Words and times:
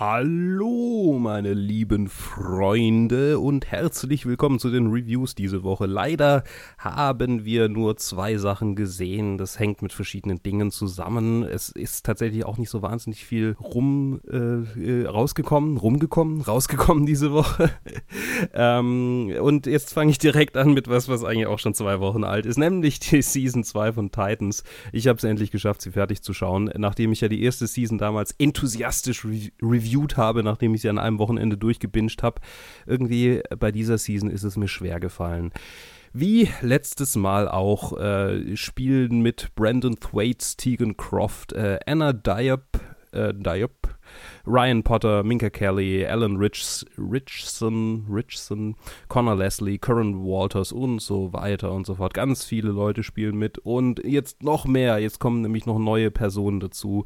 Hallo, 0.00 1.18
meine 1.18 1.54
lieben 1.54 2.06
Freunde 2.06 3.40
und 3.40 3.66
herzlich 3.66 4.26
willkommen 4.26 4.60
zu 4.60 4.70
den 4.70 4.92
Reviews 4.92 5.34
diese 5.34 5.64
Woche. 5.64 5.86
Leider 5.86 6.44
haben 6.78 7.44
wir 7.44 7.68
nur 7.68 7.96
zwei 7.96 8.36
Sachen 8.36 8.76
gesehen. 8.76 9.38
Das 9.38 9.58
hängt 9.58 9.82
mit 9.82 9.92
verschiedenen 9.92 10.40
Dingen 10.40 10.70
zusammen. 10.70 11.42
Es 11.42 11.70
ist 11.70 12.06
tatsächlich 12.06 12.44
auch 12.44 12.58
nicht 12.58 12.70
so 12.70 12.80
wahnsinnig 12.80 13.24
viel 13.24 13.56
rum 13.60 14.20
äh, 14.30 15.04
rausgekommen, 15.04 15.78
rumgekommen, 15.78 16.42
rausgekommen 16.46 17.04
diese 17.04 17.32
Woche. 17.32 17.72
ähm, 18.54 19.34
und 19.40 19.66
jetzt 19.66 19.92
fange 19.92 20.12
ich 20.12 20.18
direkt 20.18 20.56
an 20.56 20.74
mit 20.74 20.86
was, 20.86 21.08
was 21.08 21.24
eigentlich 21.24 21.48
auch 21.48 21.58
schon 21.58 21.74
zwei 21.74 21.98
Wochen 21.98 22.22
alt 22.22 22.46
ist, 22.46 22.56
nämlich 22.56 23.00
die 23.00 23.20
Season 23.20 23.64
2 23.64 23.94
von 23.94 24.12
Titans. 24.12 24.62
Ich 24.92 25.08
habe 25.08 25.16
es 25.16 25.24
endlich 25.24 25.50
geschafft, 25.50 25.82
sie 25.82 25.90
fertig 25.90 26.22
zu 26.22 26.34
schauen, 26.34 26.70
nachdem 26.76 27.10
ich 27.10 27.20
ja 27.20 27.26
die 27.26 27.42
erste 27.42 27.66
Season 27.66 27.98
damals 27.98 28.30
enthusiastisch 28.38 29.24
re 29.24 29.50
reviewed 29.88 30.16
habe, 30.16 30.42
nachdem 30.42 30.74
ich 30.74 30.82
sie 30.82 30.88
an 30.88 30.98
einem 30.98 31.18
Wochenende 31.18 31.56
durchgebinged 31.56 32.22
habe. 32.22 32.40
Irgendwie 32.86 33.42
bei 33.58 33.72
dieser 33.72 33.98
Season 33.98 34.30
ist 34.30 34.44
es 34.44 34.56
mir 34.56 34.68
schwer 34.68 35.00
gefallen. 35.00 35.52
Wie 36.12 36.48
letztes 36.62 37.16
Mal 37.16 37.48
auch 37.48 37.98
äh, 37.98 38.56
spielen 38.56 39.20
mit 39.20 39.54
Brandon 39.54 39.96
Thwaites, 39.96 40.56
Tegan 40.56 40.96
Croft, 40.96 41.52
äh, 41.52 41.78
Anna 41.86 42.12
Diop, 42.12 42.80
äh, 43.12 43.34
Diop 43.34 43.87
Ryan 44.46 44.82
Potter, 44.82 45.22
Minka 45.22 45.50
Kelly, 45.50 46.06
Alan 46.06 46.36
Rich, 46.36 46.84
Richson, 46.96 48.06
Richson, 48.08 48.76
Connor 49.08 49.36
Leslie, 49.36 49.78
Curran 49.78 50.24
Walters 50.24 50.72
und 50.72 51.00
so 51.00 51.32
weiter 51.32 51.72
und 51.72 51.86
so 51.86 51.96
fort. 51.96 52.14
Ganz 52.14 52.44
viele 52.44 52.70
Leute 52.70 53.02
spielen 53.02 53.36
mit 53.36 53.58
und 53.58 54.02
jetzt 54.04 54.42
noch 54.42 54.64
mehr. 54.64 54.98
Jetzt 54.98 55.20
kommen 55.20 55.42
nämlich 55.42 55.66
noch 55.66 55.78
neue 55.78 56.10
Personen 56.10 56.60
dazu. 56.60 57.04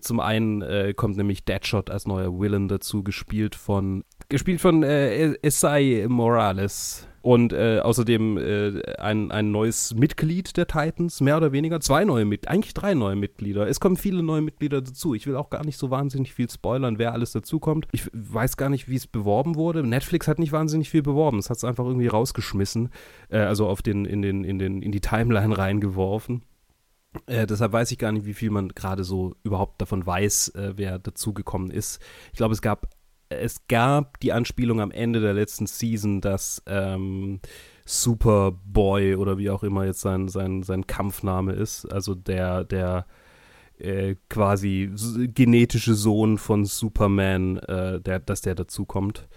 Zum 0.00 0.20
einen 0.20 0.62
äh, 0.62 0.94
kommt 0.94 1.16
nämlich 1.16 1.44
Deadshot 1.44 1.90
als 1.90 2.06
neuer 2.06 2.38
Villain 2.38 2.68
dazu, 2.68 3.02
gespielt 3.02 3.54
von 3.54 4.04
gespielt 4.28 4.60
von 4.60 4.82
äh, 4.82 5.34
Esai 5.42 6.06
Morales. 6.08 7.08
Und 7.20 7.52
äh, 7.52 7.80
außerdem 7.80 8.38
äh, 8.38 8.82
ein, 8.96 9.30
ein 9.32 9.50
neues 9.50 9.92
Mitglied 9.94 10.56
der 10.56 10.66
Titans, 10.66 11.20
mehr 11.20 11.36
oder 11.36 11.52
weniger. 11.52 11.80
Zwei 11.80 12.04
neue 12.04 12.24
Mitglieder, 12.24 12.52
eigentlich 12.54 12.74
drei 12.74 12.94
neue 12.94 13.16
Mitglieder. 13.16 13.68
Es 13.68 13.80
kommen 13.80 13.96
viele 13.96 14.22
neue 14.22 14.40
Mitglieder 14.40 14.80
dazu. 14.80 15.14
Ich 15.14 15.26
will 15.26 15.36
auch 15.36 15.50
gar 15.50 15.64
nicht 15.64 15.78
so 15.78 15.90
wahnsinnig 15.90 16.32
viel 16.32 16.48
spoilern, 16.48 16.98
wer 16.98 17.12
alles 17.12 17.32
dazukommt. 17.32 17.86
Ich 17.92 18.08
weiß 18.12 18.56
gar 18.56 18.70
nicht, 18.70 18.88
wie 18.88 18.94
es 18.94 19.06
beworben 19.06 19.56
wurde. 19.56 19.82
Netflix 19.82 20.28
hat 20.28 20.38
nicht 20.38 20.52
wahnsinnig 20.52 20.90
viel 20.90 21.02
beworben. 21.02 21.38
Es 21.38 21.50
hat 21.50 21.56
es 21.56 21.64
einfach 21.64 21.84
irgendwie 21.84 22.06
rausgeschmissen. 22.06 22.90
Äh, 23.30 23.38
also 23.38 23.66
auf 23.66 23.82
den, 23.82 24.04
in, 24.04 24.22
den, 24.22 24.44
in, 24.44 24.58
den, 24.58 24.80
in 24.80 24.92
die 24.92 25.00
Timeline 25.00 25.58
reingeworfen. 25.58 26.44
Äh, 27.26 27.46
deshalb 27.46 27.72
weiß 27.72 27.90
ich 27.90 27.98
gar 27.98 28.12
nicht, 28.12 28.26
wie 28.26 28.34
viel 28.34 28.50
man 28.50 28.68
gerade 28.68 29.02
so 29.02 29.34
überhaupt 29.42 29.80
davon 29.80 30.06
weiß, 30.06 30.50
äh, 30.50 30.72
wer 30.76 30.98
dazugekommen 30.98 31.70
ist. 31.70 32.00
Ich 32.32 32.36
glaube, 32.36 32.54
es 32.54 32.62
gab 32.62 32.88
es 33.28 33.66
gab 33.68 34.20
die 34.20 34.32
Anspielung 34.32 34.80
am 34.80 34.90
Ende 34.90 35.20
der 35.20 35.34
letzten 35.34 35.66
Season, 35.66 36.20
dass 36.20 36.62
ähm, 36.66 37.40
Superboy 37.84 39.16
oder 39.16 39.38
wie 39.38 39.50
auch 39.50 39.62
immer 39.62 39.84
jetzt 39.84 40.00
sein, 40.00 40.28
sein, 40.28 40.62
sein 40.62 40.86
Kampfname 40.86 41.52
ist, 41.52 41.86
also 41.86 42.14
der, 42.14 42.64
der 42.64 43.06
äh, 43.78 44.16
quasi 44.28 44.90
genetische 45.34 45.94
Sohn 45.94 46.38
von 46.38 46.64
Superman, 46.64 47.58
äh, 47.58 48.00
der, 48.00 48.20
dass 48.20 48.40
der 48.40 48.54
dazukommt. 48.54 49.28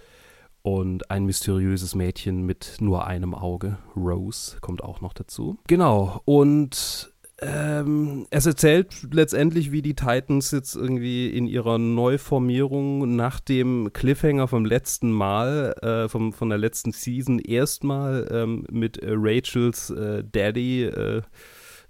Und 0.64 1.10
ein 1.10 1.24
mysteriöses 1.24 1.96
Mädchen 1.96 2.46
mit 2.46 2.76
nur 2.78 3.04
einem 3.04 3.34
Auge, 3.34 3.78
Rose, 3.96 4.58
kommt 4.60 4.84
auch 4.84 5.00
noch 5.00 5.12
dazu. 5.12 5.58
Genau, 5.66 6.20
und 6.24 7.11
ähm, 7.42 8.26
es 8.30 8.46
erzählt 8.46 9.08
letztendlich, 9.10 9.72
wie 9.72 9.82
die 9.82 9.94
Titans 9.94 10.50
jetzt 10.50 10.76
irgendwie 10.76 11.28
in 11.28 11.46
ihrer 11.46 11.78
Neuformierung 11.78 13.16
nach 13.16 13.40
dem 13.40 13.90
Cliffhanger 13.92 14.48
vom 14.48 14.64
letzten 14.64 15.10
Mal, 15.10 15.74
äh, 15.82 16.08
vom, 16.08 16.32
von 16.32 16.48
der 16.48 16.58
letzten 16.58 16.92
Season, 16.92 17.38
erstmal 17.38 18.28
ähm, 18.30 18.64
mit 18.70 18.98
äh, 18.98 19.10
Rachels 19.12 19.90
äh, 19.90 20.22
Daddy 20.24 20.84
äh, 20.84 21.22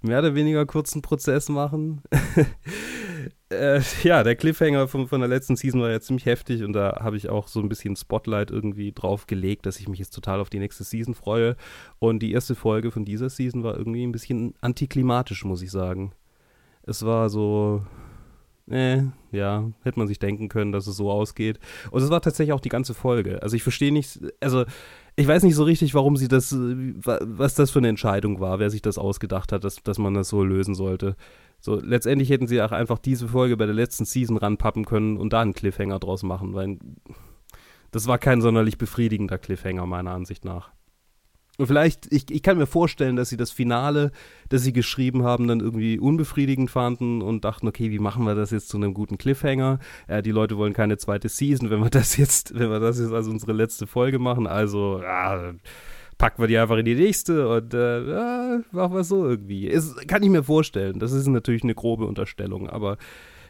mehr 0.01 0.19
oder 0.19 0.35
weniger 0.35 0.65
kurzen 0.65 1.01
Prozess 1.01 1.49
machen. 1.49 2.01
äh, 3.53 3.81
ja, 4.03 4.23
der 4.23 4.35
Cliffhanger 4.35 4.87
von, 4.87 5.07
von 5.07 5.21
der 5.21 5.29
letzten 5.29 5.55
Season 5.55 5.81
war 5.81 5.91
ja 5.91 5.99
ziemlich 5.99 6.25
heftig 6.25 6.63
und 6.63 6.73
da 6.73 6.99
habe 7.01 7.17
ich 7.17 7.29
auch 7.29 7.47
so 7.47 7.59
ein 7.59 7.69
bisschen 7.69 7.95
Spotlight 7.95 8.51
irgendwie 8.51 8.91
drauf 8.91 9.27
gelegt, 9.27 9.65
dass 9.65 9.79
ich 9.79 9.87
mich 9.87 9.99
jetzt 9.99 10.11
total 10.11 10.39
auf 10.39 10.49
die 10.49 10.59
nächste 10.59 10.83
Season 10.83 11.13
freue. 11.13 11.55
Und 11.99 12.19
die 12.19 12.31
erste 12.31 12.55
Folge 12.55 12.91
von 12.91 13.05
dieser 13.05 13.29
Season 13.29 13.63
war 13.63 13.77
irgendwie 13.77 14.03
ein 14.03 14.11
bisschen 14.11 14.53
antiklimatisch, 14.61 15.45
muss 15.45 15.61
ich 15.61 15.71
sagen. 15.71 16.13
Es 16.83 17.05
war 17.05 17.29
so, 17.29 17.85
äh, 18.69 19.03
ja, 19.31 19.69
hätte 19.83 19.99
man 19.99 20.07
sich 20.07 20.19
denken 20.19 20.49
können, 20.49 20.71
dass 20.71 20.87
es 20.87 20.97
so 20.97 21.11
ausgeht. 21.11 21.59
Und 21.91 22.01
es 22.01 22.09
war 22.09 22.21
tatsächlich 22.21 22.53
auch 22.53 22.61
die 22.61 22.69
ganze 22.69 22.93
Folge. 22.93 23.41
Also 23.41 23.55
ich 23.55 23.63
verstehe 23.63 23.91
nicht, 23.91 24.19
also 24.39 24.65
ich 25.15 25.27
weiß 25.27 25.43
nicht 25.43 25.55
so 25.55 25.63
richtig, 25.63 25.93
warum 25.93 26.17
sie 26.17 26.27
das, 26.27 26.55
was 26.57 27.55
das 27.55 27.71
für 27.71 27.79
eine 27.79 27.89
Entscheidung 27.89 28.39
war, 28.39 28.59
wer 28.59 28.69
sich 28.69 28.81
das 28.81 28.97
ausgedacht 28.97 29.51
hat, 29.51 29.63
dass, 29.63 29.77
dass 29.83 29.97
man 29.97 30.13
das 30.13 30.29
so 30.29 30.43
lösen 30.43 30.75
sollte. 30.75 31.15
So, 31.65 31.79
letztendlich 31.79 32.29
hätten 32.29 32.45
sie 32.45 32.61
auch 32.61 32.73
einfach 32.73 32.99
diese 32.99 33.29
Folge 33.29 33.55
bei 33.55 33.65
der 33.65 33.73
letzten 33.73 34.03
Season 34.03 34.35
ranpappen 34.35 34.83
können 34.83 35.15
und 35.15 35.31
da 35.31 35.39
einen 35.39 35.53
Cliffhanger 35.53 35.97
draus 35.97 36.21
machen, 36.21 36.53
weil 36.53 36.77
das 37.91 38.05
war 38.05 38.17
kein 38.17 38.41
sonderlich 38.41 38.77
befriedigender 38.77 39.37
Cliffhanger, 39.37 39.85
meiner 39.85 40.11
Ansicht 40.11 40.43
nach. 40.43 40.73
Und 41.57 41.67
vielleicht, 41.67 42.11
ich, 42.11 42.29
ich 42.29 42.43
kann 42.43 42.57
mir 42.57 42.65
vorstellen, 42.65 43.15
dass 43.15 43.29
sie 43.29 43.37
das 43.37 43.51
Finale, 43.51 44.11
das 44.49 44.63
sie 44.63 44.73
geschrieben 44.73 45.23
haben, 45.23 45.47
dann 45.47 45.61
irgendwie 45.61 45.99
unbefriedigend 45.99 46.69
fanden 46.69 47.21
und 47.21 47.45
dachten, 47.45 47.65
okay, 47.65 47.91
wie 47.91 47.99
machen 47.99 48.25
wir 48.25 48.35
das 48.35 48.51
jetzt 48.51 48.67
zu 48.67 48.75
einem 48.75 48.93
guten 48.93 49.17
Cliffhanger? 49.17 49.79
Äh, 50.07 50.21
die 50.21 50.31
Leute 50.31 50.57
wollen 50.57 50.73
keine 50.73 50.97
zweite 50.97 51.29
Season, 51.29 51.69
wenn 51.69 51.79
wir 51.79 51.89
das 51.89 52.17
jetzt, 52.17 52.53
wenn 52.59 52.71
wir 52.71 52.81
das 52.81 52.99
jetzt 52.99 53.13
als 53.13 53.29
unsere 53.29 53.53
letzte 53.53 53.87
Folge 53.87 54.19
machen, 54.19 54.47
also, 54.47 54.99
ja, 55.01 55.53
packen 56.23 56.41
wir 56.41 56.47
die 56.47 56.57
einfach 56.57 56.77
in 56.77 56.85
die 56.85 56.95
nächste 56.95 57.49
und 57.49 57.73
äh, 57.73 58.09
ja, 58.09 58.61
machen 58.71 58.95
wir 58.95 59.03
so 59.03 59.27
irgendwie. 59.27 59.67
Es, 59.67 59.93
kann 60.07 60.23
ich 60.23 60.29
mir 60.29 60.41
vorstellen. 60.41 60.97
Das 60.97 61.11
ist 61.11 61.27
natürlich 61.27 61.63
eine 61.63 61.75
grobe 61.75 62.05
Unterstellung, 62.05 62.69
aber 62.69 62.97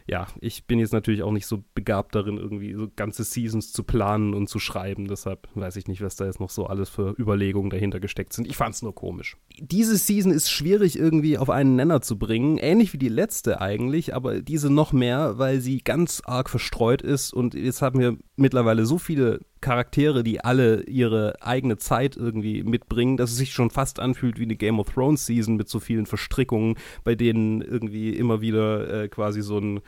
ja, 0.06 0.26
ich 0.40 0.66
bin 0.66 0.80
jetzt 0.80 0.92
natürlich 0.92 1.22
auch 1.22 1.30
nicht 1.30 1.46
so 1.46 1.62
begabt 1.74 2.16
darin, 2.16 2.36
irgendwie 2.36 2.74
so 2.74 2.88
ganze 2.94 3.22
Seasons 3.22 3.72
zu 3.72 3.84
planen 3.84 4.34
und 4.34 4.48
zu 4.48 4.58
schreiben. 4.58 5.06
Deshalb 5.06 5.46
weiß 5.54 5.76
ich 5.76 5.86
nicht, 5.86 6.02
was 6.02 6.16
da 6.16 6.26
jetzt 6.26 6.40
noch 6.40 6.50
so 6.50 6.66
alles 6.66 6.90
für 6.90 7.14
Überlegungen 7.16 7.70
dahinter 7.70 8.00
gesteckt 8.00 8.32
sind. 8.32 8.48
Ich 8.48 8.56
fand 8.56 8.74
es 8.74 8.82
nur 8.82 8.94
komisch. 8.94 9.36
Diese 9.56 9.96
Season 9.96 10.32
ist 10.32 10.50
schwierig 10.50 10.98
irgendwie 10.98 11.38
auf 11.38 11.50
einen 11.50 11.76
Nenner 11.76 12.02
zu 12.02 12.18
bringen. 12.18 12.58
Ähnlich 12.58 12.92
wie 12.92 12.98
die 12.98 13.08
letzte 13.08 13.60
eigentlich, 13.60 14.16
aber 14.16 14.42
diese 14.42 14.68
noch 14.68 14.92
mehr, 14.92 15.38
weil 15.38 15.60
sie 15.60 15.78
ganz 15.78 16.22
arg 16.24 16.50
verstreut 16.50 17.02
ist. 17.02 17.32
Und 17.32 17.54
jetzt 17.54 17.82
haben 17.82 18.00
wir 18.00 18.18
mittlerweile 18.36 18.84
so 18.84 18.98
viele 18.98 19.40
Charaktere, 19.64 20.22
die 20.22 20.44
alle 20.44 20.82
ihre 20.82 21.40
eigene 21.40 21.78
Zeit 21.78 22.18
irgendwie 22.18 22.62
mitbringen, 22.62 23.16
dass 23.16 23.30
es 23.30 23.38
sich 23.38 23.54
schon 23.54 23.70
fast 23.70 23.98
anfühlt 23.98 24.38
wie 24.38 24.44
eine 24.44 24.56
Game 24.56 24.78
of 24.78 24.90
Thrones 24.90 25.24
Season 25.24 25.56
mit 25.56 25.70
so 25.70 25.80
vielen 25.80 26.04
Verstrickungen, 26.04 26.76
bei 27.02 27.14
denen 27.14 27.62
irgendwie 27.62 28.10
immer 28.10 28.42
wieder 28.42 29.04
äh, 29.04 29.08
quasi 29.08 29.40
so 29.40 29.58
ein 29.58 29.80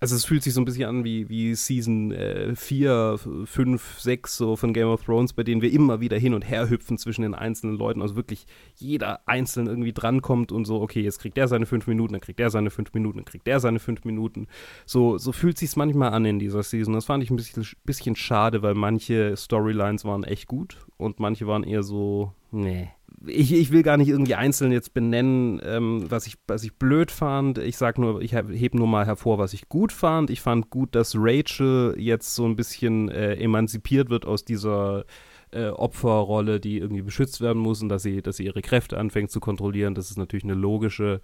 also 0.00 0.14
es 0.14 0.26
fühlt 0.26 0.42
sich 0.42 0.52
so 0.52 0.60
ein 0.60 0.64
bisschen 0.66 0.88
an 0.88 1.04
wie, 1.04 1.28
wie 1.28 1.54
Season 1.54 2.12
äh, 2.12 2.54
4, 2.54 3.18
5, 3.44 4.00
6 4.00 4.36
so 4.36 4.56
von 4.56 4.74
Game 4.74 4.88
of 4.88 5.04
Thrones, 5.04 5.32
bei 5.32 5.42
denen 5.42 5.62
wir 5.62 5.72
immer 5.72 6.00
wieder 6.00 6.18
hin 6.18 6.34
und 6.34 6.42
her 6.42 6.68
hüpfen 6.68 6.98
zwischen 6.98 7.22
den 7.22 7.34
einzelnen 7.34 7.76
Leuten. 7.76 8.02
Also 8.02 8.14
wirklich 8.14 8.46
jeder 8.74 9.26
einzeln 9.26 9.66
irgendwie 9.66 9.94
drankommt 9.94 10.52
und 10.52 10.66
so, 10.66 10.82
okay, 10.82 11.00
jetzt 11.00 11.20
kriegt 11.20 11.36
der 11.36 11.48
seine 11.48 11.64
fünf 11.64 11.86
Minuten, 11.86 12.12
dann 12.12 12.20
kriegt 12.20 12.38
der 12.38 12.50
seine 12.50 12.70
fünf 12.70 12.92
Minuten, 12.92 13.18
dann 13.18 13.24
kriegt 13.24 13.46
der 13.46 13.58
seine 13.58 13.78
fünf 13.78 14.04
Minuten. 14.04 14.48
So, 14.84 15.16
so 15.16 15.32
fühlt 15.32 15.56
sich 15.56 15.74
manchmal 15.76 16.12
an 16.12 16.26
in 16.26 16.38
dieser 16.38 16.62
Season. 16.62 16.92
Das 16.92 17.06
fand 17.06 17.22
ich 17.22 17.30
ein 17.30 17.36
bisschen, 17.36 17.66
bisschen 17.84 18.16
schade, 18.16 18.62
weil 18.62 18.74
manche 18.74 19.34
Storylines 19.36 20.04
waren 20.04 20.24
echt 20.24 20.46
gut 20.46 20.76
und 20.98 21.20
manche 21.20 21.46
waren 21.46 21.64
eher 21.64 21.82
so, 21.82 22.32
nee 22.56 22.90
ich, 23.26 23.52
ich 23.52 23.72
will 23.72 23.82
gar 23.82 23.96
nicht 23.96 24.08
irgendwie 24.08 24.34
einzeln 24.34 24.72
jetzt 24.72 24.94
benennen, 24.94 25.60
ähm, 25.64 26.04
was, 26.08 26.26
ich, 26.26 26.36
was 26.46 26.64
ich 26.64 26.74
blöd 26.76 27.10
fand. 27.10 27.58
Ich 27.58 27.76
sag 27.76 27.98
nur, 27.98 28.20
ich 28.20 28.34
hebe 28.34 28.76
nur 28.76 28.86
mal 28.86 29.06
hervor, 29.06 29.38
was 29.38 29.52
ich 29.52 29.68
gut 29.68 29.92
fand. 29.92 30.30
Ich 30.30 30.40
fand 30.40 30.70
gut, 30.70 30.94
dass 30.94 31.14
Rachel 31.16 31.94
jetzt 31.98 32.34
so 32.34 32.44
ein 32.44 32.56
bisschen 32.56 33.08
äh, 33.08 33.34
emanzipiert 33.34 34.10
wird 34.10 34.26
aus 34.26 34.44
dieser 34.44 35.04
äh, 35.50 35.68
Opferrolle, 35.68 36.60
die 36.60 36.78
irgendwie 36.78 37.02
beschützt 37.02 37.40
werden 37.40 37.62
muss 37.62 37.82
und 37.82 37.88
dass 37.88 38.02
sie, 38.02 38.22
dass 38.22 38.36
sie 38.36 38.44
ihre 38.44 38.62
Kräfte 38.62 38.98
anfängt 38.98 39.30
zu 39.30 39.40
kontrollieren. 39.40 39.94
Das 39.94 40.10
ist 40.10 40.18
natürlich 40.18 40.44
eine 40.44 40.54
logische 40.54 41.20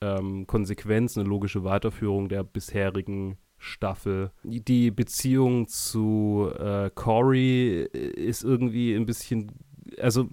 ähm, 0.00 0.46
Konsequenz, 0.46 1.16
eine 1.16 1.28
logische 1.28 1.64
Weiterführung 1.64 2.28
der 2.28 2.44
bisherigen 2.44 3.38
Staffel. 3.58 4.30
Die 4.42 4.90
Beziehung 4.90 5.68
zu 5.68 6.50
äh, 6.58 6.90
Corey 6.94 7.82
ist 7.82 8.44
irgendwie 8.44 8.94
ein 8.94 9.06
bisschen 9.06 9.52
also 9.98 10.28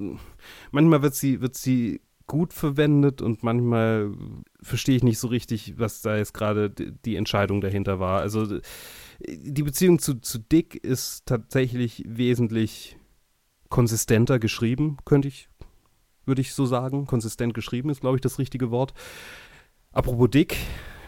manchmal 0.72 1.02
wird 1.02 1.16
sie, 1.16 1.42
wird 1.42 1.56
sie 1.56 2.02
gut 2.28 2.54
verwendet 2.54 3.22
und 3.22 3.44
manchmal 3.44 4.12
verstehe 4.62 4.96
ich 4.96 5.04
nicht 5.04 5.20
so 5.20 5.28
richtig, 5.28 5.78
was 5.78 6.02
da 6.02 6.16
jetzt 6.16 6.34
gerade 6.34 6.70
die 6.70 7.18
Entscheidung 7.18 7.60
dahinter 7.60 8.00
war. 8.00 8.22
Also 8.22 8.60
die 9.28 9.64
Beziehung 9.64 10.00
zu, 10.00 10.16
zu 10.22 10.40
Dick 10.40 10.76
ist 10.76 11.26
tatsächlich 11.26 12.04
wesentlich 12.08 12.98
konsistenter 13.70 14.40
geschrieben, 14.40 14.98
könnte 15.04 15.28
ich, 15.28 15.50
würde 16.26 16.42
ich 16.42 16.54
so 16.54 16.66
sagen. 16.66 17.06
Konsistent 17.06 17.54
geschrieben 17.54 17.90
ist, 17.90 18.02
glaube 18.02 18.18
ich, 18.18 18.22
das 18.22 18.40
richtige 18.40 18.72
Wort. 18.72 18.94
Apropos 19.92 20.30
Dick, 20.30 20.56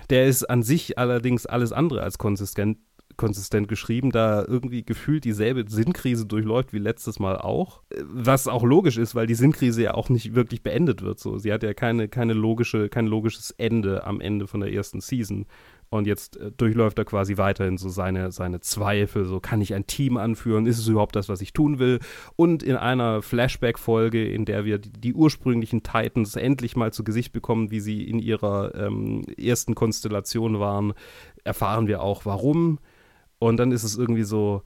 der 0.10 0.28
ist 0.28 0.44
an 0.50 0.64
sich 0.64 0.98
allerdings 0.98 1.46
alles 1.46 1.72
andere 1.72 2.02
als 2.02 2.18
konsistent, 2.18 2.80
konsistent 3.18 3.68
geschrieben, 3.68 4.12
da 4.12 4.44
irgendwie 4.46 4.84
gefühlt 4.84 5.24
dieselbe 5.24 5.66
Sinnkrise 5.70 6.26
durchläuft 6.26 6.74
wie 6.74 6.80
letztes 6.80 7.20
Mal 7.20 7.38
auch. 7.38 7.82
Was 8.02 8.48
auch 8.48 8.64
logisch 8.64 8.98
ist, 8.98 9.16
weil 9.16 9.28
die 9.28 9.36
Sinnkrise 9.36 9.84
ja 9.84 9.94
auch 9.94 10.10
nicht 10.10 10.36
wirklich 10.36 10.64
beendet 10.64 11.02
wird. 11.02 11.20
So, 11.20 11.38
sie 11.38 11.54
hat 11.54 11.64
ja 11.64 11.74
keine, 11.74 12.08
keine 12.08 12.34
logische, 12.34 12.90
kein 12.90 13.08
logisches 13.08 13.52
Ende 13.52 14.06
am 14.06 14.20
Ende 14.20 14.48
von 14.48 14.62
der 14.62 14.74
ersten 14.74 15.02
Season. 15.02 15.46
Und 15.90 16.08
jetzt 16.08 16.38
äh, 16.38 16.52
durchläuft 16.52 16.98
er 16.98 17.06
quasi 17.06 17.38
weiterhin 17.38 17.78
so 17.78 17.88
seine, 17.88 18.32
seine 18.32 18.62
Zweifel, 18.62 19.26
so 19.26 19.40
kann 19.40 19.62
ich 19.62 19.76
ein 19.76 19.86
Team 19.86 20.18
anführen, 20.18 20.66
ist 20.66 20.80
es 20.80 20.88
überhaupt 20.88 21.16
das, 21.16 21.30
was 21.30 21.40
ich 21.40 21.54
tun 21.54 21.78
will? 21.78 22.00
Und 22.36 22.64
in 22.64 22.76
einer 22.78 23.22
Flashback-Folge, 23.22 24.28
in 24.28 24.46
der 24.46 24.66
wir 24.66 24.80
die, 24.80 24.92
die, 24.92 25.14
ursprünglichen 25.14 25.84
Titans 25.84 26.36
endlich 26.36 26.76
mal 26.76 26.92
zu 26.92 27.04
Gesicht 27.04 27.32
bekommen, 27.32 27.70
wie 27.70 27.80
sie 27.80 28.02
in 28.02 28.18
ihrer 28.18 28.74
ähm, 28.74 29.24
ersten 29.38 29.76
Konstellation 29.76 30.60
waren, 30.60 30.94
erfahren 31.44 31.86
wir 31.86 32.02
auch, 32.02 32.26
warum. 32.26 32.80
Und 33.44 33.58
dann 33.58 33.74
ist 33.74 33.84
es 33.84 33.98
irgendwie 33.98 34.24
so, 34.24 34.64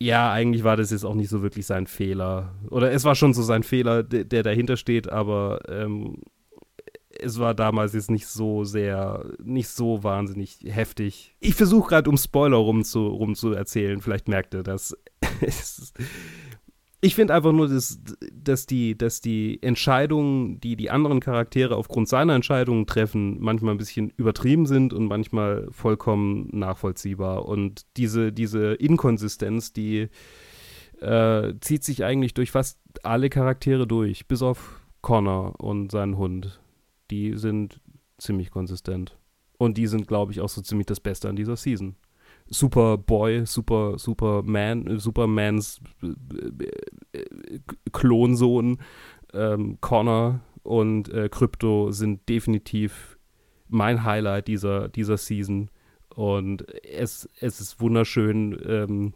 ja, 0.00 0.32
eigentlich 0.32 0.64
war 0.64 0.76
das 0.76 0.90
jetzt 0.90 1.04
auch 1.04 1.14
nicht 1.14 1.28
so 1.28 1.42
wirklich 1.42 1.66
sein 1.66 1.86
Fehler. 1.86 2.52
Oder 2.68 2.90
es 2.90 3.04
war 3.04 3.14
schon 3.14 3.32
so 3.32 3.42
sein 3.42 3.62
Fehler, 3.62 4.02
der, 4.02 4.24
der 4.24 4.42
dahinter 4.42 4.76
steht, 4.76 5.08
aber 5.08 5.60
ähm, 5.68 6.16
es 7.10 7.38
war 7.38 7.54
damals 7.54 7.92
jetzt 7.92 8.10
nicht 8.10 8.26
so 8.26 8.64
sehr, 8.64 9.24
nicht 9.40 9.68
so 9.68 10.02
wahnsinnig 10.02 10.58
heftig. 10.64 11.36
Ich 11.38 11.54
versuche 11.54 11.90
gerade 11.90 12.10
um 12.10 12.16
Spoiler 12.16 12.56
rum 12.56 12.82
zu, 12.82 13.06
rum 13.06 13.36
zu 13.36 13.52
erzählen, 13.52 14.00
vielleicht 14.00 14.26
merkt 14.26 14.54
ihr 14.54 14.64
das. 14.64 14.96
ich 17.02 17.14
finde 17.14 17.34
einfach 17.34 17.52
nur, 17.52 17.68
dass, 17.68 18.00
dass, 18.32 18.64
die, 18.64 18.96
dass 18.96 19.20
die 19.20 19.62
Entscheidungen, 19.62 20.58
die 20.60 20.76
die 20.76 20.90
anderen 20.90 21.20
Charaktere 21.20 21.76
aufgrund 21.76 22.08
seiner 22.08 22.34
Entscheidungen 22.34 22.86
treffen, 22.86 23.38
manchmal 23.40 23.74
ein 23.74 23.78
bisschen 23.78 24.10
übertrieben 24.16 24.64
sind 24.64 24.94
und 24.94 25.06
manchmal 25.06 25.68
vollkommen 25.70 26.48
nachvollziehbar. 26.52 27.44
Und 27.44 27.84
diese, 27.98 28.32
diese 28.32 28.72
Inkonsistenz, 28.74 29.74
die 29.74 30.08
äh, 31.00 31.52
zieht 31.60 31.84
sich 31.84 32.04
eigentlich 32.04 32.32
durch 32.32 32.50
fast 32.50 32.78
alle 33.02 33.28
Charaktere 33.28 33.86
durch, 33.86 34.26
bis 34.26 34.40
auf 34.40 34.80
Connor 35.02 35.60
und 35.60 35.92
seinen 35.92 36.16
Hund 36.16 36.62
die 37.12 37.36
sind 37.36 37.78
ziemlich 38.16 38.50
konsistent. 38.50 39.18
Und 39.58 39.76
die 39.76 39.86
sind, 39.86 40.08
glaube 40.08 40.32
ich, 40.32 40.40
auch 40.40 40.48
so 40.48 40.62
ziemlich 40.62 40.86
das 40.86 40.98
Beste 40.98 41.28
an 41.28 41.36
dieser 41.36 41.56
Season. 41.56 41.94
Superboy, 42.48 43.46
Super, 43.46 43.98
Superman, 43.98 44.98
Supermans 44.98 45.80
Klonsohn, 47.92 48.78
ähm, 49.32 49.78
Connor 49.80 50.40
und 50.62 51.08
äh, 51.08 51.28
Krypto 51.28 51.90
sind 51.90 52.28
definitiv 52.28 53.18
mein 53.68 54.04
Highlight 54.04 54.48
dieser, 54.48 54.88
dieser 54.88 55.16
Season. 55.16 55.70
Und 56.14 56.66
es, 56.84 57.28
es 57.40 57.60
ist 57.60 57.80
wunderschön, 57.80 58.60
ähm, 58.66 59.14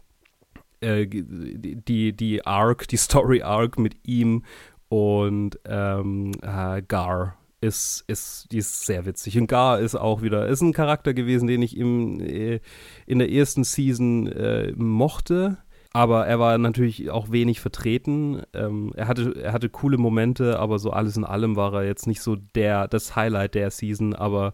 äh, 0.81 1.05
die, 1.07 2.13
die 2.13 2.45
Arc, 2.45 2.87
die 2.87 2.97
Story 2.97 3.41
Arc 3.43 3.77
mit 3.77 3.95
ihm 4.03 4.43
und 4.89 5.59
ähm, 5.65 6.31
äh, 6.41 6.81
Gar 6.81 7.37
ist, 7.61 8.03
ist, 8.07 8.47
die 8.51 8.59
ist 8.59 8.85
sehr 8.85 9.05
witzig. 9.05 9.37
Und 9.37 9.47
Gar 9.47 9.79
ist 9.79 9.95
auch 9.95 10.21
wieder, 10.21 10.47
ist 10.47 10.61
ein 10.61 10.73
Charakter 10.73 11.13
gewesen, 11.13 11.47
den 11.47 11.61
ich 11.61 11.77
im, 11.77 12.19
äh, 12.19 12.59
in 13.05 13.19
der 13.19 13.31
ersten 13.31 13.63
Season 13.63 14.27
äh, 14.27 14.73
mochte. 14.75 15.57
Aber 15.93 16.27
er 16.27 16.39
war 16.39 16.57
natürlich 16.57 17.09
auch 17.09 17.31
wenig 17.31 17.59
vertreten. 17.59 18.43
Ähm, 18.53 18.93
er, 18.95 19.07
hatte, 19.07 19.33
er 19.41 19.53
hatte 19.53 19.69
coole 19.69 19.97
Momente, 19.97 20.59
aber 20.59 20.77
so 20.77 20.91
alles 20.91 21.17
in 21.17 21.23
allem 21.23 21.55
war 21.55 21.73
er 21.73 21.85
jetzt 21.85 22.05
nicht 22.05 22.21
so 22.21 22.35
der, 22.35 22.87
das 22.87 23.15
Highlight 23.15 23.55
der 23.55 23.71
Season. 23.71 24.13
Aber 24.13 24.53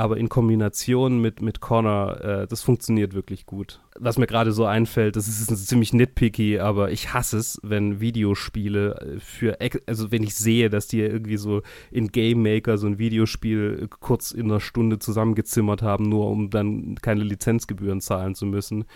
aber 0.00 0.16
in 0.16 0.30
Kombination 0.30 1.20
mit, 1.20 1.42
mit 1.42 1.60
Connor, 1.60 2.24
äh, 2.24 2.46
das 2.46 2.62
funktioniert 2.62 3.12
wirklich 3.12 3.44
gut. 3.44 3.80
Was 3.98 4.16
mir 4.16 4.26
gerade 4.26 4.50
so 4.50 4.64
einfällt, 4.64 5.14
das 5.14 5.28
ist 5.28 5.66
ziemlich 5.66 5.92
nitpicky, 5.92 6.58
aber 6.58 6.90
ich 6.90 7.12
hasse 7.12 7.36
es, 7.36 7.60
wenn 7.62 8.00
Videospiele 8.00 8.94
äh, 8.94 9.20
für, 9.20 9.58
also 9.86 10.10
wenn 10.10 10.22
ich 10.22 10.34
sehe, 10.34 10.70
dass 10.70 10.86
die 10.86 11.00
irgendwie 11.00 11.36
so 11.36 11.60
in 11.90 12.08
Game 12.08 12.42
Maker 12.42 12.78
so 12.78 12.86
ein 12.86 12.98
Videospiel 12.98 13.88
kurz 14.00 14.30
in 14.30 14.46
einer 14.46 14.60
Stunde 14.60 15.00
zusammengezimmert 15.00 15.82
haben, 15.82 16.08
nur 16.08 16.30
um 16.30 16.48
dann 16.48 16.94
keine 17.02 17.22
Lizenzgebühren 17.22 18.00
zahlen 18.00 18.34
zu 18.34 18.46
müssen. 18.46 18.86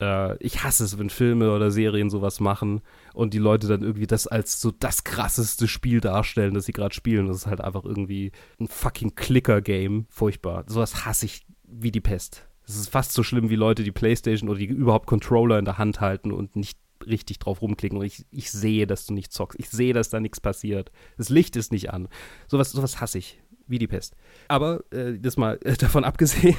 Äh, 0.00 0.36
ich 0.42 0.64
hasse 0.64 0.84
es, 0.84 0.98
wenn 0.98 1.10
Filme 1.10 1.52
oder 1.54 1.70
Serien 1.70 2.10
sowas 2.10 2.40
machen 2.40 2.80
und 3.12 3.34
die 3.34 3.38
Leute 3.38 3.68
dann 3.68 3.82
irgendwie 3.82 4.06
das 4.06 4.26
als 4.26 4.60
so 4.60 4.70
das 4.70 5.04
krasseste 5.04 5.68
Spiel 5.68 6.00
darstellen, 6.00 6.54
das 6.54 6.66
sie 6.66 6.72
gerade 6.72 6.94
spielen. 6.94 7.26
Das 7.26 7.36
ist 7.36 7.46
halt 7.46 7.60
einfach 7.60 7.84
irgendwie 7.84 8.32
ein 8.60 8.68
fucking 8.68 9.14
Clicker-Game. 9.14 10.06
Furchtbar. 10.08 10.64
Sowas 10.66 11.04
hasse 11.04 11.26
ich 11.26 11.46
wie 11.66 11.90
die 11.92 12.00
Pest. 12.00 12.46
Es 12.66 12.76
ist 12.76 12.88
fast 12.88 13.12
so 13.12 13.22
schlimm 13.22 13.50
wie 13.50 13.56
Leute, 13.56 13.82
die 13.82 13.92
Playstation 13.92 14.48
oder 14.48 14.58
die 14.58 14.66
überhaupt 14.66 15.06
Controller 15.06 15.58
in 15.58 15.66
der 15.66 15.78
Hand 15.78 16.00
halten 16.00 16.32
und 16.32 16.56
nicht 16.56 16.78
richtig 17.06 17.38
drauf 17.38 17.60
rumklicken 17.60 17.98
und 17.98 18.04
ich, 18.04 18.24
ich 18.30 18.50
sehe, 18.50 18.86
dass 18.86 19.06
du 19.06 19.14
nicht 19.14 19.32
zockst. 19.32 19.58
Ich 19.58 19.68
sehe, 19.68 19.92
dass 19.92 20.08
da 20.08 20.20
nichts 20.20 20.40
passiert. 20.40 20.90
Das 21.18 21.28
Licht 21.28 21.56
ist 21.56 21.72
nicht 21.72 21.90
an. 21.90 22.08
Sowas, 22.48 22.70
sowas 22.70 23.00
hasse 23.00 23.18
ich 23.18 23.42
wie 23.66 23.78
die 23.78 23.86
Pest. 23.86 24.14
Aber 24.48 24.84
äh, 24.90 25.18
das 25.18 25.36
mal 25.36 25.58
äh, 25.64 25.74
davon 25.78 26.04
abgesehen, 26.04 26.56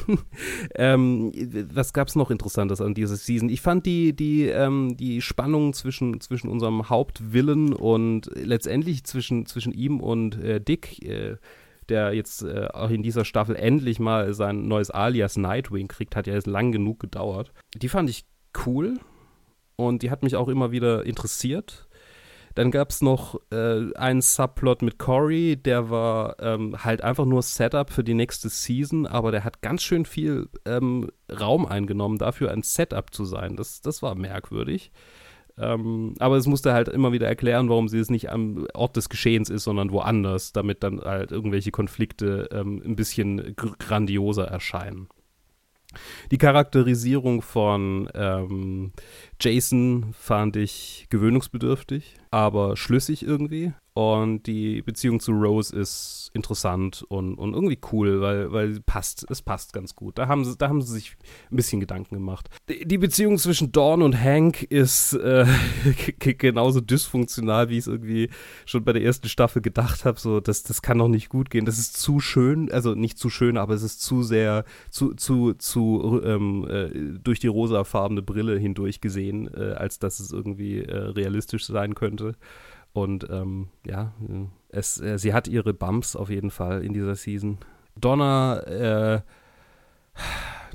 ähm, 0.75 1.31
was 1.73 1.93
gab 1.93 2.07
es 2.07 2.15
noch 2.15 2.31
Interessantes 2.31 2.81
an 2.81 2.93
dieser 2.93 3.15
Season? 3.15 3.49
Ich 3.49 3.61
fand 3.61 3.85
die, 3.85 4.15
die, 4.15 4.45
ähm, 4.45 4.97
die 4.97 5.21
Spannung 5.21 5.73
zwischen, 5.73 6.19
zwischen 6.21 6.49
unserem 6.49 6.89
Hauptvillen 6.89 7.73
und 7.73 8.29
letztendlich 8.35 9.03
zwischen, 9.03 9.45
zwischen 9.45 9.73
ihm 9.73 9.99
und 9.99 10.41
äh, 10.41 10.59
Dick, 10.61 11.01
äh, 11.03 11.37
der 11.89 12.13
jetzt 12.13 12.43
äh, 12.43 12.67
auch 12.73 12.89
in 12.89 13.03
dieser 13.03 13.25
Staffel 13.25 13.55
endlich 13.55 13.99
mal 13.99 14.33
sein 14.33 14.67
neues 14.67 14.89
Alias 14.89 15.37
Nightwing 15.37 15.87
kriegt, 15.87 16.15
hat 16.15 16.27
ja 16.27 16.33
jetzt 16.33 16.47
lang 16.47 16.71
genug 16.71 16.99
gedauert. 16.99 17.51
Die 17.75 17.89
fand 17.89 18.09
ich 18.09 18.25
cool 18.65 18.99
und 19.75 20.01
die 20.01 20.09
hat 20.09 20.23
mich 20.23 20.35
auch 20.35 20.47
immer 20.47 20.71
wieder 20.71 21.05
interessiert 21.05 21.87
dann 22.55 22.71
gab 22.71 22.89
es 22.89 23.01
noch 23.01 23.39
äh, 23.51 23.93
einen 23.95 24.21
Subplot 24.21 24.81
mit 24.81 24.97
Corey, 24.97 25.57
der 25.57 25.89
war 25.89 26.37
ähm, 26.39 26.83
halt 26.83 27.01
einfach 27.01 27.25
nur 27.25 27.41
Setup 27.41 27.89
für 27.89 28.03
die 28.03 28.13
nächste 28.13 28.49
Season, 28.49 29.05
aber 29.05 29.31
der 29.31 29.43
hat 29.43 29.61
ganz 29.61 29.83
schön 29.83 30.05
viel 30.05 30.47
ähm, 30.65 31.11
Raum 31.29 31.65
eingenommen, 31.65 32.17
dafür 32.17 32.51
ein 32.51 32.63
Setup 32.63 33.13
zu 33.13 33.25
sein. 33.25 33.57
Das, 33.57 33.81
das 33.81 34.01
war 34.01 34.15
merkwürdig. 34.15 34.91
Ähm, 35.57 36.15
aber 36.19 36.35
es 36.35 36.47
musste 36.47 36.73
halt 36.73 36.89
immer 36.89 37.11
wieder 37.11 37.27
erklären, 37.27 37.69
warum 37.69 37.87
sie 37.87 37.99
es 37.99 38.09
nicht 38.09 38.29
am 38.29 38.67
Ort 38.73 38.95
des 38.97 39.09
Geschehens 39.09 39.49
ist, 39.49 39.63
sondern 39.63 39.91
woanders, 39.91 40.51
damit 40.51 40.83
dann 40.83 41.01
halt 41.01 41.31
irgendwelche 41.31 41.71
Konflikte 41.71 42.49
ähm, 42.51 42.81
ein 42.85 42.95
bisschen 42.95 43.55
grandioser 43.55 44.45
erscheinen. 44.47 45.07
Die 46.31 46.37
Charakterisierung 46.37 47.41
von 47.41 48.09
ähm, 48.13 48.91
Jason 49.39 50.13
fand 50.13 50.57
ich 50.57 51.07
gewöhnungsbedürftig, 51.09 52.17
aber 52.35 52.75
schlüssig 52.75 53.23
irgendwie. 53.25 53.71
Und 53.93 54.45
die 54.45 54.81
Beziehung 54.81 55.21
zu 55.21 55.31
Rose 55.31 55.73
ist 55.73 56.29
interessant 56.33 57.05
und, 57.07 57.35
und 57.35 57.53
irgendwie 57.53 57.79
cool, 57.93 58.19
weil, 58.19 58.51
weil 58.51 58.81
passt, 58.81 59.25
es 59.29 59.41
passt 59.41 59.71
ganz 59.71 59.95
gut. 59.95 60.17
Da 60.17 60.27
haben, 60.27 60.43
sie, 60.43 60.57
da 60.57 60.67
haben 60.67 60.81
sie 60.81 60.91
sich 60.91 61.15
ein 61.49 61.55
bisschen 61.55 61.79
Gedanken 61.79 62.15
gemacht. 62.15 62.49
Die, 62.67 62.97
Beziehung 62.97 63.37
zwischen 63.37 63.71
Dawn 63.71 64.01
und 64.01 64.21
Hank 64.21 64.63
ist 64.63 65.13
äh, 65.13 65.45
genauso 66.19 66.81
dysfunktional, 66.81 67.69
wie 67.69 67.75
ich 67.77 67.85
es 67.85 67.87
irgendwie 67.87 68.29
schon 68.65 68.83
bei 68.83 68.91
der 68.91 69.01
ersten 69.01 69.29
Staffel 69.29 69.61
gedacht 69.61 70.03
habe. 70.03 70.19
So, 70.19 70.41
das, 70.41 70.63
das 70.63 70.81
kann 70.81 70.97
doch 70.97 71.07
nicht 71.07 71.29
gut 71.29 71.49
gehen. 71.49 71.63
Das 71.63 71.79
ist 71.79 71.95
zu 71.95 72.19
schön, 72.19 72.69
also 72.73 72.95
nicht 72.95 73.17
zu 73.17 73.29
schön, 73.29 73.55
aber 73.55 73.75
es 73.75 73.83
ist 73.83 74.01
zu 74.01 74.23
sehr, 74.23 74.65
zu, 74.89 75.13
zu, 75.13 75.53
zu 75.53 76.21
ähm, 76.21 76.67
äh, 76.69 76.89
durch 77.17 77.39
die 77.39 77.47
rosafarbene 77.47 78.21
Brille 78.21 78.59
hindurch 78.59 78.99
gesehen, 78.99 79.49
äh, 79.55 79.71
als 79.71 79.99
dass 79.99 80.19
es 80.19 80.33
irgendwie 80.33 80.79
äh, 80.81 80.97
realistisch 80.97 81.65
sein 81.65 81.95
könnte. 81.95 82.24
Und 82.93 83.27
ähm, 83.29 83.67
ja, 83.85 84.13
es, 84.69 85.01
äh, 85.01 85.19
sie 85.19 85.33
hat 85.33 85.47
ihre 85.47 85.73
Bumps 85.73 86.15
auf 86.15 86.29
jeden 86.29 86.49
Fall 86.49 86.83
in 86.83 86.93
dieser 86.93 87.15
Season. 87.15 87.57
Donna, 87.99 88.59
äh, 88.61 89.21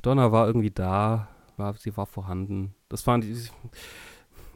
Donna 0.01 0.31
war 0.31 0.47
irgendwie 0.47 0.71
da, 0.71 1.29
war, 1.57 1.73
sie 1.73 1.95
war 1.97 2.05
vorhanden. 2.05 2.75
Das 2.89 3.01
fand 3.01 3.25
ich 3.25 3.51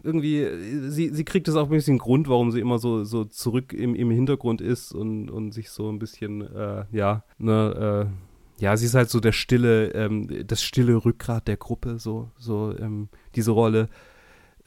irgendwie, 0.04 0.48
sie, 0.90 1.10
sie 1.10 1.26
kriegt 1.26 1.48
es 1.48 1.56
auch 1.56 1.66
ein 1.66 1.72
bisschen 1.72 1.98
Grund, 1.98 2.30
warum 2.30 2.52
sie 2.52 2.60
immer 2.60 2.78
so, 2.78 3.04
so 3.04 3.26
zurück 3.26 3.74
im, 3.74 3.96
im 3.96 4.12
Hintergrund 4.12 4.62
ist 4.62 4.92
und, 4.92 5.32
und 5.32 5.52
sich 5.52 5.70
so 5.72 5.90
ein 5.90 6.00
bisschen, 6.00 6.42
äh, 6.42 6.86
ja, 6.92 7.24
ne, 7.38 8.08
äh, 8.08 8.64
ja, 8.64 8.78
sie 8.78 8.86
ist 8.86 8.96
halt 8.96 9.10
so 9.10 9.20
der 9.20 9.32
stille, 9.32 9.92
ähm, 9.94 10.48
das 10.48 10.62
stille 10.62 11.04
Rückgrat 11.04 11.48
der 11.48 11.58
Gruppe, 11.58 11.98
so, 11.98 12.30
so, 12.38 12.78
ähm, 12.78 13.10
diese 13.36 13.52
Rolle 13.52 13.90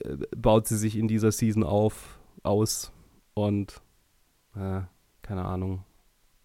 äh, 0.00 0.16
baut 0.36 0.66
sie 0.66 0.76
sich 0.76 0.96
in 0.96 1.08
dieser 1.08 1.32
Season 1.32 1.62
auf 1.62 2.17
aus 2.48 2.92
und 3.34 3.80
äh, 4.56 4.80
keine 5.22 5.44
Ahnung. 5.44 5.84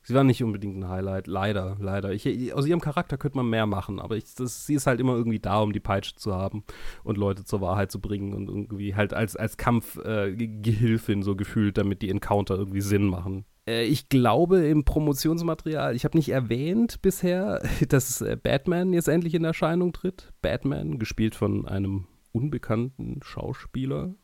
Sie 0.05 0.13
war 0.13 0.25
nicht 0.25 0.43
unbedingt 0.43 0.77
ein 0.77 0.89
Highlight, 0.89 1.27
leider, 1.27 1.77
leider. 1.79 2.11
Ich, 2.11 2.53
aus 2.53 2.67
ihrem 2.67 2.81
Charakter 2.81 3.17
könnte 3.17 3.37
man 3.37 3.49
mehr 3.49 3.65
machen, 3.65 4.01
aber 4.01 4.17
ich, 4.17 4.35
das, 4.35 4.65
sie 4.65 4.73
ist 4.73 4.85
halt 4.85 4.99
immer 4.99 5.15
irgendwie 5.15 5.39
da, 5.39 5.61
um 5.61 5.71
die 5.71 5.79
Peitsche 5.79 6.15
zu 6.15 6.35
haben 6.35 6.65
und 7.05 7.17
Leute 7.17 7.45
zur 7.45 7.61
Wahrheit 7.61 7.89
zu 7.89 8.01
bringen 8.01 8.33
und 8.33 8.49
irgendwie 8.49 8.95
halt 8.95 9.13
als, 9.13 9.37
als 9.37 9.55
Kampfgehilfin 9.55 11.19
äh, 11.21 11.23
so 11.23 11.37
gefühlt, 11.37 11.77
damit 11.77 12.01
die 12.01 12.09
Encounter 12.09 12.55
irgendwie 12.55 12.81
Sinn 12.81 13.05
machen. 13.05 13.45
Äh, 13.65 13.85
ich 13.85 14.09
glaube 14.09 14.65
im 14.65 14.83
Promotionsmaterial, 14.83 15.95
ich 15.95 16.03
habe 16.03 16.17
nicht 16.17 16.29
erwähnt 16.29 17.01
bisher, 17.01 17.61
dass 17.87 18.19
äh, 18.19 18.35
Batman 18.35 18.91
jetzt 18.91 19.07
endlich 19.07 19.33
in 19.35 19.45
Erscheinung 19.45 19.93
tritt. 19.93 20.33
Batman, 20.41 20.99
gespielt 20.99 21.33
von 21.33 21.65
einem 21.65 22.07
unbekannten 22.33 23.21
Schauspieler, 23.23 24.15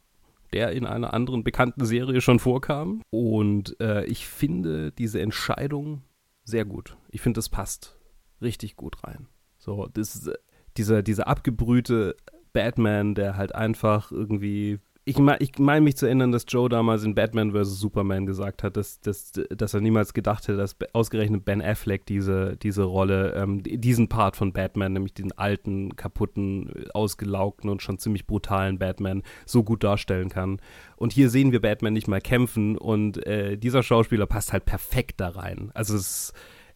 der 0.53 0.71
in 0.71 0.85
einer 0.85 1.13
anderen 1.13 1.43
bekannten 1.43 1.85
Serie 1.85 2.21
schon 2.21 2.39
vorkam. 2.39 3.01
Und 3.09 3.79
äh, 3.79 4.05
ich 4.05 4.27
finde 4.27 4.91
diese 4.91 5.21
Entscheidung 5.21 6.03
sehr 6.43 6.65
gut. 6.65 6.97
Ich 7.09 7.21
finde, 7.21 7.37
das 7.37 7.49
passt 7.49 7.97
richtig 8.41 8.75
gut 8.75 9.03
rein. 9.03 9.27
So, 9.57 9.87
das, 9.93 10.29
dieser, 10.77 11.03
dieser 11.03 11.27
abgebrühte 11.27 12.15
Batman, 12.53 13.13
der 13.15 13.37
halt 13.37 13.53
einfach 13.53 14.11
irgendwie 14.11 14.79
ich, 15.09 15.17
ich 15.39 15.57
meine 15.57 15.81
mich 15.81 15.97
zu 15.97 16.05
erinnern, 16.05 16.31
dass 16.31 16.45
Joe 16.47 16.69
damals 16.69 17.03
in 17.03 17.15
Batman 17.15 17.51
vs. 17.51 17.79
Superman 17.79 18.27
gesagt 18.27 18.61
hat, 18.61 18.77
dass, 18.77 19.01
dass, 19.01 19.31
dass 19.31 19.73
er 19.73 19.81
niemals 19.81 20.13
gedacht 20.13 20.47
hätte, 20.47 20.57
dass 20.57 20.77
ausgerechnet 20.93 21.45
Ben 21.45 21.61
Affleck 21.61 22.05
diese, 22.05 22.57
diese 22.57 22.83
Rolle, 22.83 23.33
ähm, 23.33 23.63
diesen 23.63 24.07
Part 24.07 24.35
von 24.35 24.53
Batman, 24.53 24.93
nämlich 24.93 25.15
den 25.15 25.31
alten, 25.31 25.95
kaputten, 25.95 26.85
ausgelaugten 26.93 27.69
und 27.69 27.81
schon 27.81 27.97
ziemlich 27.97 28.27
brutalen 28.27 28.77
Batman, 28.77 29.23
so 29.47 29.63
gut 29.63 29.83
darstellen 29.83 30.29
kann. 30.29 30.61
Und 30.95 31.11
hier 31.11 31.29
sehen 31.29 31.51
wir 31.51 31.61
Batman 31.61 31.93
nicht 31.93 32.07
mal 32.07 32.21
kämpfen 32.21 32.77
und 32.77 33.25
äh, 33.25 33.57
dieser 33.57 33.81
Schauspieler 33.81 34.27
passt 34.27 34.53
halt 34.53 34.65
perfekt 34.65 35.19
da 35.19 35.29
rein. 35.29 35.71
Also 35.73 35.95
es 35.95 36.01
ist, 36.01 36.33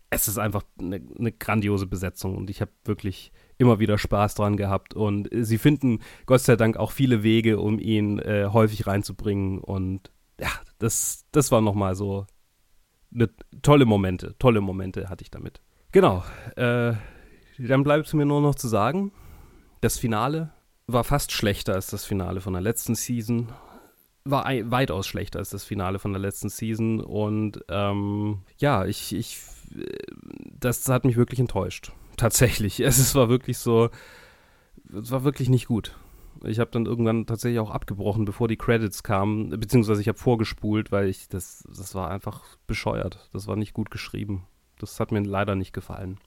es 0.09 0.27
ist 0.27 0.39
einfach 0.39 0.63
eine, 0.79 1.01
eine 1.19 1.31
grandiose 1.31 1.85
Besetzung 1.85 2.35
und 2.35 2.49
ich 2.49 2.61
habe 2.61 2.71
wirklich 2.83 3.31
immer 3.57 3.79
wieder 3.79 3.97
Spaß 3.97 4.35
dran 4.35 4.57
gehabt. 4.57 4.93
Und 4.93 5.29
sie 5.31 5.57
finden 5.57 5.99
Gott 6.25 6.41
sei 6.41 6.55
Dank 6.55 6.77
auch 6.77 6.91
viele 6.91 7.23
Wege, 7.23 7.59
um 7.59 7.79
ihn 7.79 8.19
äh, 8.19 8.49
häufig 8.51 8.87
reinzubringen. 8.87 9.59
Und 9.59 10.11
ja, 10.39 10.49
das, 10.79 11.25
das 11.31 11.51
war 11.51 11.61
nochmal 11.61 11.95
so 11.95 12.25
eine 13.13 13.29
tolle 13.61 13.85
Momente. 13.85 14.35
Tolle 14.39 14.61
Momente 14.61 15.09
hatte 15.09 15.23
ich 15.23 15.31
damit. 15.31 15.61
Genau. 15.91 16.23
Äh, 16.55 16.93
dann 17.59 17.83
bleibt 17.83 18.07
es 18.07 18.13
mir 18.13 18.25
nur 18.25 18.41
noch 18.41 18.55
zu 18.55 18.67
sagen, 18.67 19.11
das 19.81 19.97
Finale 19.97 20.51
war 20.87 21.03
fast 21.03 21.31
schlechter 21.31 21.73
als 21.75 21.87
das 21.87 22.05
Finale 22.05 22.41
von 22.41 22.53
der 22.53 22.61
letzten 22.61 22.95
Season. 22.95 23.49
War 24.25 24.45
weitaus 24.45 25.05
schlechter 25.05 25.39
als 25.39 25.49
das 25.49 25.63
Finale 25.63 25.99
von 25.99 26.13
der 26.13 26.21
letzten 26.21 26.49
Season. 26.49 27.01
Und 27.01 27.63
ähm, 27.69 28.39
ja, 28.57 28.85
ich, 28.85 29.13
ich, 29.13 29.39
äh, 29.75 29.97
das 30.59 30.87
hat 30.89 31.05
mich 31.05 31.17
wirklich 31.17 31.39
enttäuscht 31.39 31.91
tatsächlich. 32.17 32.79
Es 32.83 33.15
war 33.15 33.29
wirklich 33.29 33.57
so, 33.57 33.89
es 34.93 35.11
war 35.11 35.23
wirklich 35.23 35.49
nicht 35.49 35.67
gut. 35.67 35.95
Ich 36.45 36.59
habe 36.59 36.71
dann 36.71 36.85
irgendwann 36.85 37.25
tatsächlich 37.25 37.59
auch 37.59 37.71
abgebrochen, 37.71 38.25
bevor 38.25 38.47
die 38.47 38.57
Credits 38.57 39.03
kamen, 39.03 39.49
beziehungsweise 39.51 40.01
ich 40.01 40.07
habe 40.07 40.17
vorgespult, 40.17 40.91
weil 40.91 41.07
ich 41.07 41.29
das, 41.29 41.63
das 41.67 41.95
war 41.95 42.09
einfach 42.09 42.43
bescheuert. 42.67 43.29
Das 43.31 43.47
war 43.47 43.55
nicht 43.55 43.73
gut 43.73 43.91
geschrieben. 43.91 44.45
Das 44.79 44.99
hat 44.99 45.11
mir 45.11 45.21
leider 45.21 45.55
nicht 45.55 45.73
gefallen. 45.73 46.17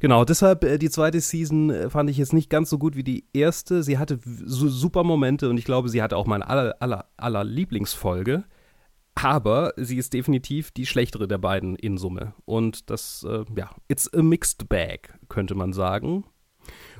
Genau, 0.00 0.24
deshalb 0.24 0.64
äh, 0.64 0.78
die 0.78 0.90
zweite 0.90 1.20
Season 1.20 1.70
äh, 1.70 1.90
fand 1.90 2.10
ich 2.10 2.16
jetzt 2.16 2.32
nicht 2.32 2.50
ganz 2.50 2.70
so 2.70 2.78
gut 2.78 2.96
wie 2.96 3.04
die 3.04 3.24
erste. 3.32 3.82
Sie 3.82 3.98
hatte 3.98 4.18
super 4.24 5.04
Momente 5.04 5.48
und 5.48 5.58
ich 5.58 5.64
glaube, 5.64 5.88
sie 5.88 6.02
hatte 6.02 6.16
auch 6.16 6.26
meine 6.26 6.48
aller, 6.48 6.76
aller, 6.80 7.06
aller 7.16 7.44
Lieblingsfolge. 7.44 8.44
Aber 9.16 9.72
sie 9.76 9.96
ist 9.96 10.12
definitiv 10.12 10.70
die 10.70 10.86
schlechtere 10.86 11.26
der 11.26 11.38
beiden 11.38 11.74
in 11.74 11.96
Summe. 11.96 12.34
Und 12.44 12.90
das, 12.90 13.26
äh, 13.28 13.44
ja, 13.56 13.70
it's 13.88 14.12
a 14.12 14.22
mixed 14.22 14.68
bag, 14.68 15.18
könnte 15.28 15.54
man 15.54 15.72
sagen. 15.72 16.24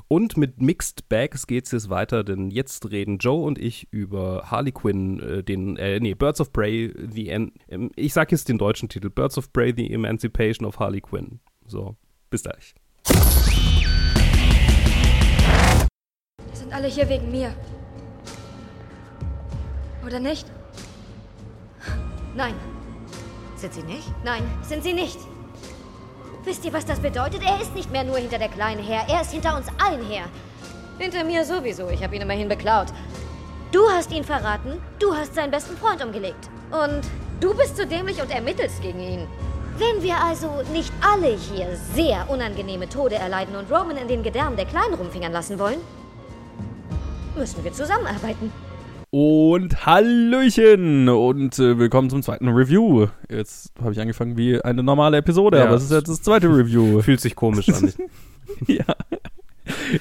Und 0.09 0.37
mit 0.37 0.63
Mixed 0.63 1.09
Bags 1.09 1.49
geht 1.49 1.67
es 1.67 1.73
jetzt 1.73 1.91
weiter, 1.91 2.23
denn 2.23 2.51
jetzt 2.51 2.91
reden 2.91 3.19
Joe 3.19 3.45
und 3.45 3.59
ich 3.59 3.89
über 3.91 4.45
Harley 4.51 4.71
Quinn, 4.71 5.21
äh, 5.21 5.43
den, 5.43 5.77
äh, 5.77 5.99
nee, 5.99 6.15
Birds 6.15 6.41
of 6.41 6.53
Prey, 6.53 6.95
the, 6.97 7.29
en 7.29 7.53
ähm, 7.69 7.91
ich 7.97 8.13
sag 8.13 8.31
jetzt 8.31 8.49
den 8.49 8.57
deutschen 8.57 8.89
Titel, 8.89 9.11
Birds 9.11 9.37
of 9.37 9.53
Prey, 9.53 9.75
the 9.77 9.93
Emancipation 9.93 10.65
of 10.65 10.79
Harley 10.79 11.01
Quinn. 11.01 11.41
So, 11.67 11.97
bis 12.31 12.45
gleich. 12.45 12.75
Wir 16.39 16.55
sind 16.55 16.73
alle 16.73 16.87
hier 16.87 17.09
wegen 17.09 17.31
mir. 17.33 17.53
Oder 20.05 20.21
nicht? 20.21 20.47
Nein. 22.37 22.55
Sind 23.57 23.73
Sie 23.73 23.83
nicht? 23.83 24.13
Nein, 24.23 24.43
sind 24.63 24.83
Sie 24.83 24.93
nicht. 24.93 25.19
Wisst 26.45 26.65
ihr, 26.67 26.73
was 26.73 26.85
das 26.85 27.01
bedeutet? 27.01 27.43
Er 27.43 27.61
ist 27.61 27.75
nicht 27.75 27.91
mehr 27.91 28.05
nur 28.05 28.19
hinter 28.19 28.39
der 28.39 28.51
Kleinen 28.51 28.83
her, 28.83 29.01
er 29.09 29.23
ist 29.23 29.33
hinter 29.33 29.57
uns 29.57 29.67
allen 29.83 30.05
her. 30.05 30.25
Hinter 30.99 31.25
mir 31.25 31.45
sowieso, 31.45 31.89
ich 31.89 32.05
habe 32.05 32.15
ihn 32.15 32.23
immerhin 32.23 32.49
beklaut. 32.49 32.89
Du 33.73 33.89
hast 33.91 34.13
ihn 34.13 34.23
verraten, 34.23 34.81
du 34.99 35.15
hast 35.15 35.35
seinen 35.35 35.51
besten 35.51 35.77
Freund 35.77 36.05
umgelegt. 36.05 36.49
Und 36.71 37.01
du 37.41 37.55
bist 37.55 37.77
zu 37.77 37.87
dämlich 37.87 38.21
und 38.21 38.31
ermittelst 38.31 38.83
gegen 38.83 39.01
ihn. 39.01 39.27
Wenn 39.79 40.03
wir 40.03 40.19
also 40.23 40.63
nicht 40.73 40.93
alle 41.03 41.37
hier 41.37 41.77
sehr 41.95 42.29
unangenehme 42.31 42.89
Tode 42.89 43.17
erleiden 43.17 43.57
und 43.57 43.71
Roman 43.71 43.97
in 43.97 44.09
den 44.09 44.23
Gedärmen 44.23 44.57
der 44.57 44.67
Kleinen 44.67 44.95
rumfingern 44.95 45.33
lassen 45.33 45.59
wollen, 45.59 45.81
müssen 47.35 47.65
wir 47.65 47.73
zusammenarbeiten. 47.73 48.53
Und 49.19 49.87
Hallöchen 49.87 51.09
und 51.09 51.59
äh, 51.59 51.79
willkommen 51.79 52.11
zum 52.11 52.23
zweiten 52.23 52.49
Review. 52.49 53.07
Jetzt 53.31 53.73
habe 53.81 53.93
ich 53.93 53.99
angefangen 53.99 54.37
wie 54.37 54.61
eine 54.61 54.83
normale 54.83 55.17
Episode, 55.17 55.57
ja, 55.57 55.65
aber 55.65 55.77
es 55.77 55.85
ist 55.85 55.91
jetzt 55.91 56.09
das 56.11 56.21
zweite 56.21 56.49
Review. 56.49 57.01
Fühlt 57.03 57.23
sich 57.23 57.35
komisch 57.35 57.67
an. 57.71 57.95
ja. 58.67 58.85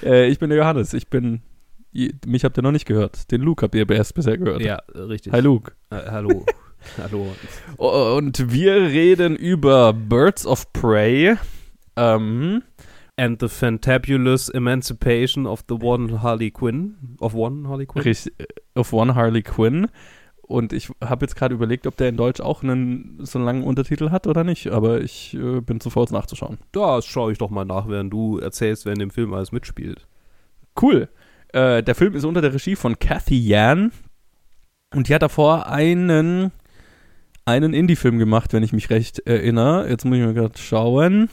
Äh, 0.03 0.27
ich 0.27 0.37
bin 0.39 0.49
der 0.49 0.57
Johannes. 0.57 0.93
Ich 0.93 1.07
bin. 1.07 1.39
Mich 2.25 2.43
habt 2.43 2.57
ihr 2.57 2.61
noch 2.61 2.73
nicht 2.73 2.85
gehört. 2.85 3.31
Den 3.31 3.39
Luke 3.39 3.63
habt 3.63 3.73
ihr 3.73 3.89
erst 3.89 4.15
bisher 4.15 4.37
gehört. 4.37 4.59
Ja, 4.59 4.81
richtig. 4.93 5.31
Hi 5.31 5.39
Luke. 5.39 5.71
Äh, 5.91 6.11
hallo. 6.11 6.45
hallo. 7.01 7.33
Und 7.77 8.51
wir 8.51 8.73
reden 8.73 9.37
über 9.37 9.93
Birds 9.93 10.45
of 10.45 10.73
Prey. 10.73 11.37
Ähm, 11.95 12.63
And 13.17 13.39
the 13.39 13.47
Fantabulous 13.47 14.49
Emancipation 14.49 15.47
of 15.47 15.63
the 15.69 15.75
One 15.75 16.21
Harley 16.21 16.51
Quinn. 16.51 17.17
Of 17.19 17.33
One 17.33 17.67
Harley 17.67 17.85
Quinn? 17.85 18.03
Richtig, 18.03 18.33
of 18.75 18.91
One 18.91 19.15
Harley 19.15 19.41
Quinn. 19.41 19.87
Und 20.41 20.73
ich 20.73 20.89
habe 21.01 21.25
jetzt 21.25 21.35
gerade 21.35 21.55
überlegt, 21.55 21.87
ob 21.87 21.95
der 21.97 22.09
in 22.09 22.17
Deutsch 22.17 22.41
auch 22.41 22.61
einen 22.61 23.17
so 23.21 23.39
einen 23.39 23.45
langen 23.45 23.63
Untertitel 23.63 24.11
hat 24.11 24.27
oder 24.27 24.43
nicht, 24.43 24.67
aber 24.67 25.01
ich 25.01 25.33
äh, 25.33 25.61
bin 25.61 25.79
zu 25.79 25.89
faul, 25.89 26.05
nachzuschauen. 26.11 26.59
Das 26.71 27.05
schaue 27.05 27.31
ich 27.31 27.39
doch 27.39 27.49
mal 27.49 27.65
nach, 27.65 27.87
während 27.87 28.13
du 28.13 28.37
erzählst, 28.37 28.85
wer 28.85 28.93
in 28.93 28.99
dem 28.99 29.09
Film 29.09 29.33
alles 29.33 29.51
mitspielt. 29.51 30.07
Cool. 30.79 31.09
Äh, 31.53 31.81
der 31.81 31.95
Film 31.95 32.13
ist 32.13 32.25
unter 32.25 32.41
der 32.41 32.53
Regie 32.53 32.75
von 32.75 32.99
Kathy 32.99 33.39
Yan 33.39 33.91
und 34.93 35.07
die 35.07 35.15
hat 35.15 35.23
davor 35.23 35.67
einen, 35.67 36.51
einen 37.45 37.73
Indie-Film 37.73 38.19
gemacht, 38.19 38.53
wenn 38.53 38.61
ich 38.61 38.73
mich 38.73 38.91
recht 38.91 39.19
erinnere. 39.19 39.89
Jetzt 39.89 40.05
muss 40.05 40.17
ich 40.17 40.23
mal 40.23 40.33
gerade 40.33 40.59
schauen. 40.59 41.29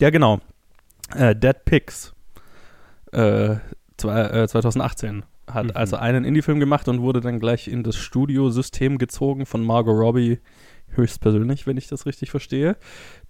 Ja, 0.00 0.10
genau 0.10 0.40
äh, 1.16 1.34
Dead 1.34 1.64
Pigs 1.64 2.14
äh, 3.12 3.56
zwei, 3.96 4.20
äh, 4.22 4.48
2018 4.48 5.24
hat 5.48 5.66
mhm. 5.66 5.72
also 5.74 5.96
einen 5.96 6.24
Indie-Film 6.24 6.60
gemacht 6.60 6.88
und 6.88 7.00
wurde 7.00 7.20
dann 7.20 7.40
gleich 7.40 7.68
in 7.68 7.82
das 7.82 7.96
Studiosystem 7.96 8.98
gezogen 8.98 9.46
von 9.46 9.64
Margot 9.64 9.96
Robbie 9.96 10.38
höchstpersönlich, 10.92 11.66
wenn 11.66 11.76
ich 11.76 11.86
das 11.86 12.06
richtig 12.06 12.30
verstehe. 12.30 12.76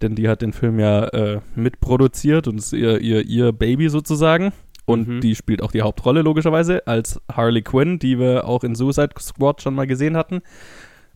Denn 0.01 0.15
die 0.15 0.29
hat 0.29 0.43
den 0.43 0.53
Film 0.53 0.79
ja 0.79 1.05
äh, 1.09 1.41
mitproduziert 1.55 2.49
und 2.49 2.59
ist 2.59 2.73
ihr, 2.73 3.01
ihr, 3.01 3.25
ihr 3.27 3.53
Baby 3.53 3.89
sozusagen. 3.89 4.53
Und 4.87 5.09
mhm. 5.09 5.21
die 5.21 5.35
spielt 5.35 5.63
auch 5.63 5.71
die 5.71 5.83
Hauptrolle 5.83 6.23
logischerweise 6.23 6.87
als 6.87 7.21
Harley 7.31 7.63
Quinn, 7.63 7.99
die 7.99 8.19
wir 8.19 8.47
auch 8.47 8.65
in 8.65 8.75
Suicide 8.75 9.11
Squad 9.19 9.63
schon 9.63 9.75
mal 9.75 9.87
gesehen 9.87 10.17
hatten. 10.17 10.41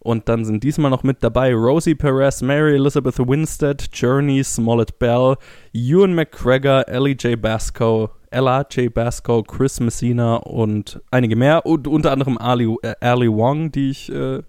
Und 0.05 0.29
dann 0.29 0.45
sind 0.45 0.63
diesmal 0.63 0.91
noch 0.91 1.03
mit 1.03 1.25
dabei 1.25 1.55
Rosie 1.55 1.95
Perez, 1.95 2.43
Mary 2.43 2.75
Elizabeth 2.75 3.19
Winstead, 3.19 3.89
Journey, 3.91 4.45
Smollett 4.45 4.99
Bell, 4.99 5.37
Ewan 5.73 6.15
McGregor, 6.15 6.87
Ellie 6.87 7.17
J. 7.19 7.41
Basco, 7.41 8.11
Ella 8.31 8.67
J. 8.71 8.93
Basco, 8.93 9.43
Chris 9.43 9.81
Messina 9.81 10.37
und 10.37 11.01
einige 11.11 11.37
mehr. 11.37 11.65
Und 11.65 11.89
unter 11.89 12.13
anderem 12.13 12.37
Ali, 12.37 12.77
äh, 12.83 12.95
Ali 13.01 13.33
Wong, 13.33 13.73
die 13.73 13.89
ich, 13.89 14.13
äh, 14.13 14.43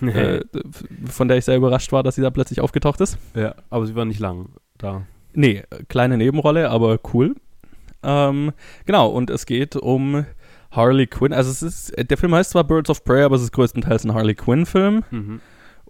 äh, 0.00 0.44
von 1.04 1.28
der 1.28 1.36
ich 1.36 1.44
sehr 1.44 1.58
überrascht 1.58 1.92
war, 1.92 2.02
dass 2.02 2.14
sie 2.14 2.22
da 2.22 2.30
plötzlich 2.30 2.62
aufgetaucht 2.62 3.02
ist. 3.02 3.18
Ja, 3.34 3.56
aber 3.68 3.86
sie 3.86 3.94
war 3.94 4.06
nicht 4.06 4.20
lang 4.20 4.48
da. 4.78 5.02
Nee, 5.34 5.64
kleine 5.88 6.16
Nebenrolle, 6.16 6.70
aber 6.70 6.98
cool. 7.12 7.34
Ähm, 8.02 8.52
genau, 8.86 9.08
und 9.08 9.28
es 9.28 9.44
geht 9.44 9.76
um 9.76 10.24
Harley 10.70 11.06
Quinn. 11.06 11.32
Also 11.32 11.50
es 11.50 11.62
ist, 11.62 12.10
der 12.10 12.16
Film 12.16 12.34
heißt 12.34 12.50
zwar 12.50 12.64
Birds 12.64 12.90
of 12.90 13.04
Prey, 13.04 13.22
aber 13.22 13.36
es 13.36 13.42
ist 13.42 13.52
größtenteils 13.52 14.04
ein 14.04 14.14
Harley 14.14 14.34
Quinn-Film. 14.34 15.04
Mhm. 15.10 15.40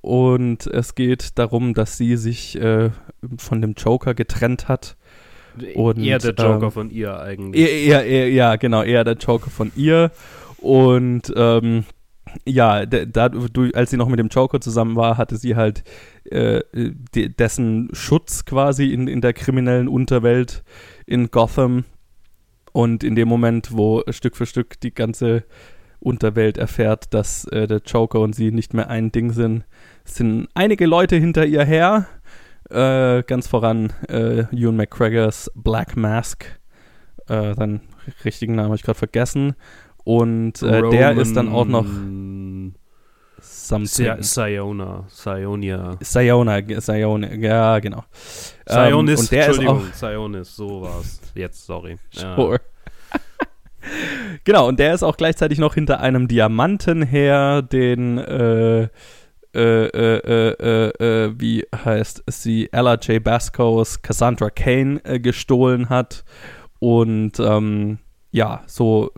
Und 0.01 0.67
es 0.69 0.95
geht 0.95 1.39
darum, 1.39 1.75
dass 1.75 1.97
sie 1.97 2.17
sich 2.17 2.61
äh, 2.61 2.91
von 3.37 3.61
dem 3.61 3.75
Joker 3.75 4.15
getrennt 4.15 4.69
hat. 4.69 4.97
Und, 5.75 5.99
eher 5.99 6.19
der 6.19 6.35
Joker 6.35 6.67
ähm, 6.67 6.73
von 6.73 6.91
ihr 6.91 7.19
eigentlich. 7.19 7.87
Eher, 7.87 8.05
eher, 8.05 8.31
ja, 8.31 8.57
genau, 8.57 8.83
eher 8.83 9.03
der 9.03 9.17
Joker 9.17 9.51
von 9.51 9.73
ihr. 9.75 10.13
Und 10.59 11.33
ähm, 11.35 11.85
ja, 12.45 12.87
da, 12.87 13.31
als 13.75 13.91
sie 13.91 13.97
noch 13.97 14.09
mit 14.09 14.19
dem 14.19 14.29
Joker 14.29 14.61
zusammen 14.61 14.97
war, 14.97 15.17
hatte 15.17 15.37
sie 15.37 15.57
halt 15.57 15.83
äh, 16.25 16.61
de, 16.73 17.29
dessen 17.29 17.89
Schutz 17.93 18.45
quasi 18.45 18.93
in, 18.93 19.09
in 19.09 19.21
der 19.21 19.33
kriminellen 19.33 19.89
Unterwelt 19.89 20.63
in 21.07 21.31
Gotham 21.31 21.85
und 22.73 23.05
in 23.05 23.15
dem 23.15 23.29
Moment, 23.29 23.77
wo 23.77 24.03
Stück 24.11 24.37
für 24.37 24.47
Stück 24.47 24.81
die 24.81 24.93
ganze 24.93 25.45
Unterwelt 26.01 26.59
erfährt, 26.59 27.13
dass 27.13 27.45
äh, 27.47 27.67
der 27.67 27.83
Joker 27.85 28.21
und 28.21 28.35
sie 28.35 28.53
nicht 28.53 28.73
mehr 28.73 28.89
ein 28.89 29.11
Ding 29.11 29.33
sind. 29.33 29.65
Sind 30.05 30.49
einige 30.55 30.87
Leute 30.87 31.17
hinter 31.17 31.45
ihr 31.45 31.65
her. 31.65 32.07
Äh, 32.71 33.23
ganz 33.25 33.49
voran 33.49 33.93
äh, 34.09 34.45
Ewan 34.55 34.77
McGregors 34.77 35.51
Black 35.55 35.97
Mask. 35.97 36.45
Äh, 37.29 37.55
seinen 37.55 37.81
richtigen 38.25 38.55
Namen 38.55 38.69
habe 38.69 38.77
ich 38.77 38.83
gerade 38.83 38.99
vergessen. 38.99 39.55
Und 40.05 40.63
äh, 40.63 40.89
der 40.91 41.17
ist 41.19 41.37
dann 41.37 41.49
auch 41.49 41.67
noch 41.67 41.87
something. 43.41 44.23
Siona, 44.23 45.05
Sionia. 45.09 45.99
Siona, 46.01 46.81
Siona, 46.81 47.35
ja, 47.35 47.79
genau. 47.81 48.05
Sionis, 48.67 49.19
ähm, 49.19 49.19
und 49.19 49.33
der 49.33 49.47
Entschuldigung, 49.47 49.89
ist 49.89 49.99
Sionis, 49.99 50.57
so 50.57 50.83
war's. 50.83 51.18
Jetzt, 51.35 51.67
sorry. 51.67 51.99
sure. 52.11 52.61
genau, 54.45 54.69
und 54.69 54.79
der 54.79 54.95
ist 54.95 55.03
auch 55.03 55.17
gleichzeitig 55.17 55.59
noch 55.59 55.75
hinter 55.75 56.01
einem 56.01 56.29
Diamanten 56.29 57.03
her, 57.03 57.63
den, 57.63 58.19
äh, 58.19 58.83
äh, 59.55 59.87
äh, 59.87 60.49
äh, 60.59 60.89
äh, 61.27 61.35
wie 61.39 61.65
heißt 61.75 62.25
sie, 62.29 62.69
Ella 62.73 62.95
J. 62.97 63.23
Bascos 63.23 64.03
Cassandra 64.03 64.51
Kane 64.51 65.01
äh, 65.05 65.19
gestohlen 65.21 65.89
hat. 65.89 66.25
Und 66.81 67.41
ähm, 67.41 67.99
ja, 68.31 68.63
so 68.67 69.11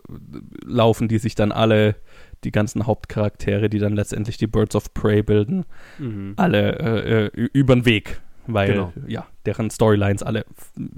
laufen 0.65 1.07
die 1.09 1.17
sich 1.19 1.35
dann 1.35 1.51
alle, 1.51 1.95
die 2.43 2.51
ganzen 2.51 2.87
Hauptcharaktere, 2.87 3.69
die 3.69 3.77
dann 3.77 3.93
letztendlich 3.93 4.37
die 4.37 4.47
Birds 4.47 4.75
of 4.75 4.93
Prey 4.95 5.21
bilden, 5.21 5.65
Mhm. 5.99 6.33
alle 6.37 6.79
äh, 6.79 7.25
äh, 7.25 7.47
über 7.53 7.75
den 7.75 7.85
Weg, 7.85 8.21
weil 8.53 8.67
Genau. 8.69 8.93
ja, 9.07 9.27
deren 9.45 9.69
Storylines 9.69 10.23
alle 10.23 10.45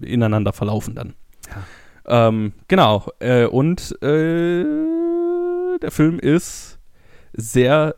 ineinander 0.02 0.54
verlaufen 0.54 0.96
dann. 0.96 1.14
Ähm, 2.06 2.54
genau, 2.68 3.06
äh, 3.20 3.46
und 3.46 3.96
äh, 4.04 4.64
der 5.82 5.92
Film 5.92 6.20
ist 6.20 6.80
sehr 7.34 7.96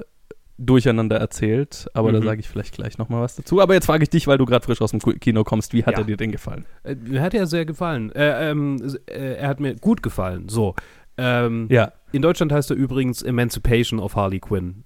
durcheinander 0.58 1.18
erzählt, 1.18 1.88
aber 1.94 2.14
da 2.14 2.20
Mhm. 2.22 2.24
sage 2.26 2.40
ich 2.40 2.48
vielleicht 2.48 2.74
gleich 2.76 2.98
nochmal 2.98 3.22
was 3.22 3.36
dazu. 3.36 3.60
Aber 3.62 3.74
jetzt 3.74 3.86
frage 3.88 4.04
ich 4.04 4.10
dich, 4.10 4.26
weil 4.28 4.38
du 4.38 4.46
gerade 4.46 4.64
frisch 4.64 4.82
aus 4.82 4.92
dem 4.92 5.00
Kino 5.02 5.44
kommst, 5.44 5.74
wie 5.74 5.84
hat 5.84 5.96
Ja. 5.96 6.00
er 6.00 6.06
dir 6.06 6.16
denn 6.18 6.32
gefallen? 6.32 6.66
Äh, 6.84 6.96
Mir 6.96 7.22
hat 7.22 7.34
er 7.34 7.46
sehr 7.46 7.66
gefallen. 7.66 8.12
Äh, 8.14 8.52
ähm, 8.52 8.78
äh, 9.08 9.34
er 9.36 9.50
hat 9.50 9.60
mir 9.60 9.76
gut 9.76 10.02
gefallen. 10.02 10.48
So. 10.48 10.74
Ähm, 11.18 11.68
Ja, 11.70 11.92
In 12.14 12.22
Deutschland 12.22 12.54
heißt 12.54 12.70
er 12.72 12.78
übrigens 12.78 13.22
Emancipation 13.22 14.00
of 14.00 14.16
Harley 14.16 14.40
Quinn. 14.40 14.84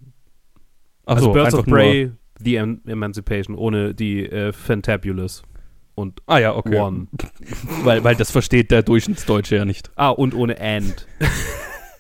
Ach 1.06 1.16
also 1.16 1.26
so, 1.28 1.34
Birds 1.34 1.54
of 1.54 1.66
Prey, 1.68 2.12
The 2.44 2.56
em 2.56 2.82
Emancipation, 2.88 3.56
ohne 3.56 3.94
die 3.94 4.26
äh, 4.26 4.52
Fantabulous. 4.54 5.44
Und 5.96 6.22
ah 6.28 6.38
ja, 6.38 6.56
okay. 6.56 6.80
One. 6.80 7.08
Weil, 7.84 8.04
weil 8.06 8.16
das 8.16 8.32
versteht 8.32 8.72
der 8.72 8.84
Durchschnittsdeutsche 8.84 9.58
ja 9.58 9.66
nicht. 9.66 9.92
Ah, 9.96 10.10
und 10.10 10.34
ohne 10.34 10.60
And. 10.60 11.08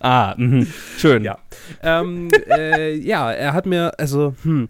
Ah, 0.01 0.34
mhm. 0.38 0.65
schön. 0.98 1.25
Ja. 1.25 1.39
ähm, 1.84 2.29
äh, 2.50 2.93
ja, 2.96 3.34
er 3.34 3.51
hat 3.51 3.65
mir, 3.65 3.91
also, 4.00 4.34
hm. 4.43 4.69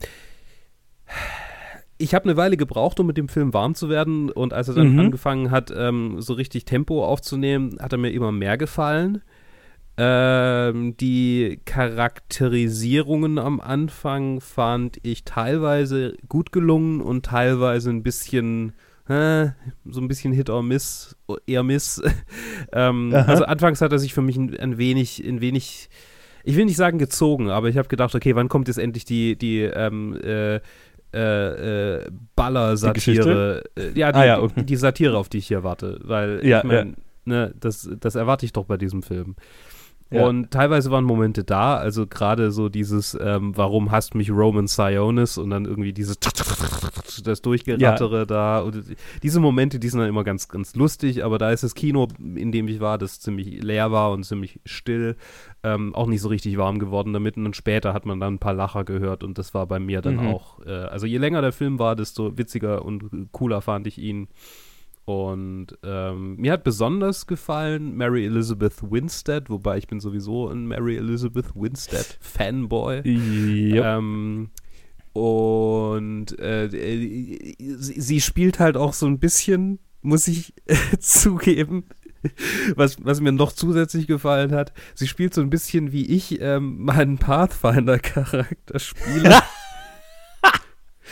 Ich 1.99 2.15
habe 2.15 2.25
eine 2.25 2.37
Weile 2.37 2.55
gebraucht, 2.57 2.99
um 2.99 3.07
mit 3.07 3.17
dem 3.17 3.27
Film 3.29 3.53
warm 3.53 3.75
zu 3.75 3.89
werden. 3.89 4.31
Und 4.31 4.53
als 4.53 4.69
er 4.69 4.73
dann 4.73 4.93
Mhm. 4.93 4.99
angefangen 4.99 5.51
hat, 5.51 5.71
ähm, 5.75 6.15
so 6.19 6.33
richtig 6.33 6.65
Tempo 6.65 7.05
aufzunehmen, 7.05 7.77
hat 7.79 7.91
er 7.91 7.97
mir 7.99 8.09
immer 8.11 8.31
mehr 8.31 8.57
gefallen. 8.57 9.21
Ähm, 10.01 10.95
die 10.95 11.59
Charakterisierungen 11.65 13.37
am 13.37 13.59
Anfang 13.59 14.39
fand 14.39 14.97
ich 15.03 15.25
teilweise 15.25 16.13
gut 16.29 16.53
gelungen 16.53 17.01
und 17.01 17.25
teilweise 17.25 17.89
ein 17.89 18.01
bisschen, 18.01 18.71
äh, 19.09 19.47
so 19.83 19.99
ein 19.99 20.07
bisschen 20.07 20.31
Hit 20.31 20.49
or 20.49 20.63
Miss, 20.63 21.17
eher 21.45 21.63
Miss. 21.63 22.01
ähm, 22.71 23.13
also 23.13 23.43
anfangs 23.43 23.81
hat 23.81 23.91
er 23.91 23.99
sich 23.99 24.13
für 24.13 24.21
mich 24.21 24.37
ein, 24.37 24.57
ein 24.57 24.77
wenig, 24.77 25.21
ein 25.27 25.41
wenig, 25.41 25.89
ich 26.45 26.55
will 26.55 26.63
nicht 26.63 26.77
sagen 26.77 26.97
gezogen, 26.97 27.49
aber 27.49 27.67
ich 27.67 27.77
habe 27.77 27.89
gedacht, 27.89 28.15
okay, 28.15 28.35
wann 28.35 28.47
kommt 28.47 28.69
jetzt 28.69 28.79
endlich 28.79 29.03
die, 29.03 29.37
die, 29.37 29.63
ähm, 29.63 30.17
äh, 30.23 30.61
äh, 31.11 31.97
äh, 31.97 32.11
Baller-Satire. 32.37 33.63
Äh, 33.75 33.99
ja, 33.99 34.13
die, 34.13 34.19
Ah, 34.19 34.25
ja, 34.25 34.41
okay. 34.41 34.63
die 34.63 34.75
Satire, 34.77 35.17
auf 35.17 35.27
die 35.27 35.39
ich 35.39 35.47
hier 35.47 35.63
warte. 35.63 35.99
Weil 36.03 36.45
Ja, 36.45 36.59
ich 36.59 36.63
meine, 36.63 36.93
ne, 37.25 37.53
das, 37.59 37.89
das 37.99 38.15
erwarte 38.15 38.45
ich 38.45 38.53
doch 38.53 38.65
bei 38.65 38.77
diesem 38.77 39.03
Film. 39.03 39.35
Ja. 40.11 40.25
Und 40.25 40.49
teilweise 40.49 40.89
waren 40.89 41.03
Momente 41.03 41.43
da, 41.43 41.75
also 41.75 42.07
gerade 42.07 42.49
so 42.51 42.67
dieses, 42.67 43.15
ähm, 43.21 43.55
warum 43.55 43.91
hasst 43.91 44.15
mich 44.15 44.31
Roman 44.31 44.67
Sionis 44.67 45.37
und 45.37 45.51
dann 45.51 45.65
irgendwie 45.65 45.93
dieses 45.93 46.17
das 47.23 47.41
Durchgerattere 47.43 48.25
da. 48.25 48.59
Und 48.61 48.83
diese 49.21 49.39
Momente, 49.39 49.79
die 49.79 49.87
sind 49.89 49.99
dann 49.99 50.09
immer 50.09 50.23
ganz, 50.23 50.47
ganz 50.47 50.75
lustig, 50.75 51.23
aber 51.23 51.37
da 51.37 51.51
ist 51.51 51.63
das 51.63 51.75
Kino, 51.75 52.07
in 52.17 52.51
dem 52.51 52.67
ich 52.67 52.79
war, 52.79 52.97
das 52.97 53.19
ziemlich 53.19 53.61
leer 53.61 53.91
war 53.91 54.11
und 54.11 54.23
ziemlich 54.23 54.59
still, 54.65 55.15
ähm, 55.63 55.93
auch 55.93 56.07
nicht 56.07 56.21
so 56.21 56.29
richtig 56.29 56.57
warm 56.57 56.79
geworden 56.79 57.13
damit. 57.13 57.37
Und 57.37 57.43
dann 57.43 57.53
später 57.53 57.93
hat 57.93 58.05
man 58.07 58.19
dann 58.19 58.35
ein 58.35 58.39
paar 58.39 58.53
Lacher 58.53 58.83
gehört 58.85 59.23
und 59.23 59.37
das 59.37 59.53
war 59.53 59.67
bei 59.67 59.79
mir 59.79 60.01
dann 60.01 60.15
Mhm. 60.15 60.27
auch, 60.27 60.59
äh, 60.65 60.71
also 60.71 61.05
je 61.05 61.17
länger 61.17 61.41
der 61.41 61.51
Film 61.51 61.77
war, 61.77 61.95
desto 61.95 62.35
witziger 62.37 62.83
und 62.83 63.29
cooler 63.31 63.61
fand 63.61 63.85
ich 63.85 63.99
ihn. 63.99 64.27
Und 65.09 65.69
ähm, 65.81 66.35
mir 66.35 66.51
hat 66.51 66.63
besonders 66.63 67.25
gefallen 67.25 67.97
Mary 67.97 68.27
Elizabeth 68.27 68.91
Winstead, 68.91 69.49
wobei 69.49 69.79
ich 69.79 69.87
bin 69.87 69.99
sowieso 69.99 70.49
ein 70.49 70.67
Mary 70.67 70.97
Elizabeth 70.97 71.55
Winstead 71.55 72.19
Fanboy. 72.21 73.01
Ja. 73.73 73.97
Ähm, 73.97 74.51
und 75.13 76.37
äh, 76.37 76.65
äh, 76.65 77.55
sie, 77.57 77.99
sie 77.99 78.21
spielt 78.21 78.59
halt 78.59 78.77
auch 78.77 78.93
so 78.93 79.07
ein 79.07 79.17
bisschen, 79.17 79.79
muss 80.03 80.27
ich 80.27 80.53
zugeben, 80.99 81.85
was, 82.75 83.03
was 83.03 83.19
mir 83.19 83.31
noch 83.31 83.51
zusätzlich 83.51 84.05
gefallen 84.05 84.51
hat. 84.51 84.73
Sie 84.93 85.07
spielt 85.07 85.33
so 85.33 85.41
ein 85.41 85.49
bisschen 85.49 85.91
wie 85.91 86.05
ich 86.05 86.39
ähm, 86.39 86.83
meinen 86.83 87.17
Pathfinder-Charakter 87.17 88.77
spiele. 88.77 89.41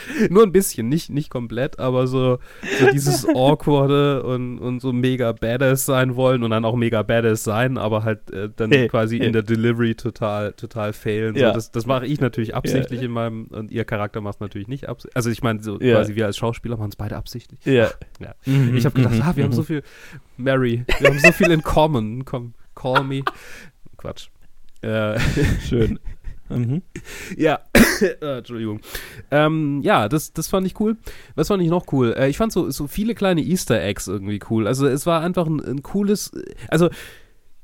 Nur 0.30 0.42
ein 0.42 0.52
bisschen, 0.52 0.88
nicht, 0.88 1.10
nicht 1.10 1.30
komplett, 1.30 1.78
aber 1.78 2.06
so, 2.06 2.38
so 2.80 2.90
dieses 2.92 3.26
Awkwarde 3.34 4.22
und, 4.22 4.58
und 4.58 4.80
so 4.80 4.92
mega 4.92 5.32
badass 5.32 5.86
sein 5.86 6.16
wollen 6.16 6.42
und 6.42 6.50
dann 6.50 6.64
auch 6.64 6.76
mega 6.76 7.02
badass 7.02 7.44
sein, 7.44 7.78
aber 7.78 8.04
halt 8.04 8.30
äh, 8.30 8.48
dann 8.54 8.70
Hey, 8.70 8.88
quasi 8.88 9.18
hey. 9.18 9.26
in 9.26 9.32
der 9.32 9.42
Delivery 9.42 9.94
total, 9.94 10.52
total 10.52 10.92
failen. 10.92 11.34
Ja. 11.36 11.48
So, 11.48 11.54
das 11.54 11.70
das 11.70 11.86
mache 11.86 12.06
ich 12.06 12.20
natürlich 12.20 12.54
absichtlich 12.54 13.02
in 13.02 13.10
meinem, 13.10 13.44
und 13.46 13.70
ihr 13.70 13.84
Charakter 13.84 14.20
macht 14.20 14.36
es 14.36 14.40
natürlich 14.40 14.68
nicht 14.68 14.88
absichtlich. 14.88 15.16
Also 15.16 15.30
ich 15.30 15.42
meine, 15.42 15.62
so 15.62 15.78
Ja. 15.80 15.96
quasi 15.96 16.14
wir 16.14 16.26
als 16.26 16.36
Schauspieler 16.36 16.76
machen 16.76 16.90
es 16.90 16.96
beide 16.96 17.16
absichtlich. 17.16 17.60
ja. 17.64 17.88
Ja. 18.20 18.34
Mhm, 18.46 18.76
Ich 18.76 18.84
habe 18.84 18.96
gedacht, 18.96 19.14
mhm, 19.14 19.22
ah, 19.22 19.36
wir 19.36 19.44
haben 19.44 19.50
mhm. 19.50 19.54
so 19.56 19.62
viel, 19.62 19.82
Mary, 20.36 20.84
wir 20.98 21.08
haben 21.10 21.18
so 21.20 21.30
viel 21.32 21.50
in 21.52 21.62
common. 21.62 22.24
Komm, 22.24 22.54
call 22.74 23.04
me. 23.04 23.22
Quatsch. 23.96 24.28
Äh, 24.80 25.18
Schön. 25.68 25.98
Mhm. 26.50 26.82
ja, 27.36 27.60
äh, 28.20 28.38
Entschuldigung. 28.38 28.80
Ähm, 29.30 29.80
ja, 29.82 30.08
das, 30.08 30.32
das 30.32 30.48
fand 30.48 30.66
ich 30.66 30.78
cool. 30.80 30.96
Was 31.34 31.48
fand 31.48 31.62
ich 31.62 31.68
noch 31.70 31.92
cool? 31.92 32.14
Äh, 32.16 32.28
ich 32.28 32.36
fand 32.38 32.52
so, 32.52 32.70
so 32.70 32.86
viele 32.86 33.14
kleine 33.14 33.42
Easter 33.42 33.82
Eggs 33.82 34.06
irgendwie 34.08 34.40
cool. 34.50 34.66
Also 34.66 34.86
es 34.86 35.06
war 35.06 35.20
einfach 35.22 35.46
ein, 35.46 35.60
ein 35.60 35.82
cooles, 35.82 36.32
also 36.68 36.88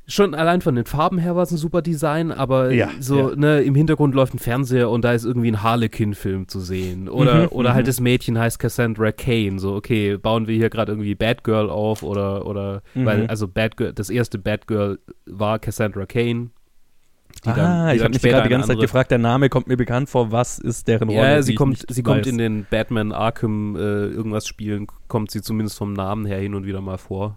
schon 0.06 0.34
allein 0.34 0.60
von 0.60 0.74
den 0.74 0.84
Farben 0.84 1.16
her 1.16 1.34
war 1.34 1.44
es 1.44 1.50
ein 1.50 1.56
super 1.56 1.80
Design, 1.80 2.30
aber 2.30 2.72
Ja, 2.72 2.90
so, 3.00 3.30
ja. 3.30 3.36
ne, 3.36 3.60
im 3.62 3.74
Hintergrund 3.74 4.14
läuft 4.14 4.34
ein 4.34 4.38
Fernseher 4.38 4.90
und 4.90 5.02
da 5.02 5.14
ist 5.14 5.24
irgendwie 5.24 5.50
ein 5.50 5.62
Harlequin-Film 5.62 6.46
zu 6.46 6.60
sehen. 6.60 7.08
Oder, 7.08 7.44
Mhm, 7.44 7.48
oder 7.52 7.70
mhm. 7.70 7.74
halt 7.74 7.88
das 7.88 8.00
Mädchen 8.00 8.38
heißt 8.38 8.58
Cassandra 8.58 9.12
Kane. 9.12 9.58
So, 9.58 9.74
okay, 9.74 10.18
bauen 10.18 10.46
wir 10.46 10.54
hier 10.56 10.68
gerade 10.68 10.92
irgendwie 10.92 11.14
Batgirl 11.14 11.70
auf 11.70 12.02
oder, 12.02 12.44
oder, 12.44 12.82
Mhm. 12.94 13.06
weil, 13.06 13.26
also 13.28 13.48
Batgirl, 13.48 13.94
das 13.94 14.10
erste 14.10 14.38
Batgirl 14.38 14.98
war 15.24 15.58
Cassandra 15.58 16.04
Kane. 16.04 16.50
Die 17.44 17.50
dann- 17.50 17.58
ah, 17.60 17.88
die 17.90 17.96
ich 17.96 18.02
dann 18.02 18.04
habe 18.06 18.14
mich 18.14 18.22
gerade 18.22 18.42
die 18.44 18.48
ganze 18.48 18.68
Zeit 18.68 18.80
gefragt, 18.80 19.10
der 19.10 19.18
Name 19.18 19.48
kommt 19.48 19.66
mir 19.66 19.76
bekannt 19.76 20.08
vor. 20.08 20.32
Was 20.32 20.58
ist 20.58 20.88
deren 20.88 21.08
Rolle? 21.08 21.20
ja, 21.20 21.42
sie 21.42 21.54
kommt, 21.54 21.84
sie 21.88 22.02
kommt 22.02 22.26
in 22.26 22.38
den 22.38 22.66
Batman 22.68 23.12
Arkham 23.12 23.76
äh, 23.76 23.80
irgendwas 23.80 24.46
Spielen, 24.46 24.86
kommt 25.08 25.30
sie 25.30 25.42
zumindest 25.42 25.76
vom 25.78 25.92
Namen 25.92 26.24
her 26.26 26.38
hin 26.38 26.54
und 26.54 26.64
wieder 26.66 26.80
mal 26.80 26.98
vor. 26.98 27.36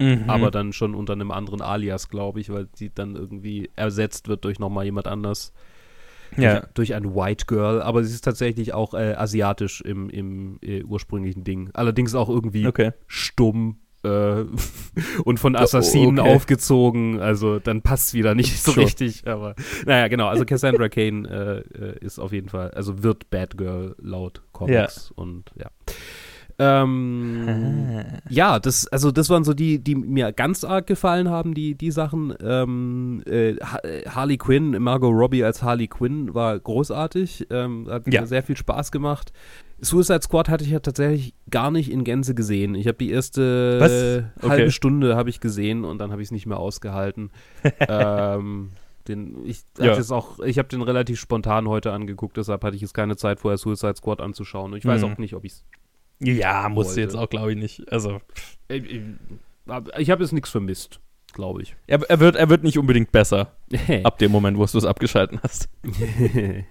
Mhm. 0.00 0.24
Aber 0.28 0.50
dann 0.50 0.72
schon 0.72 0.94
unter 0.94 1.12
einem 1.12 1.30
anderen 1.30 1.60
Alias, 1.62 2.08
glaube 2.08 2.40
ich, 2.40 2.50
weil 2.50 2.68
sie 2.74 2.90
dann 2.92 3.14
irgendwie 3.16 3.70
ersetzt 3.76 4.26
wird 4.28 4.44
durch 4.44 4.58
nochmal 4.58 4.84
jemand 4.86 5.06
anders. 5.06 5.52
ja. 6.36 6.54
Durch, 6.60 6.72
durch 6.74 6.94
ein 6.94 7.14
White 7.14 7.44
Girl. 7.46 7.80
Aber 7.80 8.02
sie 8.02 8.12
ist 8.12 8.22
tatsächlich 8.24 8.74
auch 8.74 8.94
äh, 8.94 9.14
asiatisch 9.14 9.82
im, 9.82 10.10
im 10.10 10.58
äh, 10.62 10.82
ursprünglichen 10.82 11.44
Ding. 11.44 11.70
Allerdings 11.74 12.14
auch 12.16 12.28
irgendwie 12.28 12.66
Okay. 12.66 12.90
stumm. 13.06 13.76
Äh, 14.04 14.44
und 15.24 15.40
von 15.40 15.56
Assassinen 15.56 16.18
okay. 16.20 16.34
aufgezogen, 16.34 17.20
also 17.20 17.58
dann 17.58 17.82
passt 17.82 18.14
wieder 18.14 18.34
nicht 18.34 18.58
so 18.62 18.72
Sure. 18.72 18.86
richtig, 18.86 19.26
aber 19.26 19.54
naja, 19.86 20.08
genau, 20.08 20.28
also 20.28 20.44
Cassandra 20.44 20.88
Kane 20.88 21.64
äh, 21.76 21.82
äh, 21.84 21.98
ist 22.00 22.18
auf 22.18 22.32
jeden 22.32 22.48
Fall, 22.48 22.70
also 22.72 23.02
wird 23.02 23.30
Batgirl 23.30 23.94
laut 24.00 24.42
Comics 24.52 25.10
und 25.12 25.50
ja. 25.56 25.70
Ähm, 26.58 28.04
ja, 28.28 28.58
das, 28.60 28.86
also 28.88 29.10
das 29.10 29.28
waren 29.28 29.44
so 29.44 29.54
die, 29.54 29.82
die 29.82 29.94
mir 29.96 30.32
ganz 30.32 30.62
arg 30.64 30.86
gefallen 30.86 31.28
haben, 31.28 31.54
die, 31.54 31.74
die 31.74 31.90
Sachen. 31.90 32.34
Ähm, 32.40 33.22
äh, 33.26 33.50
äh, 33.50 34.08
Harley 34.08 34.36
Quinn, 34.36 34.70
Margot 34.80 35.12
Robbie 35.12 35.42
als 35.42 35.62
Harley 35.62 35.88
Quinn 35.88 36.32
war 36.34 36.58
großartig, 36.58 37.48
ähm, 37.50 37.88
hat 37.90 38.12
Ja. 38.12 38.20
mir 38.20 38.26
sehr 38.26 38.42
viel 38.42 38.56
Spaß 38.56 38.92
gemacht. 38.92 39.32
Suicide 39.80 40.22
Squad 40.22 40.48
hatte 40.48 40.64
ich 40.64 40.70
ja 40.70 40.78
tatsächlich 40.80 41.34
gar 41.50 41.70
nicht 41.70 41.90
in 41.90 42.04
Gänze 42.04 42.34
gesehen. 42.34 42.74
Ich 42.74 42.86
habe 42.86 42.96
die 42.98 43.10
erste 43.10 44.30
äh, 44.40 44.44
Okay. 44.44 44.48
halbe 44.48 44.70
Stunde 44.70 45.16
habe 45.16 45.30
ich 45.30 45.40
gesehen 45.40 45.84
und 45.84 45.98
dann 45.98 46.10
habe 46.12 46.22
ich 46.22 46.28
es 46.28 46.32
nicht 46.32 46.46
mehr 46.46 46.58
ausgehalten. 46.58 47.30
ähm, 47.88 48.70
Den, 49.06 49.44
ich 49.44 49.62
Ja. 49.78 49.98
auch, 50.10 50.38
ich 50.40 50.58
habe 50.58 50.68
den 50.68 50.80
relativ 50.80 51.20
spontan 51.20 51.68
heute 51.68 51.92
angeguckt, 51.92 52.36
deshalb 52.38 52.64
hatte 52.64 52.74
ich 52.76 52.80
jetzt 52.82 52.94
keine 52.94 53.16
Zeit 53.16 53.40
vorher 53.40 53.58
Suicide 53.58 53.96
Squad 53.96 54.20
anzuschauen. 54.22 54.72
Und 54.72 54.78
ich 54.78 54.86
weiß 54.86 55.02
Mhm. 55.02 55.12
auch 55.12 55.18
nicht, 55.18 55.34
ob 55.34 55.44
ich 55.44 55.52
es. 55.52 55.64
Ja, 56.20 56.68
musst 56.70 56.90
Wollte. 56.90 57.00
du 57.00 57.06
jetzt 57.06 57.16
auch, 57.16 57.28
glaube 57.28 57.52
ich, 57.52 57.58
nicht. 57.58 57.92
Also, 57.92 58.20
Ich, 58.68 58.84
ich, 58.84 59.00
ich 59.98 60.10
habe 60.10 60.22
jetzt 60.22 60.32
nichts 60.32 60.48
vermisst, 60.48 61.00
glaube 61.34 61.60
ich. 61.62 61.76
er, 61.86 62.00
er, 62.08 62.20
wird, 62.20 62.36
er 62.36 62.48
wird 62.48 62.62
nicht 62.62 62.78
unbedingt 62.78 63.12
besser 63.12 63.52
ab 64.04 64.18
dem 64.18 64.30
Moment, 64.32 64.56
wo 64.56 64.64
du 64.64 64.78
es 64.78 64.84
abgeschalten 64.86 65.40
hast. 65.42 65.68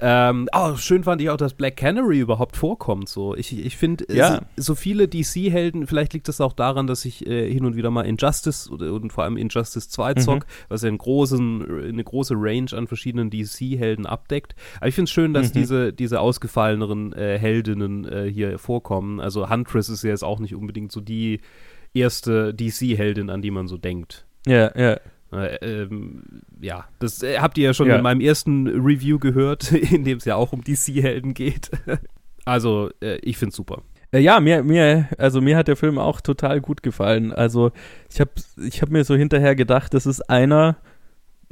ähm, 0.00 0.48
oh, 0.54 0.76
schön 0.76 1.04
fand 1.04 1.20
ich 1.20 1.30
auch, 1.30 1.36
dass 1.36 1.54
Black 1.54 1.76
Canary 1.76 2.20
überhaupt 2.20 2.56
vorkommt. 2.56 3.08
So. 3.08 3.34
Ich, 3.34 3.58
ich 3.58 3.76
finde, 3.76 4.04
Ja. 4.14 4.40
so, 4.56 4.62
so 4.62 4.74
viele 4.74 5.08
DC-Helden, 5.08 5.86
vielleicht 5.86 6.12
liegt 6.12 6.28
es 6.28 6.40
auch 6.40 6.52
daran, 6.52 6.86
dass 6.86 7.04
ich 7.04 7.26
äh, 7.26 7.50
hin 7.52 7.64
und 7.64 7.76
wieder 7.76 7.90
mal 7.90 8.02
Injustice 8.02 8.70
oder, 8.70 8.92
und 8.92 9.12
vor 9.12 9.24
allem 9.24 9.36
Injustice 9.36 9.88
2 9.88 10.14
Mhm. 10.14 10.18
zock, 10.18 10.46
was 10.68 10.82
ja 10.82 10.88
einen 10.88 10.98
großen, 10.98 11.84
eine 11.88 12.04
große 12.04 12.34
Range 12.36 12.70
an 12.72 12.86
verschiedenen 12.86 13.30
DC-Helden 13.30 14.06
abdeckt. 14.06 14.54
Aber 14.78 14.88
ich 14.88 14.94
finde 14.94 15.04
es 15.08 15.10
schön, 15.12 15.34
dass 15.34 15.48
Mhm. 15.48 15.58
diese, 15.58 15.92
diese 15.92 16.20
ausgefalleneren 16.20 17.12
äh, 17.12 17.38
Heldinnen 17.38 18.04
äh, 18.04 18.30
hier 18.30 18.58
vorkommen. 18.58 19.20
Also 19.20 19.50
Huntress 19.50 19.88
ist 19.88 20.02
ja 20.04 20.10
jetzt 20.10 20.24
auch 20.24 20.38
nicht 20.40 20.54
unbedingt 20.54 20.92
so 20.92 21.00
die 21.00 21.40
erste 21.92 22.54
DC-Heldin, 22.54 23.30
an 23.30 23.42
die 23.42 23.50
man 23.50 23.66
so 23.66 23.76
denkt. 23.76 24.24
Ja, 24.46 24.70
ja. 24.78 24.98
Äh, 25.32 25.56
ähm, 25.82 26.22
ja, 26.60 26.86
das 26.98 27.22
äh, 27.22 27.38
habt 27.38 27.56
ihr 27.58 27.64
ja 27.64 27.74
schon 27.74 27.86
Ja. 27.88 27.96
in 27.96 28.02
meinem 28.02 28.20
ersten 28.20 28.66
Review 28.66 29.18
gehört, 29.18 29.70
in 29.92 30.04
dem 30.04 30.18
es 30.18 30.24
ja 30.24 30.36
auch 30.36 30.52
um 30.52 30.62
DC-Helden 30.64 31.34
geht. 31.34 31.70
also, 32.44 32.90
äh, 33.00 33.16
ich 33.18 33.36
find's 33.38 33.56
super. 33.56 33.82
Äh, 34.12 34.18
Ja, 34.20 34.40
mir, 34.40 34.62
mir, 34.64 35.08
also 35.18 35.40
mir 35.40 35.56
hat 35.56 35.68
der 35.68 35.76
Film 35.76 35.98
auch 35.98 36.20
total 36.20 36.60
gut 36.60 36.82
gefallen. 36.82 37.32
Also 37.32 37.70
ich 38.12 38.20
habe 38.20 38.30
ich 38.66 38.82
hab 38.82 38.90
mir 38.90 39.04
so 39.04 39.14
hinterher 39.14 39.54
gedacht, 39.54 39.94
das 39.94 40.06
ist 40.06 40.28
einer, 40.28 40.76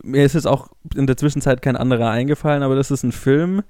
mir 0.02 0.24
ist 0.24 0.34
jetzt 0.34 0.46
auch 0.46 0.68
in 0.96 1.06
der 1.06 1.16
Zwischenzeit 1.16 1.62
kein 1.62 1.76
anderer 1.76 2.10
eingefallen, 2.10 2.62
aber 2.64 2.74
das 2.74 2.90
ist 2.90 3.04
ein 3.04 3.12
Film, 3.12 3.62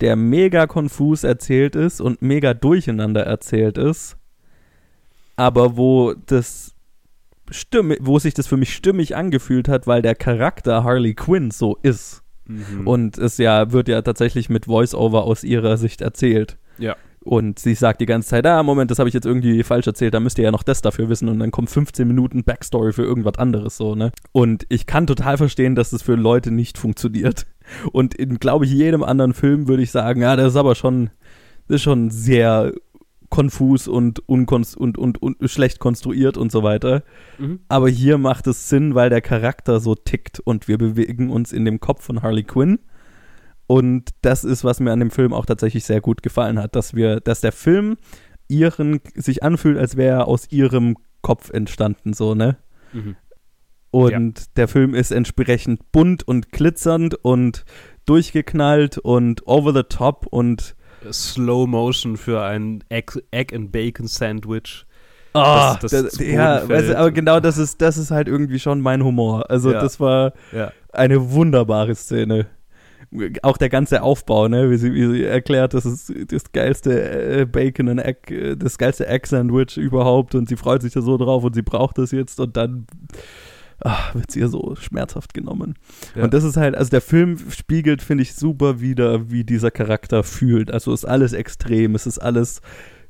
der 0.00 0.16
mega 0.16 0.66
konfus 0.66 1.24
erzählt 1.24 1.76
ist 1.76 2.00
und 2.00 2.22
mega 2.22 2.54
durcheinander 2.54 3.22
erzählt 3.24 3.76
ist, 3.78 4.16
aber 5.36 5.76
wo 5.76 6.14
das 6.14 6.74
stimmig, 7.52 7.98
wo 8.02 8.18
sich 8.18 8.34
das 8.34 8.46
für 8.46 8.56
mich 8.56 8.74
stimmig 8.74 9.16
angefühlt 9.16 9.68
hat, 9.68 9.86
weil 9.86 10.02
der 10.02 10.14
Charakter 10.14 10.84
Harley 10.84 11.14
Quinn 11.14 11.50
so 11.50 11.78
ist. 11.82 12.22
Mhm. 12.46 12.86
Und 12.86 13.18
es 13.18 13.38
ja, 13.38 13.72
wird 13.72 13.88
ja 13.88 14.02
tatsächlich 14.02 14.48
mit 14.48 14.66
Voice-Over 14.66 15.24
aus 15.24 15.44
ihrer 15.44 15.76
Sicht 15.76 16.00
erzählt. 16.00 16.58
Ja. 16.78 16.96
Und 17.24 17.60
sie 17.60 17.74
sagt 17.74 18.00
die 18.00 18.06
ganze 18.06 18.30
Zeit, 18.30 18.46
ah, 18.46 18.62
Moment, 18.64 18.90
das 18.90 18.98
habe 18.98 19.08
ich 19.08 19.14
jetzt 19.14 19.26
irgendwie 19.26 19.62
falsch 19.62 19.86
erzählt, 19.86 20.12
da 20.12 20.18
müsst 20.18 20.38
ihr 20.38 20.44
ja 20.44 20.50
noch 20.50 20.64
das 20.64 20.82
dafür 20.82 21.08
wissen 21.08 21.28
und 21.28 21.38
dann 21.38 21.52
kommt 21.52 21.70
15 21.70 22.06
Minuten 22.06 22.42
Backstory 22.42 22.92
für 22.92 23.04
irgendwas 23.04 23.38
anderes 23.38 23.76
so, 23.76 23.94
ne? 23.94 24.10
Und 24.32 24.66
ich 24.68 24.86
kann 24.86 25.06
total 25.06 25.36
verstehen, 25.36 25.76
dass 25.76 25.90
das 25.90 26.02
für 26.02 26.16
Leute 26.16 26.50
nicht 26.50 26.78
funktioniert. 26.78 27.46
Und 27.92 28.14
in, 28.14 28.40
glaube 28.40 28.64
ich, 28.64 28.72
jedem 28.72 29.04
anderen 29.04 29.34
Film 29.34 29.68
würde 29.68 29.84
ich 29.84 29.92
sagen, 29.92 30.20
ja, 30.20 30.34
das 30.34 30.48
ist 30.48 30.56
aber 30.56 30.74
schon, 30.74 31.10
das 31.68 31.76
ist 31.76 31.82
schon 31.82 32.10
sehr 32.10 32.72
konfus 33.32 33.88
und, 33.88 34.28
unkonst 34.28 34.76
und, 34.76 34.98
und, 34.98 35.22
und 35.22 35.38
schlecht 35.50 35.78
konstruiert 35.78 36.36
und 36.36 36.52
so 36.52 36.62
weiter. 36.62 37.02
Mhm. 37.38 37.60
Aber 37.66 37.88
hier 37.88 38.18
macht 38.18 38.46
es 38.46 38.68
Sinn, 38.68 38.94
weil 38.94 39.08
der 39.08 39.22
Charakter 39.22 39.80
so 39.80 39.94
tickt 39.94 40.38
und 40.38 40.68
wir 40.68 40.76
bewegen 40.76 41.30
uns 41.30 41.50
in 41.50 41.64
dem 41.64 41.80
Kopf 41.80 42.04
von 42.04 42.20
Harley 42.20 42.42
Quinn. 42.42 42.78
Und 43.66 44.10
das 44.20 44.44
ist, 44.44 44.64
was 44.64 44.80
mir 44.80 44.92
an 44.92 45.00
dem 45.00 45.10
Film 45.10 45.32
auch 45.32 45.46
tatsächlich 45.46 45.84
sehr 45.84 46.02
gut 46.02 46.22
gefallen 46.22 46.58
hat, 46.58 46.76
dass 46.76 46.92
wir, 46.92 47.20
dass 47.20 47.40
der 47.40 47.52
Film 47.52 47.96
ihren 48.48 49.00
sich 49.14 49.42
anfühlt, 49.42 49.78
als 49.78 49.96
wäre 49.96 50.18
er 50.18 50.28
aus 50.28 50.52
ihrem 50.52 50.98
Kopf 51.22 51.48
entstanden, 51.48 52.12
so, 52.12 52.34
ne? 52.34 52.58
Mhm. 52.92 53.16
Und 53.90 54.58
der 54.58 54.68
Film 54.68 54.94
ist 54.94 55.10
entsprechend 55.10 55.90
bunt 55.90 56.28
und 56.28 56.52
glitzernd 56.52 57.14
und 57.14 57.64
durchgeknallt 58.04 58.98
und 58.98 59.46
over 59.46 59.72
the 59.72 59.84
top 59.84 60.26
und 60.26 60.76
Slow 61.10 61.66
Motion 61.66 62.16
für 62.16 62.42
ein 62.42 62.84
Egg, 62.88 63.18
Egg 63.30 63.54
and 63.54 63.72
Bacon 63.72 64.06
Sandwich. 64.06 64.86
Ah, 65.34 65.78
zu 65.80 65.86
ja, 66.24 66.68
weißt 66.68 66.90
du, 66.90 66.98
aber 66.98 67.10
genau 67.10 67.40
das 67.40 67.56
ist, 67.56 67.80
das 67.80 67.96
ist 67.96 68.10
halt 68.10 68.28
irgendwie 68.28 68.58
schon 68.58 68.82
mein 68.82 69.02
Humor. 69.02 69.50
Also 69.50 69.72
Ja. 69.72 69.80
das 69.80 69.98
war 69.98 70.34
Ja. 70.52 70.72
eine 70.92 71.30
wunderbare 71.32 71.94
Szene. 71.94 72.46
Auch 73.42 73.56
der 73.58 73.68
ganze 73.68 74.02
Aufbau, 74.02 74.48
ne, 74.48 74.70
wie 74.70 74.76
sie, 74.76 74.92
wie 74.94 75.06
sie 75.06 75.24
erklärt, 75.24 75.74
das 75.74 75.84
ist 75.86 76.12
das 76.32 76.50
geilste 76.52 77.40
äh, 77.40 77.44
Bacon 77.46 77.88
and 77.90 78.00
Egg, 78.04 78.30
äh, 78.34 78.56
das 78.56 78.78
geilste 78.78 79.06
Egg-Sandwich 79.06 79.76
überhaupt 79.76 80.34
und 80.34 80.48
sie 80.48 80.56
freut 80.56 80.80
sich 80.82 80.92
da 80.94 81.02
so 81.02 81.16
drauf 81.18 81.44
und 81.44 81.54
sie 81.54 81.62
braucht 81.62 81.98
das 81.98 82.10
jetzt 82.10 82.38
und 82.40 82.56
dann 82.56 82.86
wird 84.12 84.30
sie 84.30 84.40
ihr 84.40 84.48
so 84.48 84.74
schmerzhaft 84.76 85.34
genommen. 85.34 85.74
Ja. 86.14 86.24
Und 86.24 86.34
das 86.34 86.44
ist 86.44 86.56
halt, 86.56 86.76
also 86.76 86.90
der 86.90 87.00
Film 87.00 87.38
spiegelt, 87.50 88.02
finde 88.02 88.22
ich, 88.22 88.34
super 88.34 88.80
wieder, 88.80 89.30
wie 89.30 89.44
dieser 89.44 89.70
Charakter 89.70 90.22
fühlt. 90.22 90.70
Also 90.70 90.92
ist 90.92 91.04
alles 91.04 91.32
extrem, 91.32 91.94
es 91.94 92.06
ist 92.06 92.18
alles 92.18 92.60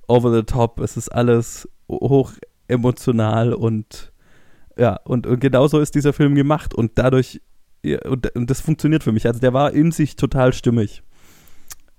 over 0.09 0.35
the 0.35 0.43
top, 0.43 0.81
es 0.81 0.97
ist 0.97 1.09
alles 1.09 1.69
hoch 1.89 2.33
emotional 2.69 3.53
und 3.53 4.13
ja, 4.77 4.99
und, 5.05 5.27
und 5.27 5.41
genauso 5.41 5.81
ist 5.81 5.95
dieser 5.95 6.15
Film 6.15 6.35
gemacht 6.35 6.75
und 6.75 6.93
dadurch, 6.95 7.43
und, 7.85 8.35
und 8.35 8.51
das 8.51 8.61
funktioniert 8.61 9.03
für 9.03 9.13
mich. 9.13 9.27
Also 9.27 9.41
der 9.41 9.53
war 9.53 9.73
in 9.73 9.93
sich 9.93 10.17
total 10.17 10.53
stimmig. 10.53 11.03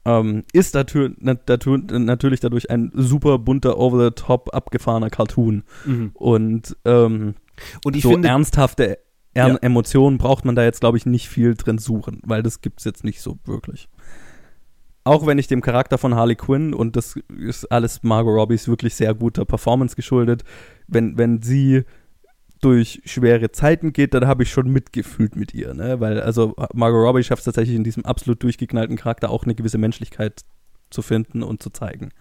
Ähm, 0.05 0.43
ist 0.51 0.73
natür 0.73 1.11
nat 1.19 1.47
natür 1.47 1.77
natürlich 1.77 2.41
dadurch 2.41 2.69
ein 2.69 2.91
super 2.93 3.37
bunter, 3.37 3.77
over 3.77 4.03
the 4.03 4.11
top 4.11 4.53
abgefahrener 4.53 5.09
Cartoon. 5.09 5.63
Mhm. 5.85 6.11
Und 6.13 6.75
ähm, 6.83 7.35
Und 7.83 7.95
ich 7.95 8.03
so 8.03 8.11
finde, 8.11 8.27
ernsthafte 8.27 8.99
er 9.33 9.47
Ja. 9.47 9.55
Emotionen 9.61 10.17
braucht 10.17 10.45
man 10.45 10.55
da 10.55 10.63
jetzt, 10.63 10.79
glaube 10.81 10.97
ich, 10.97 11.05
nicht 11.05 11.27
viel 11.27 11.55
drin 11.55 11.79
suchen, 11.79 12.21
weil 12.23 12.43
das 12.43 12.61
gibt 12.61 12.79
es 12.79 12.85
jetzt 12.85 13.03
nicht 13.03 13.21
so 13.21 13.39
wirklich. 13.45 13.89
Auch 15.05 15.25
wenn 15.25 15.37
ich 15.37 15.47
dem 15.47 15.61
Charakter 15.61 15.97
von 15.97 16.15
Harley 16.15 16.35
Quinn, 16.35 16.73
und 16.73 16.95
das 16.95 17.15
ist 17.35 17.65
alles 17.71 18.03
Margot 18.03 18.33
Robbies 18.33 18.67
wirklich 18.67 18.95
sehr 18.95 19.13
guter 19.13 19.43
Performance 19.43 19.95
geschuldet, 19.95 20.43
wenn, 20.87 21.17
wenn 21.17 21.41
sie 21.41 21.83
durch 22.61 23.01
schwere 23.03 23.51
Zeiten 23.51 23.91
geht, 23.91 24.13
dann 24.13 24.25
habe 24.25 24.43
ich 24.43 24.51
schon 24.51 24.69
mitgefühlt 24.69 25.35
mit 25.35 25.53
ihr, 25.53 25.73
ne? 25.73 25.99
Weil, 25.99 26.21
also 26.21 26.55
Margot 26.73 27.05
Robbie 27.05 27.23
schafft 27.23 27.41
es 27.41 27.45
tatsächlich 27.45 27.75
in 27.75 27.83
diesem 27.83 28.05
absolut 28.05 28.41
durchgeknallten 28.41 28.95
Charakter 28.95 29.29
auch 29.29 29.43
eine 29.43 29.55
gewisse 29.55 29.77
Menschlichkeit 29.77 30.45
zu 30.89 31.01
finden 31.01 31.43
und 31.43 31.61
zu 31.61 31.71
zeigen. 31.71 32.11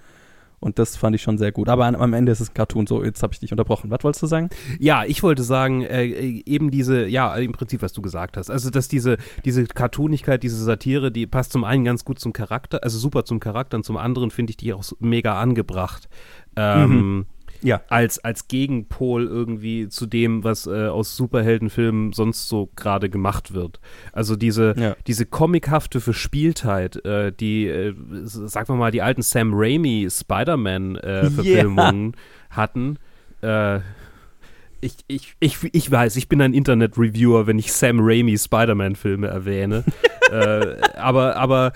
Und 0.63 0.79
das 0.79 0.97
fand 0.97 1.15
ich 1.17 1.23
schon 1.23 1.39
sehr 1.39 1.51
gut. 1.51 1.69
Aber 1.69 1.87
am- 1.87 1.97
am 1.97 2.13
Ende 2.15 2.31
ist 2.31 2.41
es 2.41 2.51
ein 2.51 2.55
Cartoon 2.55 2.87
so, 2.87 3.03
jetzt 3.05 3.23
habe 3.23 3.35
ich 3.35 3.41
dich 3.41 3.51
unterbrochen. 3.51 3.91
Was 3.91 4.05
wolltest 4.05 4.23
du 4.23 4.27
sagen? 4.29 4.49
Ja, 4.79 5.05
ich 5.05 5.23
wollte 5.25 5.43
sagen, 5.43 5.83
äh, 5.83 6.05
eben 6.47 6.71
diese, 6.71 7.07
ja, 7.07 7.35
im 7.35 7.51
Prinzip, 7.51 7.83
was 7.83 7.93
du 7.93 8.01
gesagt 8.01 8.37
hast. 8.37 8.49
Also, 8.49 8.71
dass 8.71 8.87
diese, 8.87 9.17
diese 9.45 9.67
Cartoonigkeit, 9.67 10.43
diese 10.43 10.63
Satire, 10.63 11.11
die 11.11 11.27
passt 11.27 11.51
zum 11.53 11.65
einen 11.65 11.85
ganz 11.85 12.05
gut 12.05 12.21
zum 12.21 12.33
Charakter, 12.33 12.83
also 12.85 12.97
super 12.97 13.25
zum 13.25 13.41
Charakter, 13.41 13.77
und 13.77 13.85
zum 13.85 13.97
anderen 13.97 14.31
finde 14.31 14.51
ich 14.53 14.57
die 14.57 14.73
auch 14.73 14.85
mega 15.01 15.41
angebracht. 15.41 16.09
Ähm, 16.55 17.27
Ja. 17.63 17.81
als, 17.89 18.19
als 18.19 18.49
Gegenpol 18.49 19.27
irgendwie 19.27 19.89
zu 19.89 20.07
dem, 20.07 20.45
was 20.45 20.67
äh, 20.67 20.89
aus 20.89 21.17
Superheldenfilmen 21.17 22.13
sonst 22.13 22.49
so 22.49 22.69
gerade 22.77 23.09
gemacht 23.09 23.55
wird. 23.55 23.81
Also 24.13 24.37
diese, 24.37 24.75
Ja. 24.77 24.97
diese 25.07 25.27
comichafte 25.27 26.01
Verspieltheit, 26.01 27.05
äh, 27.05 27.33
die, 27.33 27.67
äh, 27.69 27.95
sagen 28.25 28.69
wir 28.69 28.77
mal, 28.77 28.91
die 28.91 29.03
alten 29.03 29.23
Sam 29.23 29.53
Raimi 29.55 30.09
Spider-Man-Verfilmungen 30.11 32.17
hatten. 32.51 32.99
Äh, 33.43 33.81
ich, 34.81 34.97
ich, 35.07 35.35
ich, 35.39 35.59
ich 35.73 35.91
weiß, 35.91 36.17
ich 36.17 36.29
bin 36.29 36.43
ein 36.43 36.55
Internet-Reviewer, 36.55 37.47
wenn 37.47 37.59
ich 37.59 37.73
Sam 37.73 37.99
Raimi 38.01 38.37
Spider-Man-Filme 38.37 39.29
erwähne. 39.29 39.85
äh, 40.33 40.77
aber, 40.97 41.37
aber 41.37 41.73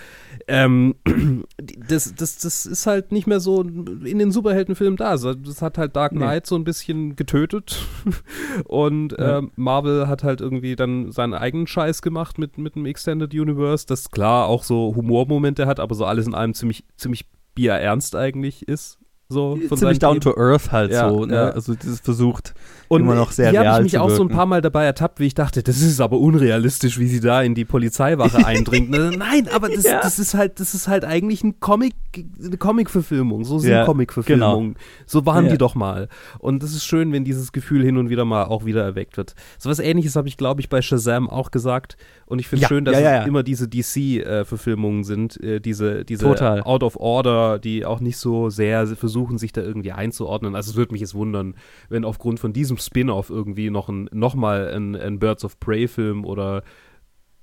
ähm, 0.48 0.94
das, 1.88 2.14
das, 2.14 2.38
das 2.38 2.66
ist 2.66 2.86
halt 2.86 3.10
nicht 3.12 3.26
mehr 3.26 3.40
so 3.40 3.62
in 3.62 4.18
den 4.18 4.30
Superheldenfilmen 4.30 4.96
da. 4.96 5.18
So, 5.18 5.34
Das 5.34 5.60
hat 5.62 5.76
halt 5.78 5.96
Dark 5.96 6.12
Nee. 6.12 6.18
Knight 6.18 6.46
so 6.46 6.54
ein 6.54 6.64
bisschen 6.64 7.16
getötet. 7.16 7.84
Und 8.64 9.12
Ja. 9.18 9.38
ähm, 9.38 9.50
Marvel 9.56 10.06
hat 10.08 10.22
halt 10.24 10.40
irgendwie 10.40 10.76
dann 10.76 11.10
seinen 11.12 11.34
eigenen 11.34 11.66
Scheiß 11.66 12.02
gemacht 12.02 12.38
mit, 12.38 12.58
mit 12.58 12.76
dem 12.76 12.86
Extended 12.86 13.32
Universe, 13.34 13.86
das 13.86 14.10
klar 14.10 14.46
auch 14.46 14.62
so 14.62 14.94
Humormomente 14.94 15.66
hat, 15.66 15.80
aber 15.80 15.94
so 15.94 16.04
alles 16.04 16.26
in 16.26 16.34
allem 16.34 16.54
ziemlich, 16.54 16.84
ziemlich 16.96 17.26
bierernst 17.54 18.14
eigentlich 18.14 18.68
ist. 18.68 18.98
So 19.28 19.58
von 19.68 19.76
Ziemlich 19.76 19.98
down 19.98 20.20
Themen. 20.20 20.34
to 20.36 20.40
earth 20.40 20.70
halt 20.70 20.92
Ja, 20.92 21.10
so, 21.10 21.24
ne? 21.24 21.34
ja. 21.34 21.48
Also 21.50 21.74
dieses 21.74 21.98
versucht 21.98 22.54
Und 22.86 23.00
immer 23.00 23.16
noch 23.16 23.32
sehr 23.32 23.50
hier 23.50 23.58
habe 23.58 23.68
real 23.70 23.80
ich 23.80 23.82
mich 23.86 23.92
zu 23.94 24.00
auch 24.00 24.10
so 24.10 24.22
ein 24.22 24.28
paar 24.28 24.46
Mal 24.46 24.60
dabei 24.62 24.84
ertappt, 24.84 25.18
wie 25.18 25.26
ich 25.26 25.34
dachte, 25.34 25.64
das 25.64 25.80
ist 25.82 26.00
aber 26.00 26.20
unrealistisch, 26.20 27.00
wie 27.00 27.08
sie 27.08 27.18
da 27.18 27.42
in 27.42 27.56
die 27.56 27.64
Polizeiwache 27.64 28.46
eindringt. 28.46 28.88
Ne, 28.88 29.10
Nein, 29.18 29.48
aber 29.52 29.68
das, 29.68 29.82
Ja. 29.82 30.00
das 30.00 30.20
ist 30.20 30.34
halt, 30.34 30.60
das 30.60 30.74
ist 30.74 30.86
halt 30.86 31.04
eigentlich 31.04 31.42
ein 31.42 31.58
Comic, 31.58 31.94
eine 32.40 32.56
Comic-Verfilmung. 32.56 33.44
So 33.44 33.58
sind 33.58 33.72
Ja, 33.72 33.84
Comic-Verfilmungen. 33.84 34.76
So 35.06 35.26
waren 35.26 35.48
die 35.48 35.58
doch 35.58 35.74
mal. 35.74 36.08
Und 36.38 36.62
das 36.62 36.70
ist 36.72 36.84
schön, 36.84 37.10
wenn 37.12 37.24
dieses 37.24 37.50
Gefühl 37.50 37.82
hin 37.82 37.96
und 37.96 38.08
wieder 38.10 38.24
mal 38.24 38.44
auch 38.44 38.64
wieder 38.64 38.84
erweckt 38.84 39.16
wird. 39.16 39.34
So 39.58 39.68
was 39.70 39.80
ähnliches 39.80 40.14
habe 40.14 40.28
ich, 40.28 40.36
glaube 40.36 40.60
ich, 40.60 40.68
bei 40.68 40.82
Shazam 40.82 41.28
auch 41.28 41.50
gesagt. 41.50 41.96
Und 42.26 42.38
ich 42.38 42.46
finde 42.46 42.62
Ja, 42.62 42.68
schön, 42.68 42.84
dass 42.84 42.96
es 42.96 43.26
immer 43.26 43.42
diese 43.42 43.66
DC-Verfilmungen 43.66 45.02
sind, 45.02 45.42
äh, 45.42 45.60
diese, 45.60 46.04
diese 46.04 46.24
Total. 46.26 46.62
Out 46.62 46.84
of 46.84 46.94
Order, 46.96 47.58
die 47.58 47.84
auch 47.84 47.98
nicht 47.98 48.18
so 48.18 48.50
sehr 48.50 48.86
versuchen, 48.86 49.15
versuchen, 49.16 49.38
sich 49.38 49.52
da 49.52 49.62
irgendwie 49.62 49.92
einzuordnen. 49.92 50.54
Also 50.54 50.70
es 50.70 50.76
würde 50.76 50.92
mich 50.92 51.00
jetzt 51.00 51.14
wundern, 51.14 51.54
wenn 51.88 52.04
aufgrund 52.04 52.38
von 52.38 52.52
diesem 52.52 52.76
Spin-off 52.76 53.30
irgendwie 53.30 53.70
noch, 53.70 53.88
ein, 53.88 54.08
noch 54.12 54.34
mal 54.34 54.68
ein, 54.74 54.94
ein 54.94 55.18
Birds 55.18 55.44
of 55.44 55.58
Prey-Film 55.58 56.24
oder 56.24 56.62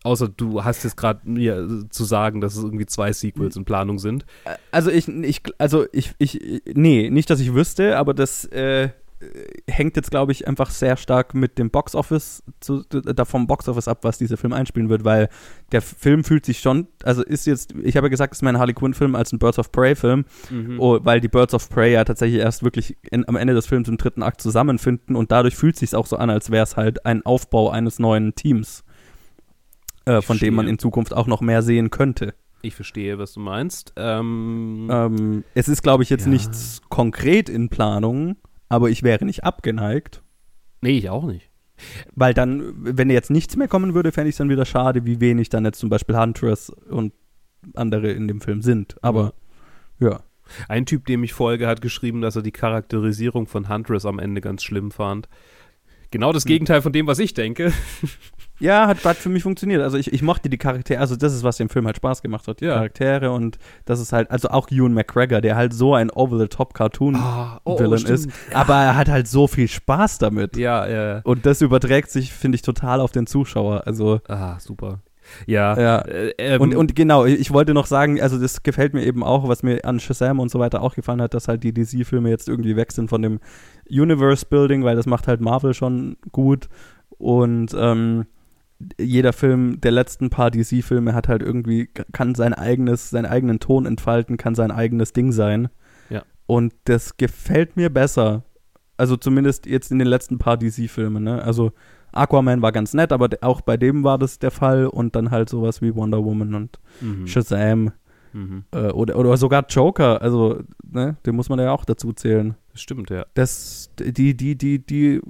Außer 0.05 0.27
du 0.27 0.65
hast 0.65 0.83
jetzt 0.83 0.97
gerade 0.97 1.21
mir 1.23 1.85
zu 1.89 2.03
sagen, 2.03 2.41
dass 2.41 2.57
es 2.57 2.63
irgendwie 2.65 2.85
zwei 2.85 3.13
Sequels 3.13 3.55
in 3.55 3.63
Planung 3.63 3.99
sind. 3.99 4.25
Also 4.69 4.91
ich, 4.91 5.07
ich 5.07 5.41
also 5.57 5.85
ich, 5.93 6.13
ich, 6.17 6.41
nee, 6.65 7.09
nicht, 7.09 7.29
dass 7.29 7.39
ich 7.39 7.53
wüsste, 7.53 7.97
aber 7.97 8.13
das 8.13 8.43
äh, 8.47 8.89
hängt 9.67 9.95
jetzt, 9.95 10.11
glaube 10.11 10.31
ich, 10.31 10.47
einfach 10.47 10.69
sehr 10.69 10.97
stark 10.97 11.33
mit 11.33 11.57
dem 11.57 11.69
Boxoffice 11.69 12.43
zu, 12.59 12.83
da 12.83 13.25
vom 13.25 13.47
Boxoffice 13.47 13.87
ab, 13.87 13.99
was 14.03 14.17
dieser 14.17 14.37
Film 14.37 14.53
einspielen 14.53 14.89
wird, 14.89 15.03
weil 15.03 15.29
der 15.71 15.81
Film 15.81 16.23
fühlt 16.23 16.45
sich 16.45 16.59
schon, 16.59 16.87
also 17.03 17.23
ist 17.23 17.45
jetzt, 17.45 17.73
ich 17.83 17.97
habe 17.97 18.07
ja 18.07 18.09
gesagt, 18.09 18.33
es 18.33 18.39
ist 18.39 18.43
mein 18.43 18.57
Harley 18.57 18.73
Quinn-Film 18.73 19.15
als 19.15 19.31
ein 19.31 19.39
Birds 19.39 19.59
of 19.59 19.71
Prey-Film, 19.71 20.25
mhm. 20.49 20.79
oh, 20.79 20.99
weil 21.03 21.21
die 21.21 21.27
Birds 21.27 21.53
of 21.53 21.69
Prey 21.69 21.93
ja 21.93 22.03
tatsächlich 22.03 22.41
erst 22.41 22.63
wirklich 22.63 22.97
in, 23.11 23.27
am 23.27 23.35
Ende 23.35 23.53
des 23.53 23.67
Films 23.67 23.87
im 23.87 23.97
dritten 23.97 24.23
Akt 24.23 24.41
zusammenfinden 24.41 25.15
und 25.15 25.31
dadurch 25.31 25.55
fühlt 25.55 25.75
es 25.75 25.79
sich 25.79 25.95
auch 25.95 26.05
so 26.05 26.17
an, 26.17 26.29
als 26.29 26.51
wäre 26.51 26.63
es 26.63 26.77
halt 26.77 27.05
ein 27.05 27.25
Aufbau 27.25 27.69
eines 27.69 27.99
neuen 27.99 28.35
Teams 28.35 28.83
äh, 30.05 30.21
von 30.21 30.37
dem 30.37 30.55
man 30.55 30.67
in 30.67 30.79
Zukunft 30.79 31.13
auch 31.13 31.27
noch 31.27 31.41
mehr 31.41 31.61
sehen 31.61 31.89
könnte. 31.89 32.33
Ich 32.61 32.75
verstehe, 32.75 33.17
was 33.17 33.33
du 33.33 33.41
meinst. 33.41 33.93
Ähm, 33.97 34.87
ähm, 34.89 35.43
es 35.53 35.67
ist, 35.67 35.83
glaube 35.83 36.03
ich, 36.03 36.09
jetzt 36.09 36.25
ja. 36.25 36.31
nichts 36.31 36.81
konkret 36.89 37.49
in 37.49 37.69
Planung, 37.69 38.37
aber 38.69 38.89
ich 38.89 39.03
wäre 39.03 39.25
nicht 39.25 39.43
abgeneigt. 39.43 40.21
Nee, 40.81 40.97
ich 40.97 41.09
auch 41.09 41.25
nicht. 41.25 41.49
Weil 42.13 42.33
dann, 42.33 42.73
wenn 42.77 43.09
jetzt 43.09 43.29
nichts 43.29 43.55
mehr 43.55 43.67
kommen 43.67 43.93
würde, 43.93 44.11
fände 44.11 44.29
ich 44.29 44.33
es 44.33 44.37
dann 44.37 44.49
wieder 44.49 44.65
schade, 44.65 45.05
wie 45.05 45.19
wenig 45.19 45.49
dann 45.49 45.65
jetzt 45.65 45.79
zum 45.79 45.89
Beispiel 45.89 46.17
Huntress 46.17 46.69
und 46.69 47.13
andere 47.75 48.11
in 48.11 48.27
dem 48.27 48.41
Film 48.41 48.61
sind. 48.61 48.95
Aber 49.01 49.33
ja. 49.99 50.09
ja. 50.09 50.23
Ein 50.67 50.85
Typ, 50.85 51.05
dem 51.05 51.23
ich 51.23 51.33
folge, 51.33 51.67
hat 51.67 51.81
geschrieben, 51.81 52.21
dass 52.21 52.35
er 52.35 52.41
die 52.41 52.51
Charakterisierung 52.51 53.47
von 53.47 53.69
Huntress 53.69 54.05
am 54.05 54.19
Ende 54.19 54.41
ganz 54.41 54.63
schlimm 54.63 54.91
fand. 54.91 55.29
Genau 56.11 56.31
das 56.33 56.43
hm. 56.43 56.49
Gegenteil 56.49 56.81
von 56.81 56.91
dem, 56.91 57.07
was 57.07 57.19
ich 57.19 57.33
denke. 57.33 57.73
Ja, 58.63 58.87
hat, 58.87 59.03
hat 59.03 59.17
für 59.17 59.27
mich 59.27 59.43
funktioniert. 59.43 59.81
Also 59.81 59.97
ich, 59.97 60.13
ich 60.13 60.21
mochte 60.21 60.49
die 60.49 60.57
Charaktere, 60.57 61.01
also 61.01 61.17
das 61.17 61.33
ist, 61.33 61.43
was 61.43 61.57
dem 61.57 61.67
Film 61.67 61.85
halt 61.85 61.97
Spaß 61.97 62.21
gemacht 62.21 62.47
hat, 62.47 62.61
die 62.61 62.65
ja. 62.65 62.75
Charaktere 62.75 63.31
und 63.31 63.57
das 63.83 63.99
ist 63.99 64.13
halt, 64.13 64.31
also 64.31 64.47
auch 64.47 64.71
Ewan 64.71 64.93
McGregor, 64.93 65.41
der 65.41 65.57
halt 65.57 65.73
so 65.73 65.93
ein 65.95 66.09
Over-the-Top-Cartoon-Villain 66.09 67.59
oh, 67.65 67.77
oh, 67.77 67.93
ist, 67.93 68.25
ja. 68.25 68.55
aber 68.55 68.75
er 68.75 68.95
hat 68.95 69.09
halt 69.09 69.27
so 69.27 69.47
viel 69.47 69.67
Spaß 69.67 70.17
damit. 70.19 70.55
Ja, 70.55 70.87
ja. 70.87 71.19
Und 71.25 71.45
das 71.45 71.61
überträgt 71.61 72.09
sich, 72.09 72.31
finde 72.31 72.55
ich, 72.55 72.61
total 72.61 73.01
auf 73.01 73.11
den 73.11 73.27
Zuschauer. 73.27 73.83
Also. 73.85 74.21
Ah, 74.29 74.57
super. 74.59 75.01
Ja. 75.45 75.77
ja. 75.77 75.99
Äh, 75.99 76.33
ähm, 76.37 76.61
und, 76.61 76.75
und 76.75 76.95
genau, 76.95 77.25
ich 77.25 77.51
wollte 77.51 77.73
noch 77.73 77.85
sagen, 77.85 78.21
also 78.21 78.39
das 78.39 78.63
gefällt 78.63 78.93
mir 78.93 79.03
eben 79.03 79.23
auch, 79.23 79.47
was 79.49 79.63
mir 79.63 79.83
an 79.83 79.99
Shazam 79.99 80.39
und 80.39 80.49
so 80.49 80.59
weiter 80.59 80.81
auch 80.81 80.95
gefallen 80.95 81.21
hat, 81.21 81.33
dass 81.33 81.49
halt 81.49 81.63
die 81.63 81.73
DC-Filme 81.73 82.29
jetzt 82.29 82.47
irgendwie 82.47 82.77
weg 82.77 82.93
sind 82.93 83.09
von 83.09 83.21
dem 83.21 83.41
Universe-Building, 83.89 84.85
weil 84.85 84.95
das 84.95 85.05
macht 85.05 85.27
halt 85.27 85.41
Marvel 85.41 85.73
schon 85.73 86.15
gut. 86.31 86.69
Und 87.17 87.75
ähm, 87.77 88.25
jeder 88.99 89.33
Film 89.33 89.79
der 89.81 89.91
letzten 89.91 90.29
paar 90.29 90.51
DC-Filme 90.51 91.13
hat 91.13 91.27
halt 91.27 91.41
irgendwie, 91.41 91.87
kann 92.11 92.35
sein 92.35 92.53
eigenes, 92.53 93.09
seinen 93.09 93.25
eigenen 93.25 93.59
Ton 93.59 93.85
entfalten, 93.85 94.37
kann 94.37 94.55
sein 94.55 94.71
eigenes 94.71 95.13
Ding 95.13 95.31
sein. 95.31 95.69
Ja. 96.09 96.23
Und 96.45 96.73
das 96.85 97.17
gefällt 97.17 97.75
mir 97.75 97.89
besser. 97.89 98.43
Also 98.97 99.17
zumindest 99.17 99.65
jetzt 99.65 99.91
in 99.91 99.99
den 99.99 100.07
letzten 100.07 100.37
paar 100.37 100.57
DC-Filmen, 100.57 101.23
ne? 101.23 101.41
Also 101.41 101.71
Aquaman 102.11 102.61
war 102.61 102.71
ganz 102.71 102.93
nett, 102.93 103.11
aber 103.11 103.29
auch 103.41 103.61
bei 103.61 103.75
dem 103.75 104.03
war 104.03 104.17
das 104.17 104.39
der 104.39 104.51
Fall 104.51 104.85
und 104.85 105.15
dann 105.15 105.31
halt 105.31 105.49
sowas 105.49 105.81
wie 105.81 105.95
Wonder 105.95 106.23
Woman 106.23 106.53
und 106.53 106.79
mhm. 107.01 107.27
Shazam. 107.27 107.91
Mhm. 108.33 108.65
Äh, 108.71 108.89
oder, 108.89 109.17
oder 109.17 109.37
sogar 109.37 109.65
Joker, 109.67 110.21
also, 110.21 110.61
ne, 110.83 111.17
den 111.25 111.35
muss 111.35 111.49
man 111.49 111.59
ja 111.59 111.71
auch 111.71 111.85
dazu 111.85 112.13
zählen. 112.13 112.55
Das 112.71 112.81
stimmt, 112.81 113.09
ja. 113.09 113.25
Das, 113.35 113.91
die, 113.99 114.35
die, 114.35 114.55
die, 114.55 114.79
die 114.79 115.21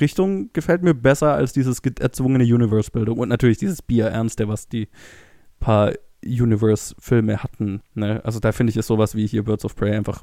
Richtung 0.00 0.52
gefällt 0.52 0.82
mir 0.82 0.94
besser 0.94 1.34
als 1.34 1.52
dieses 1.52 1.80
erzwungene 1.80 2.44
Universe-Bildung 2.44 3.18
und 3.18 3.28
natürlich 3.28 3.58
dieses 3.58 3.82
Bier-Ernste, 3.82 4.48
was 4.48 4.68
die 4.68 4.88
paar 5.60 5.92
Universe-Filme 6.24 7.42
hatten. 7.42 7.82
Ne? 7.94 8.20
Also 8.24 8.40
da 8.40 8.52
finde 8.52 8.70
ich 8.70 8.76
es 8.76 8.86
sowas 8.86 9.14
wie 9.14 9.26
hier 9.26 9.44
Birds 9.44 9.64
of 9.64 9.76
Prey 9.76 9.94
einfach 9.94 10.22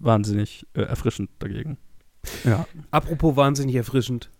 wahnsinnig 0.00 0.66
äh, 0.74 0.82
erfrischend 0.82 1.30
dagegen. 1.38 1.78
Ja. 2.44 2.66
Apropos 2.90 3.36
wahnsinnig 3.36 3.76
erfrischend. 3.76 4.30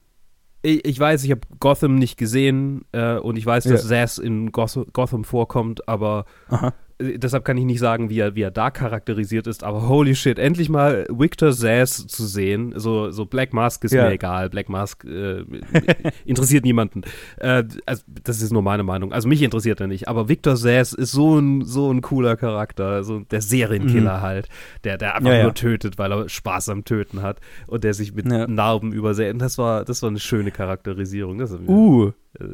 Ich, 0.63 0.85
ich 0.87 0.99
weiß, 0.99 1.25
ich 1.25 1.31
habe 1.31 1.43
Gotham 1.61 1.97
nicht 1.97 2.17
gesehen 2.17 2.87
äh, 2.93 3.17
und 3.17 3.37
ich 3.37 3.45
weiß, 3.45 3.65
dass 3.65 3.83
ja. 3.83 3.89
Zaz 3.89 4.19
in 4.19 4.51
Gotham 4.51 5.25
vorkommt, 5.25 5.87
aber 5.89 6.25
Aha. 6.49 6.73
Deshalb 7.01 7.45
kann 7.45 7.57
ich 7.57 7.65
nicht 7.65 7.81
sagen, 7.81 8.09
wie 8.09 8.21
er, 8.21 8.37
wie 8.37 8.43
er 8.43 8.53
da 8.53 8.71
charakterisiert 8.71 9.49
ist, 9.49 9.65
aber 9.65 9.89
holy 9.89 10.15
shit, 10.15 10.39
endlich 10.39 10.69
mal 10.69 11.07
Victor 11.11 11.53
Sass 11.53 12.07
zu 12.07 12.25
sehen. 12.25 12.73
So, 12.77 13.11
so 13.11 13.27
Black 13.27 13.53
Mask 13.53 13.83
ist 13.83 13.93
ja. 13.93 14.05
mir 14.05 14.13
egal. 14.13 14.49
Black 14.49 14.69
Mask 14.69 15.05
äh, 15.05 15.45
interessiert 16.25 16.65
niemanden. 16.65 17.03
Äh, 17.39 17.65
also, 17.85 18.05
das 18.07 18.41
ist 18.41 18.53
nur 18.53 18.63
meine 18.63 18.85
Meinung. 18.85 19.13
Also 19.13 19.27
mich 19.27 19.43
interessiert 19.43 19.81
er 19.81 19.89
nicht. 19.89 20.07
Aber 20.07 20.29
Victor 20.29 20.57
Sass 20.57 20.93
ist 20.93 21.11
so 21.11 21.37
ein, 21.37 21.65
so 21.65 21.91
ein 21.91 22.01
cooler 22.01 22.37
Charakter. 22.37 23.03
So 23.03 23.21
der 23.21 23.41
Serienkiller 23.41 24.19
mhm. 24.19 24.23
halt. 24.23 24.49
Der, 24.85 24.97
der 24.97 25.17
einfach 25.17 25.33
ja, 25.33 25.43
nur 25.43 25.55
tötet, 25.55 25.99
weil 25.99 26.13
er 26.13 26.29
Spaß 26.29 26.69
am 26.69 26.85
Töten 26.85 27.23
hat. 27.23 27.41
Und 27.67 27.83
der 27.83 27.95
sich 27.95 28.15
mit 28.15 28.27
Narben 28.27 28.93
übersät. 28.93 29.33
Und 29.33 29.41
das 29.41 29.59
war, 29.59 29.85
das 29.85 30.01
war 30.03 30.11
eine 30.11 30.21
schöne 30.21 30.53
Charakterisierung. 30.53 31.39
Das 31.39 31.53
uh, 31.53 32.13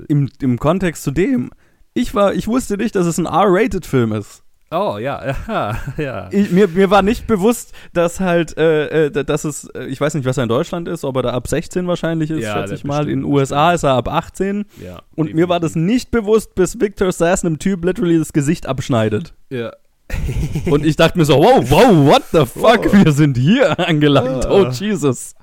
im, 0.09 0.31
im 0.40 0.59
Kontext 0.59 1.05
zu 1.05 1.11
dem 1.11 1.50
ich 1.94 2.14
war, 2.14 2.35
ich 2.35 2.46
wusste 2.46 2.76
nicht, 2.76 2.94
dass 2.94 3.07
es 3.07 3.18
ein 3.18 3.26
R-Rated-Film 3.26 4.12
ist. 4.12 4.42
Oh, 4.72 4.98
ja, 4.98 5.35
ja, 5.48 5.79
ja. 5.96 6.29
Ich, 6.31 6.53
mir, 6.53 6.68
mir 6.68 6.90
war 6.90 7.03
nicht 7.03 7.26
bewusst, 7.26 7.72
dass 7.92 8.20
halt, 8.20 8.57
äh, 8.57 9.07
äh, 9.07 9.24
dass 9.24 9.44
es, 9.44 9.64
äh, 9.70 9.87
ich 9.87 10.00
weiß 10.00 10.14
nicht, 10.14 10.24
was 10.24 10.37
er 10.37 10.44
in 10.44 10.48
Deutschland 10.48 10.87
ist, 10.87 11.05
ob 11.05 11.16
er 11.16 11.22
da 11.22 11.31
ab 11.31 11.48
16 11.48 11.88
wahrscheinlich 11.88 12.31
ist, 12.31 12.42
ja, 12.42 12.55
schätze 12.55 12.74
ich 12.74 12.85
mal. 12.85 13.09
In 13.09 13.22
den 13.22 13.24
USA 13.24 13.72
ist 13.72 13.83
er 13.83 13.94
ab 13.94 14.09
18. 14.09 14.66
Ja. 14.81 14.92
Und 14.92 15.26
definitiv. 15.26 15.35
mir 15.35 15.48
war 15.48 15.59
das 15.59 15.74
nicht 15.74 16.12
bewusst, 16.12 16.55
bis 16.55 16.79
Victor 16.79 17.11
Sass 17.11 17.44
einem 17.44 17.59
Typ 17.59 17.85
literally 17.85 18.18
das 18.18 18.33
Gesicht 18.33 18.66
abschneidet. 18.66 19.35
Ja. 19.48 19.72
Und 20.70 20.87
ich 20.87 20.96
dachte 20.96 21.18
mir 21.18 21.24
so, 21.24 21.37
wow, 21.37 21.68
wow, 21.68 22.07
what 22.07 22.22
the 22.33 22.46
fuck, 22.46 22.87
oh. 22.87 23.05
wir 23.05 23.12
sind 23.12 23.37
hier 23.37 23.79
angelangt. 23.88 24.46
Oh, 24.48 24.66
oh 24.66 24.68
Jesus. 24.68 25.35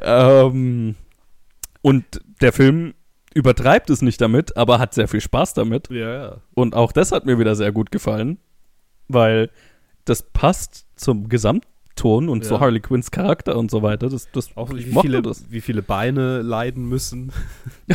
ähm, 0.00 0.94
und 1.82 2.04
der 2.40 2.52
Film 2.52 2.94
übertreibt 3.34 3.90
es 3.90 4.02
nicht 4.02 4.20
damit, 4.20 4.56
aber 4.56 4.78
hat 4.78 4.94
sehr 4.94 5.08
viel 5.08 5.20
Spaß 5.20 5.54
damit. 5.54 5.88
Ja, 5.90 6.14
ja. 6.14 6.36
Und 6.54 6.74
auch 6.74 6.92
das 6.92 7.12
hat 7.12 7.26
mir 7.26 7.38
wieder 7.38 7.54
sehr 7.54 7.72
gut 7.72 7.90
gefallen, 7.90 8.38
weil 9.08 9.50
das 10.04 10.22
passt 10.22 10.86
zum 10.96 11.28
Gesamtton 11.28 12.28
und 12.28 12.42
ja. 12.42 12.48
zu 12.48 12.60
Harley 12.60 12.80
Quinns 12.80 13.10
Charakter 13.10 13.56
und 13.56 13.70
so 13.70 13.82
weiter. 13.82 14.08
Das, 14.08 14.30
das, 14.32 14.56
auch 14.56 14.72
wie 14.74 14.82
viele, 14.82 15.22
das. 15.22 15.50
wie 15.50 15.60
viele 15.60 15.82
Beine 15.82 16.42
leiden 16.42 16.88
müssen. 16.88 17.32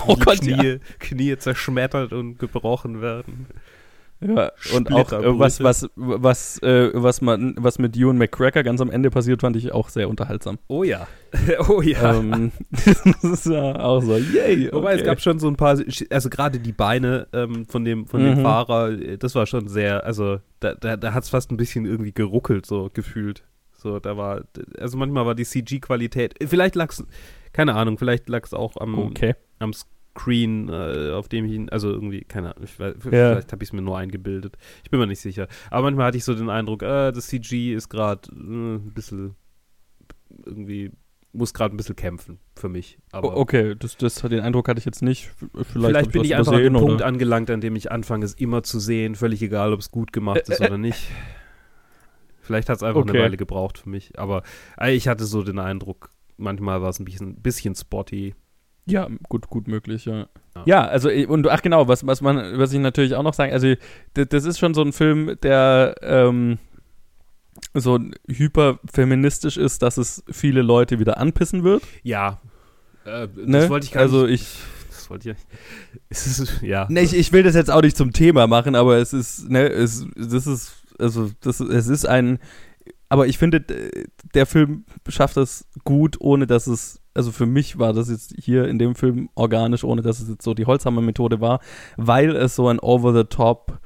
Oh 0.07 0.15
Gott, 0.15 0.41
Knie, 0.41 0.67
ja. 0.67 0.75
Knie 0.99 1.37
zerschmettert 1.37 2.13
und 2.13 2.37
gebrochen 2.37 3.01
werden. 3.01 3.47
Ja, 4.19 4.51
und 4.73 4.91
auch 4.91 5.11
äh, 5.11 5.39
was, 5.39 5.61
was, 5.61 5.87
was, 5.95 6.61
äh, 6.63 6.89
was, 6.93 7.21
man, 7.21 7.55
was 7.57 7.77
mit 7.77 7.95
Ewan 7.95 8.17
McCracker 8.17 8.63
ganz 8.63 8.81
am 8.81 8.89
Ende 8.89 9.11
passiert, 9.11 9.41
fand 9.41 9.55
ich 9.55 9.71
auch 9.71 9.89
sehr 9.89 10.09
unterhaltsam. 10.09 10.57
Oh 10.67 10.83
ja. 10.83 11.07
oh 11.69 11.81
ja. 11.81 12.15
Ähm, 12.15 12.51
das 12.71 13.23
ist 13.23 13.45
ja 13.45 13.79
auch 13.79 14.01
so, 14.01 14.17
yay. 14.17 14.67
Okay. 14.67 14.75
Wobei 14.75 14.95
es 14.95 15.03
gab 15.03 15.21
schon 15.21 15.37
so 15.37 15.47
ein 15.47 15.55
paar, 15.55 15.77
also 16.09 16.29
gerade 16.29 16.59
die 16.59 16.71
Beine 16.71 17.27
ähm, 17.31 17.67
von, 17.67 17.85
dem, 17.85 18.07
von 18.07 18.21
mhm. 18.21 18.35
dem 18.35 18.41
Fahrer, 18.41 18.91
das 19.17 19.35
war 19.35 19.45
schon 19.45 19.67
sehr, 19.67 20.03
also 20.03 20.39
da, 20.61 20.73
da, 20.73 20.97
da 20.97 21.13
hat 21.13 21.23
es 21.23 21.29
fast 21.29 21.51
ein 21.51 21.57
bisschen 21.57 21.85
irgendwie 21.85 22.13
geruckelt, 22.13 22.65
so 22.65 22.89
gefühlt. 22.91 23.43
So, 23.77 23.99
da 23.99 24.17
war, 24.17 24.45
also 24.79 24.97
manchmal 24.97 25.27
war 25.27 25.35
die 25.35 25.45
CG-Qualität, 25.45 26.33
vielleicht 26.47 26.73
lag 26.73 26.91
es, 26.91 27.05
keine 27.53 27.75
Ahnung, 27.75 27.99
vielleicht 27.99 28.27
lag 28.27 28.43
es 28.43 28.55
auch 28.55 28.77
am, 28.77 28.97
okay. 28.97 29.35
am 29.59 29.73
Screen, 30.17 30.69
äh, 30.69 31.11
auf 31.11 31.27
dem 31.27 31.45
ich 31.45 31.51
ihn, 31.53 31.69
also 31.69 31.91
irgendwie, 31.91 32.21
keine 32.21 32.55
Ahnung, 32.55 32.63
ich, 32.63 32.77
ja. 32.79 32.93
vielleicht 32.95 33.51
habe 33.51 33.63
ich 33.63 33.69
es 33.69 33.73
mir 33.73 33.81
nur 33.81 33.97
eingebildet. 33.97 34.57
Ich 34.83 34.89
bin 34.89 34.99
mir 34.99 35.07
nicht 35.07 35.21
sicher. 35.21 35.47
Aber 35.69 35.83
manchmal 35.83 36.07
hatte 36.07 36.17
ich 36.17 36.23
so 36.23 36.33
den 36.33 36.49
Eindruck, 36.49 36.81
äh, 36.81 37.11
das 37.11 37.27
CG 37.27 37.73
ist 37.73 37.89
gerade 37.89 38.29
äh, 38.31 38.75
ein 38.75 38.93
bisschen 38.93 39.35
irgendwie 40.45 40.91
muss 41.33 41.53
gerade 41.53 41.75
ein 41.75 41.77
bisschen 41.77 41.95
kämpfen 41.95 42.39
für 42.55 42.67
mich. 42.67 42.97
Aber 43.11 43.37
okay, 43.37 43.75
das, 43.77 43.95
das, 43.97 44.15
den 44.15 44.39
Eindruck 44.39 44.67
hatte 44.67 44.79
ich 44.79 44.85
jetzt 44.85 45.03
nicht. 45.03 45.29
Vielleicht, 45.53 45.67
vielleicht 45.71 46.11
bin 46.11 46.23
ich 46.23 46.35
einfach 46.35 46.53
an 46.53 46.75
oder? 46.75 46.85
Punkt 46.85 47.01
angelangt, 47.03 47.51
an 47.51 47.61
dem 47.61 47.75
ich 47.75 47.91
anfange, 47.91 48.25
es 48.25 48.33
immer 48.33 48.63
zu 48.63 48.79
sehen, 48.79 49.13
völlig 49.13 49.41
egal, 49.43 49.71
ob 49.71 49.79
es 49.79 49.91
gut 49.91 50.11
gemacht 50.11 50.49
ist 50.49 50.61
oder 50.61 50.79
nicht. 50.79 51.09
Vielleicht 52.41 52.69
hat 52.69 52.77
es 52.77 52.83
einfach 52.83 53.01
okay. 53.01 53.11
eine 53.11 53.19
Weile 53.19 53.37
gebraucht 53.37 53.77
für 53.77 53.89
mich. 53.89 54.17
Aber 54.17 54.41
äh, 54.79 54.93
ich 54.93 55.07
hatte 55.07 55.25
so 55.25 55.43
den 55.43 55.59
Eindruck, 55.59 56.11
manchmal 56.37 56.81
war 56.81 56.89
es 56.89 56.99
ein 56.99 57.05
bisschen, 57.05 57.35
bisschen 57.35 57.75
spotty. 57.75 58.33
Ja, 58.87 59.07
gut, 59.27 59.49
gut 59.49 59.67
möglich, 59.67 60.05
ja. 60.05 60.27
Ja, 60.65 60.85
also, 60.85 61.09
und 61.09 61.47
ach 61.49 61.61
genau, 61.61 61.87
was, 61.87 62.07
was 62.07 62.21
man, 62.21 62.57
was 62.57 62.73
ich 62.73 62.79
natürlich 62.79 63.15
auch 63.15 63.23
noch 63.23 63.33
sagen, 63.33 63.53
also, 63.53 63.73
das, 64.13 64.27
das 64.29 64.45
ist 64.45 64.59
schon 64.59 64.73
so 64.73 64.81
ein 64.81 64.93
Film, 64.93 65.37
der, 65.43 65.95
ähm, 66.01 66.57
so 67.73 67.99
hyperfeministisch 68.27 69.57
ist, 69.57 69.81
dass 69.81 69.97
es 69.97 70.23
viele 70.31 70.61
Leute 70.61 70.99
wieder 70.99 71.17
anpissen 71.17 71.63
wird. 71.63 71.83
Ja. 72.03 72.39
Äh, 73.05 73.27
das 73.27 73.45
ne? 73.45 73.69
wollte 73.69 73.85
ich 73.85 73.91
gar 73.91 74.03
also 74.03 74.25
nicht. 74.25 74.41
ich. 74.41 74.57
Das 74.89 75.09
wollte 75.09 75.31
ich. 75.31 75.37
Es 76.09 76.39
ist, 76.39 76.61
ja. 76.61 76.87
Ne, 76.89 77.01
ich, 77.01 77.13
ich 77.13 77.31
will 77.33 77.43
das 77.43 77.55
jetzt 77.55 77.69
auch 77.69 77.81
nicht 77.81 77.97
zum 77.97 78.13
Thema 78.13 78.47
machen, 78.47 78.75
aber 78.75 78.97
es 78.97 79.13
ist, 79.13 79.49
ne, 79.49 79.67
es, 79.67 80.07
das 80.15 80.47
ist, 80.47 80.83
also, 80.97 81.29
das, 81.41 81.59
es 81.59 81.87
ist 81.87 82.05
ein 82.05 82.39
aber 83.09 83.27
ich 83.27 83.37
finde, 83.37 83.63
der 84.33 84.45
Film 84.45 84.85
schafft 85.07 85.37
es 85.37 85.65
gut, 85.83 86.17
ohne 86.19 86.45
dass 86.45 86.67
es, 86.67 86.99
also 87.17 87.31
für 87.31 87.45
mich 87.45 87.77
war 87.79 87.91
das 87.93 88.09
jetzt 88.09 88.33
hier 88.39 88.67
in 88.67 88.79
dem 88.79 88.95
Film 88.95 89.29
organisch, 89.35 89.83
ohne 89.83 90.01
dass 90.01 90.19
es 90.21 90.29
jetzt 90.29 90.43
so 90.43 90.53
die 90.53 90.65
Holzhammer-Methode 90.65 91.41
war, 91.41 91.59
weil 91.97 92.35
es 92.35 92.55
so 92.55 92.67
ein 92.69 92.79
over-the-top 92.79 93.79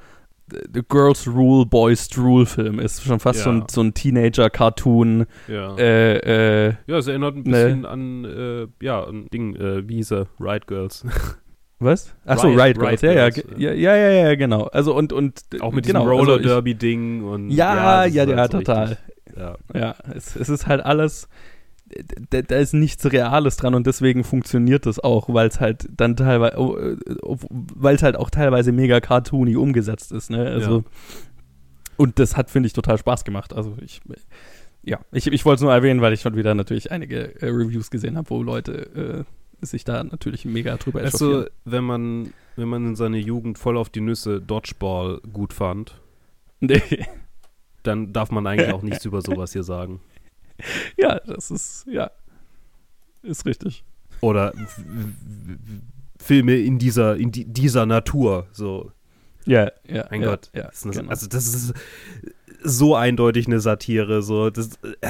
The 0.74 0.82
Girls 0.86 1.26
Rule, 1.26 1.64
Boys 1.64 2.08
Drool 2.08 2.44
Film 2.44 2.78
ist. 2.78 3.02
Schon 3.02 3.20
fast 3.20 3.38
Ja. 3.38 3.44
so 3.44 3.50
ein, 3.50 3.64
so 3.70 3.80
ein 3.80 3.94
Teenager-Cartoon. 3.94 5.24
Ja. 5.48 5.76
Äh, 5.76 6.66
äh, 6.68 6.74
ja, 6.86 6.98
es 6.98 7.06
erinnert 7.06 7.36
ein 7.36 7.42
ne. 7.44 7.50
bisschen 7.50 7.86
an, 7.86 8.24
äh, 8.24 8.66
ja, 8.84 9.02
ein 9.06 9.28
Ding, 9.32 9.56
äh, 9.56 9.88
wie 9.88 9.94
hieß 9.96 10.12
er? 10.12 10.26
Riot 10.38 10.66
Girls. 10.66 11.06
was? 11.78 12.14
Achso, 12.26 12.48
Riot- 12.48 12.58
Riot, 12.60 12.78
Girls. 12.78 13.02
Riot 13.02 13.02
Ja, 13.02 13.12
ja, 13.22 13.30
Girls, 13.30 13.48
ja, 13.56 13.72
ja, 13.72 13.96
ja, 13.96 14.10
ja, 14.28 14.34
genau. 14.34 14.64
Also 14.64 14.94
und, 14.94 15.12
und 15.12 15.40
Auch 15.60 15.72
mit 15.72 15.86
genau, 15.86 16.00
diesem 16.00 16.18
also 16.18 16.32
Roller 16.32 16.38
Derby 16.42 16.74
Ding 16.74 17.24
und 17.24 17.50
Ja, 17.50 18.04
ja, 18.04 18.24
ja, 18.24 18.36
halt 18.36 18.52
so 18.52 18.58
total. 18.58 18.88
richtig- 18.88 19.36
Ja. 19.38 19.56
Ja, 19.74 19.94
es, 20.14 20.36
es 20.36 20.48
ist 20.50 20.66
halt 20.66 20.84
alles, 20.84 21.28
da, 22.30 22.42
da 22.42 22.56
ist 22.56 22.72
nichts 22.74 23.04
Reales 23.10 23.56
dran 23.56 23.74
und 23.74 23.86
deswegen 23.86 24.24
funktioniert 24.24 24.86
das 24.86 24.98
auch, 25.00 25.32
weil 25.32 25.48
es 25.48 25.60
halt 25.60 25.88
dann 25.96 26.16
teilweise, 26.16 26.56
weil 27.74 27.94
es 27.96 28.02
halt 28.02 28.16
auch 28.16 28.30
teilweise 28.30 28.72
mega 28.72 29.00
cartoony 29.00 29.56
umgesetzt 29.56 30.12
ist, 30.12 30.30
ne? 30.30 30.46
Also, 30.46 30.78
Ja. 30.78 30.84
und 31.96 32.18
das 32.18 32.36
hat, 32.36 32.50
finde 32.50 32.66
ich, 32.68 32.72
total 32.72 32.98
Spaß 32.98 33.24
gemacht. 33.24 33.52
Also 33.54 33.74
ich, 33.84 34.00
ja, 34.82 34.98
ich, 35.12 35.26
ich 35.26 35.44
wollte 35.44 35.56
es 35.56 35.62
nur 35.62 35.72
erwähnen, 35.72 36.00
weil 36.00 36.12
ich 36.12 36.20
schon 36.20 36.36
wieder 36.36 36.54
natürlich 36.54 36.90
einige 36.90 37.40
äh, 37.40 37.46
Reviews 37.48 37.90
gesehen 37.90 38.16
habe, 38.16 38.30
wo 38.30 38.42
Leute 38.42 39.26
äh, 39.62 39.64
sich 39.66 39.84
da 39.84 40.02
natürlich 40.02 40.44
mega 40.44 40.76
drüber 40.76 41.00
Also, 41.00 41.26
echauffieren. 41.30 41.50
wenn 41.64 41.84
man, 41.84 42.32
wenn 42.56 42.68
man 42.68 42.86
in 42.88 42.96
seiner 42.96 43.18
Jugend 43.18 43.58
voll 43.58 43.76
auf 43.76 43.90
die 43.90 44.00
Nüsse 44.00 44.40
Dodgeball 44.40 45.20
gut 45.32 45.52
fand, 45.52 46.00
Nee. 46.60 46.80
dann 47.84 48.12
darf 48.12 48.30
man 48.30 48.46
eigentlich 48.46 48.72
auch 48.72 48.82
nichts 48.82 49.04
über 49.04 49.22
sowas 49.22 49.52
hier 49.52 49.62
sagen. 49.64 50.00
ja, 50.96 51.20
das 51.20 51.50
ist, 51.50 51.86
ja, 51.86 52.10
ist 53.22 53.46
richtig. 53.46 53.84
Oder 54.20 54.52
Filme 56.18 56.56
in 56.56 56.78
dieser, 56.78 57.16
in 57.16 57.32
die, 57.32 57.44
dieser 57.44 57.86
Natur, 57.86 58.46
so. 58.52 58.92
Ja, 59.44 59.72
ja. 59.88 60.06
Mein 60.10 60.22
ja, 60.22 60.30
Gott. 60.30 60.50
Ja, 60.54 60.62
Das 60.64 60.76
ist 60.76 60.84
eine, 60.84 60.94
genau. 60.94 61.10
Also, 61.10 61.26
das 61.26 61.46
ist 61.46 61.74
so 62.62 62.94
eindeutig 62.94 63.46
eine 63.48 63.60
Satire, 63.60 64.22
so. 64.22 64.50
Das, 64.50 64.70
äh, 65.00 65.08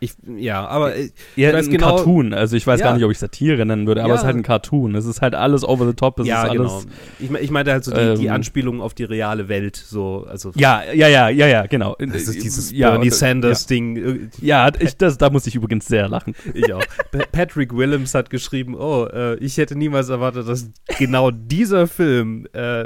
ich, 0.00 0.14
ja, 0.38 0.66
aber 0.66 0.96
äh, 0.96 1.10
Ja, 1.36 1.50
Ich 1.50 1.54
weiß 1.54 1.66
ein 1.66 1.72
genau- 1.72 1.96
Cartoon. 1.96 2.32
Also 2.34 2.56
ich 2.56 2.66
weiß 2.66 2.80
Ja. 2.80 2.86
gar 2.86 2.94
nicht, 2.94 3.04
ob 3.04 3.10
ich 3.10 3.18
Satire 3.18 3.64
nennen 3.66 3.86
würde, 3.86 4.00
aber 4.02 4.08
Ja. 4.10 4.14
es 4.16 4.20
ist 4.22 4.26
halt 4.26 4.36
ein 4.36 4.42
Cartoon. 4.42 4.94
Es 4.94 5.04
ist 5.04 5.20
halt 5.20 5.34
alles 5.34 5.62
over 5.62 5.86
the 5.86 5.92
top. 5.94 6.18
Es 6.20 6.26
ja, 6.26 6.44
ist 6.46 6.52
genau. 6.52 6.64
alles, 6.74 6.86
Ich, 7.18 7.30
me- 7.30 7.38
ich 7.40 7.50
meinte 7.50 7.70
halt 7.72 7.84
so 7.84 7.92
die, 7.92 8.14
die 8.18 8.26
Ähm, 8.26 8.32
Anspielung 8.32 8.80
auf 8.80 8.94
die 8.94 9.04
reale 9.04 9.48
Welt, 9.48 9.76
so, 9.76 10.26
also. 10.28 10.52
Ja, 10.56 10.82
ja, 10.92 11.06
ja, 11.08 11.28
ja, 11.28 11.46
ja, 11.46 11.66
genau. 11.66 11.96
Das 11.98 12.22
ist 12.22 12.42
dieses 12.42 12.72
ja, 12.72 12.90
Bernie 12.90 13.06
und- 13.06 13.14
Sanders-Ding. 13.14 13.96
äh, 13.96 14.18
Ja, 14.40 14.70
ich, 14.78 14.96
das, 14.96 15.18
da 15.18 15.30
muss 15.30 15.46
ich 15.46 15.54
übrigens 15.54 15.86
sehr 15.86 16.08
lachen. 16.08 16.34
Ich 16.54 16.72
auch. 16.72 16.82
Pa- 17.12 17.26
Patrick 17.30 17.76
Willems 17.76 18.14
hat 18.14 18.30
geschrieben, 18.30 18.74
oh, 18.74 19.06
äh, 19.06 19.36
ich 19.36 19.56
hätte 19.58 19.76
niemals 19.76 20.08
erwartet, 20.08 20.48
dass 20.48 20.70
genau 20.98 21.30
dieser 21.30 21.86
Film 21.86 22.46
äh, 22.54 22.80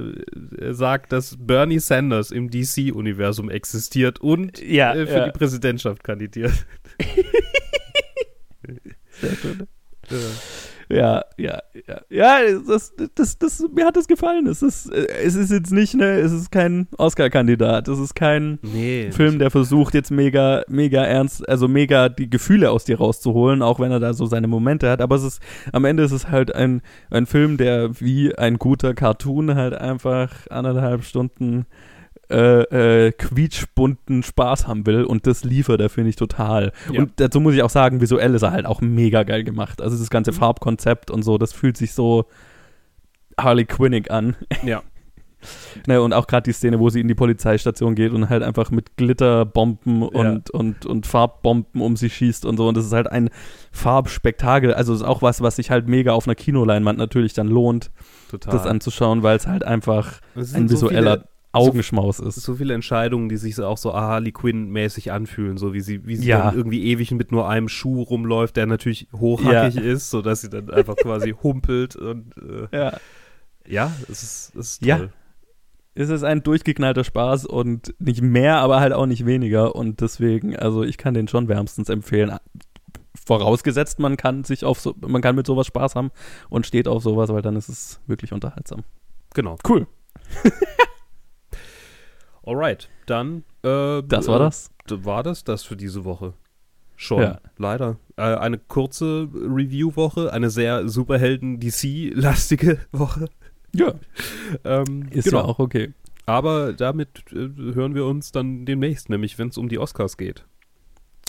äh, 0.00 0.72
sagt, 0.72 1.12
dass 1.12 1.36
Bernie 1.38 1.78
Sanders 1.80 2.30
im 2.30 2.48
DC-Universum 2.50 3.50
existiert 3.50 4.20
und 4.20 4.60
Ja, 4.62 4.94
äh, 4.94 5.06
für 5.06 5.24
die 5.24 5.30
Präsidentschaft 5.36 6.04
kandidiert. 6.04 6.52
Sehr 9.20 9.34
schön. 9.42 9.66
Ja, 10.92 11.22
ja, 11.36 11.60
ja. 11.86 12.00
Ja, 12.10 12.38
das, 12.66 12.92
das, 13.14 13.38
das, 13.38 13.64
mir 13.72 13.86
hat 13.86 13.96
das 13.96 14.08
gefallen. 14.08 14.48
Es 14.48 14.60
ist, 14.60 14.90
es 14.90 15.36
ist 15.36 15.52
jetzt 15.52 15.70
nicht, 15.70 15.94
ne, 15.94 16.18
es 16.18 16.32
ist 16.32 16.50
kein 16.50 16.88
Oscar-Kandidat. 16.98 17.86
Es 17.86 18.00
ist 18.00 18.14
kein 18.16 18.58
Nee. 18.62 19.12
Film, 19.12 19.38
der 19.38 19.52
versucht 19.52 19.94
jetzt 19.94 20.10
mega, 20.10 20.64
mega 20.68 21.04
ernst, 21.04 21.48
also 21.48 21.68
mega 21.68 22.08
die 22.08 22.28
Gefühle 22.28 22.72
aus 22.72 22.84
dir 22.84 22.98
rauszuholen, 22.98 23.62
auch 23.62 23.78
wenn 23.78 23.92
er 23.92 24.00
da 24.00 24.14
so 24.14 24.26
seine 24.26 24.48
Momente 24.48 24.90
hat. 24.90 25.00
Aber 25.00 25.14
es 25.14 25.22
ist, 25.22 25.40
am 25.72 25.84
Ende 25.84 26.02
ist 26.02 26.12
es 26.12 26.28
halt 26.28 26.52
ein, 26.56 26.82
ein 27.10 27.26
Film, 27.26 27.56
der 27.56 28.00
wie 28.00 28.34
ein 28.34 28.58
guter 28.58 28.92
Cartoon 28.92 29.54
halt 29.54 29.74
einfach 29.74 30.48
anderthalb 30.50 31.04
Stunden 31.04 31.66
äh, 32.30 33.06
äh, 33.06 33.12
quietschbunten 33.12 34.22
Spaß 34.22 34.66
haben 34.66 34.86
will 34.86 35.04
und 35.04 35.26
das 35.26 35.44
liefert 35.44 35.80
er, 35.80 35.90
finde 35.90 36.10
ich, 36.10 36.16
total. 36.16 36.72
Ja. 36.92 37.00
Und 37.00 37.12
dazu 37.16 37.40
muss 37.40 37.54
ich 37.54 37.62
auch 37.62 37.70
sagen, 37.70 38.00
visuell 38.00 38.34
ist 38.34 38.42
er 38.42 38.52
halt 38.52 38.66
auch 38.66 38.80
mega 38.80 39.22
geil 39.22 39.44
gemacht. 39.44 39.82
Also 39.82 39.98
das 39.98 40.10
ganze 40.10 40.32
Farbkonzept 40.32 41.10
und 41.10 41.22
so, 41.22 41.38
das 41.38 41.52
fühlt 41.52 41.76
sich 41.76 41.92
so 41.92 42.26
Harley 43.38 43.64
Quinnig 43.64 44.10
an. 44.10 44.36
Ja. 44.62 44.82
Ne, 45.86 46.02
und 46.02 46.12
auch 46.12 46.26
gerade 46.26 46.42
die 46.42 46.52
Szene, 46.52 46.78
wo 46.80 46.90
sie 46.90 47.00
in 47.00 47.08
die 47.08 47.14
Polizeistation 47.14 47.94
geht 47.94 48.12
und 48.12 48.28
halt 48.28 48.42
einfach 48.42 48.70
mit 48.70 48.98
Glitterbomben 48.98 50.02
und, 50.02 50.50
und, 50.50 50.84
und 50.84 51.06
Farbbomben 51.06 51.80
um 51.80 51.96
sie 51.96 52.10
schießt 52.10 52.44
und 52.44 52.58
so. 52.58 52.68
Und 52.68 52.76
das 52.76 52.84
ist 52.84 52.92
halt 52.92 53.10
ein 53.10 53.30
Farbspektakel. 53.72 54.74
Also 54.74 54.92
ist 54.92 55.02
auch 55.02 55.22
was, 55.22 55.40
was 55.40 55.56
sich 55.56 55.70
halt 55.70 55.88
mega 55.88 56.12
auf 56.12 56.26
einer 56.26 56.34
Kinoleinwand 56.34 56.98
natürlich 56.98 57.32
dann 57.32 57.48
lohnt, 57.48 57.90
Total. 58.30 58.52
das 58.52 58.66
anzuschauen, 58.66 59.22
weil 59.22 59.36
es 59.36 59.46
halt 59.46 59.64
einfach 59.64 60.20
ein 60.36 60.44
sind 60.44 60.68
so 60.68 60.90
Augenschmaus 61.52 62.20
ist. 62.20 62.36
so 62.36 62.54
viele 62.54 62.74
Entscheidungen, 62.74 63.28
die 63.28 63.36
sich 63.36 63.54
so 63.56 63.66
auch 63.66 63.78
so 63.78 63.92
Harley 63.92 64.30
Quinn-mäßig 64.32 65.10
anfühlen, 65.12 65.56
so 65.56 65.72
wie 65.72 65.80
sie, 65.80 66.06
wie 66.06 66.16
sie 66.16 66.28
Ja. 66.28 66.44
dann 66.46 66.56
irgendwie 66.56 66.84
ewig 66.86 67.10
mit 67.12 67.32
nur 67.32 67.48
einem 67.48 67.68
Schuh 67.68 68.02
rumläuft, 68.02 68.56
der 68.56 68.66
natürlich 68.66 69.08
hochhackig 69.14 69.76
ist, 69.76 70.10
sodass 70.10 70.42
sie 70.42 70.50
dann 70.50 70.70
einfach 70.70 70.96
quasi 70.96 71.30
humpelt 71.42 71.96
und 71.96 72.34
äh, 72.36 72.76
Ja. 72.76 72.92
ja, 73.66 73.92
es 74.08 74.22
ist, 74.22 74.54
es 74.54 74.72
ist 74.72 74.84
Ja. 74.86 74.98
toll. 74.98 75.12
Es 75.96 76.08
ist 76.08 76.22
ein 76.22 76.42
durchgeknallter 76.44 77.02
Spaß 77.02 77.46
und 77.46 77.94
nicht 77.98 78.22
mehr, 78.22 78.58
aber 78.58 78.78
halt 78.80 78.92
auch 78.92 79.06
nicht 79.06 79.26
weniger. 79.26 79.74
Und 79.74 80.00
deswegen, 80.00 80.54
also 80.56 80.84
ich 80.84 80.96
kann 80.98 81.14
den 81.14 81.26
schon 81.26 81.48
wärmstens 81.48 81.88
empfehlen. 81.88 82.36
Vorausgesetzt, 83.26 83.98
man 83.98 84.16
kann 84.16 84.44
sich 84.44 84.64
auf 84.64 84.80
so, 84.80 84.94
man 85.06 85.20
kann 85.20 85.34
mit 85.34 85.46
sowas 85.46 85.66
Spaß 85.66 85.96
haben 85.96 86.10
und 86.48 86.64
steht 86.64 86.86
auf 86.86 87.02
sowas, 87.02 87.30
weil 87.30 87.42
dann 87.42 87.56
ist 87.56 87.68
es 87.68 88.00
wirklich 88.06 88.32
unterhaltsam. 88.32 88.84
Genau. 89.34 89.58
Cool. 89.68 89.88
Alright, 92.50 92.88
dann 93.06 93.44
äh, 93.62 94.02
Das 94.02 94.26
war 94.26 94.40
das. 94.40 94.70
War 94.88 95.22
das 95.22 95.44
das 95.44 95.62
für 95.62 95.76
diese 95.76 96.04
Woche? 96.04 96.32
Schon, 96.96 97.22
Ja. 97.22 97.40
leider. 97.58 97.96
Äh, 98.16 98.22
eine 98.22 98.58
kurze 98.58 99.28
Review-Woche, 99.32 100.32
eine 100.32 100.50
sehr 100.50 100.88
Superhelden-DC-lastige 100.88 102.78
Woche. 102.92 103.26
Ja, 103.72 103.94
Ähm, 104.64 105.06
ist 105.12 105.26
genau. 105.26 105.38
ja 105.38 105.44
auch 105.44 105.58
okay. 105.60 105.94
Aber 106.26 106.72
damit 106.72 107.22
äh, 107.32 107.48
hören 107.74 107.94
wir 107.94 108.04
uns 108.04 108.32
dann 108.32 108.66
demnächst, 108.66 109.10
nämlich 109.10 109.38
wenn 109.38 109.48
es 109.48 109.56
um 109.58 109.68
die 109.68 109.78
Oscars 109.78 110.16
geht. 110.16 110.44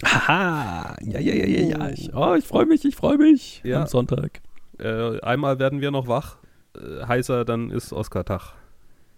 Haha, 0.03 0.95
ja, 1.03 1.19
ja, 1.19 1.33
ja, 1.35 1.45
ja, 1.45 1.61
ja. 1.77 1.89
Ich, 1.89 2.11
oh, 2.15 2.33
ich 2.33 2.45
freue 2.45 2.65
mich, 2.65 2.83
ich 2.83 2.95
freue 2.95 3.17
mich 3.19 3.61
Ja. 3.63 3.81
am 3.81 3.87
Sonntag. 3.87 4.41
Äh, 4.79 5.19
einmal 5.21 5.59
werden 5.59 5.81
wir 5.81 5.91
noch 5.91 6.07
wach, 6.07 6.37
äh, 6.75 7.05
heißer 7.05 7.45
dann 7.45 7.69
ist 7.69 7.93
Oscar-Tag. 7.93 8.53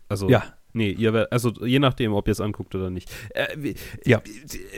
Also, 0.09 0.27
Ja, 0.29 0.43
nee, 0.73 0.89
ihr 0.91 1.27
also 1.31 1.51
je 1.65 1.79
nachdem, 1.79 2.13
ob 2.13 2.27
ihr 2.27 2.31
es 2.33 2.41
anguckt 2.41 2.75
oder 2.75 2.89
nicht. 2.89 3.09
Äh, 3.33 3.73
Ja. 4.05 4.21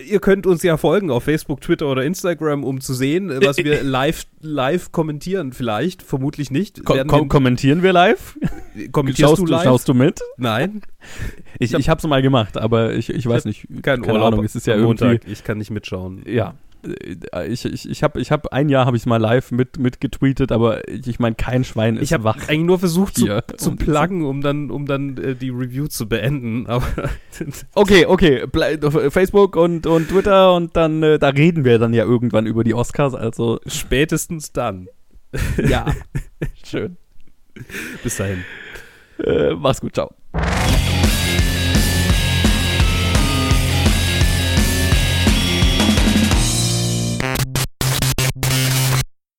Ihr 0.08 0.20
könnt 0.20 0.46
uns 0.46 0.62
ja 0.64 0.78
folgen 0.78 1.10
auf 1.12 1.24
Facebook, 1.24 1.62
Twitter 1.62 1.88
oder 1.88 2.04
Instagram, 2.04 2.64
um 2.64 2.82
zu 2.82 2.94
sehen, 2.94 3.30
äh, 3.32 3.40
was 3.46 3.58
wir 3.58 3.82
live, 3.84 4.26
live 4.42 4.92
kommentieren 4.92 5.54
vielleicht. 5.54 6.02
Vermutlich 6.04 6.52
nicht. 6.52 6.84
Ko 6.86 6.94
ko 7.06 7.22
wir- 7.22 7.28
kommentieren 7.28 7.82
wir 7.84 7.94
live? 7.94 8.38
kommentierst 8.92 9.30
schaust, 9.38 9.42
du 9.42 9.46
live? 9.46 9.64
schaust 9.64 9.88
du 9.88 9.94
mit? 9.94 10.20
Nein, 10.38 10.82
Ich, 11.60 11.74
ich 11.74 11.88
habe 11.90 12.00
es 12.00 12.08
mal 12.08 12.22
gemacht, 12.22 12.58
aber 12.58 12.94
ich, 12.94 13.10
ich 13.10 13.26
weiß 13.26 13.44
hab 13.44 13.46
nicht. 13.46 13.66
kein 13.82 14.02
keine 14.02 14.14
Urlaub 14.14 14.34
Ahnung, 14.34 14.46
es 14.46 14.56
ist 14.56 14.68
ja 14.68 14.76
irgendwie. 14.76 15.06
Montag. 15.06 15.28
Ich 15.28 15.44
kann 15.46 15.58
nicht 15.58 15.72
mitschauen. 15.72 16.24
Ja. 16.28 16.56
Äh, 17.34 17.48
Ich, 17.48 17.66
ich, 17.66 17.90
ich 17.90 18.04
habe 18.04 18.20
ich 18.22 18.32
hab 18.32 18.48
ein 18.54 18.70
Jahr 18.70 18.86
habe 18.86 18.98
ich 18.98 19.06
mal 19.06 19.18
live 19.18 19.52
mit, 19.52 19.78
mit 19.80 20.00
getweetet, 20.02 20.52
aber 20.52 20.88
ich, 20.88 21.08
ich 21.08 21.20
meine, 21.20 21.36
kein 21.36 21.64
Schwein 21.64 21.98
ist 21.98 22.04
Ich 22.04 22.14
habe 22.14 22.24
wach. 22.24 22.36
eigentlich 22.48 22.62
nur 22.68 22.80
versucht 22.80 23.16
zu, 23.18 23.26
hier. 23.26 23.44
zu 23.58 23.72
Und- 23.72 23.78
pluggen, 23.78 24.24
um 24.26 24.42
dann, 24.42 24.72
um 24.72 24.86
dann 24.86 25.18
äh, 25.18 25.36
die 25.36 25.50
Review 25.50 25.88
zu 25.88 26.08
beenden, 26.08 26.68
aber 26.68 26.86
Okay, 27.76 28.06
okay. 28.06 28.46
Auf 28.84 29.14
Facebook 29.14 29.56
und, 29.56 29.88
und 29.88 30.10
Twitter 30.10 30.54
und 30.54 30.76
dann, 30.76 31.04
äh, 31.04 31.20
da 31.20 31.30
reden 31.30 31.66
wir 31.66 31.80
dann 31.80 31.94
ja 31.94 32.04
irgendwann 32.06 32.46
über 32.46 32.64
die 32.64 32.74
Oscars, 32.74 33.14
also 33.14 33.60
spätestens 33.68 34.52
dann. 34.54 34.88
ja. 35.68 35.86
Schön. 36.64 36.98
Bis 38.04 38.18
dahin. 38.18 38.44
Äh, 39.24 39.54
mach's 39.56 39.82
gut, 39.82 39.94
ciao. 39.96 40.14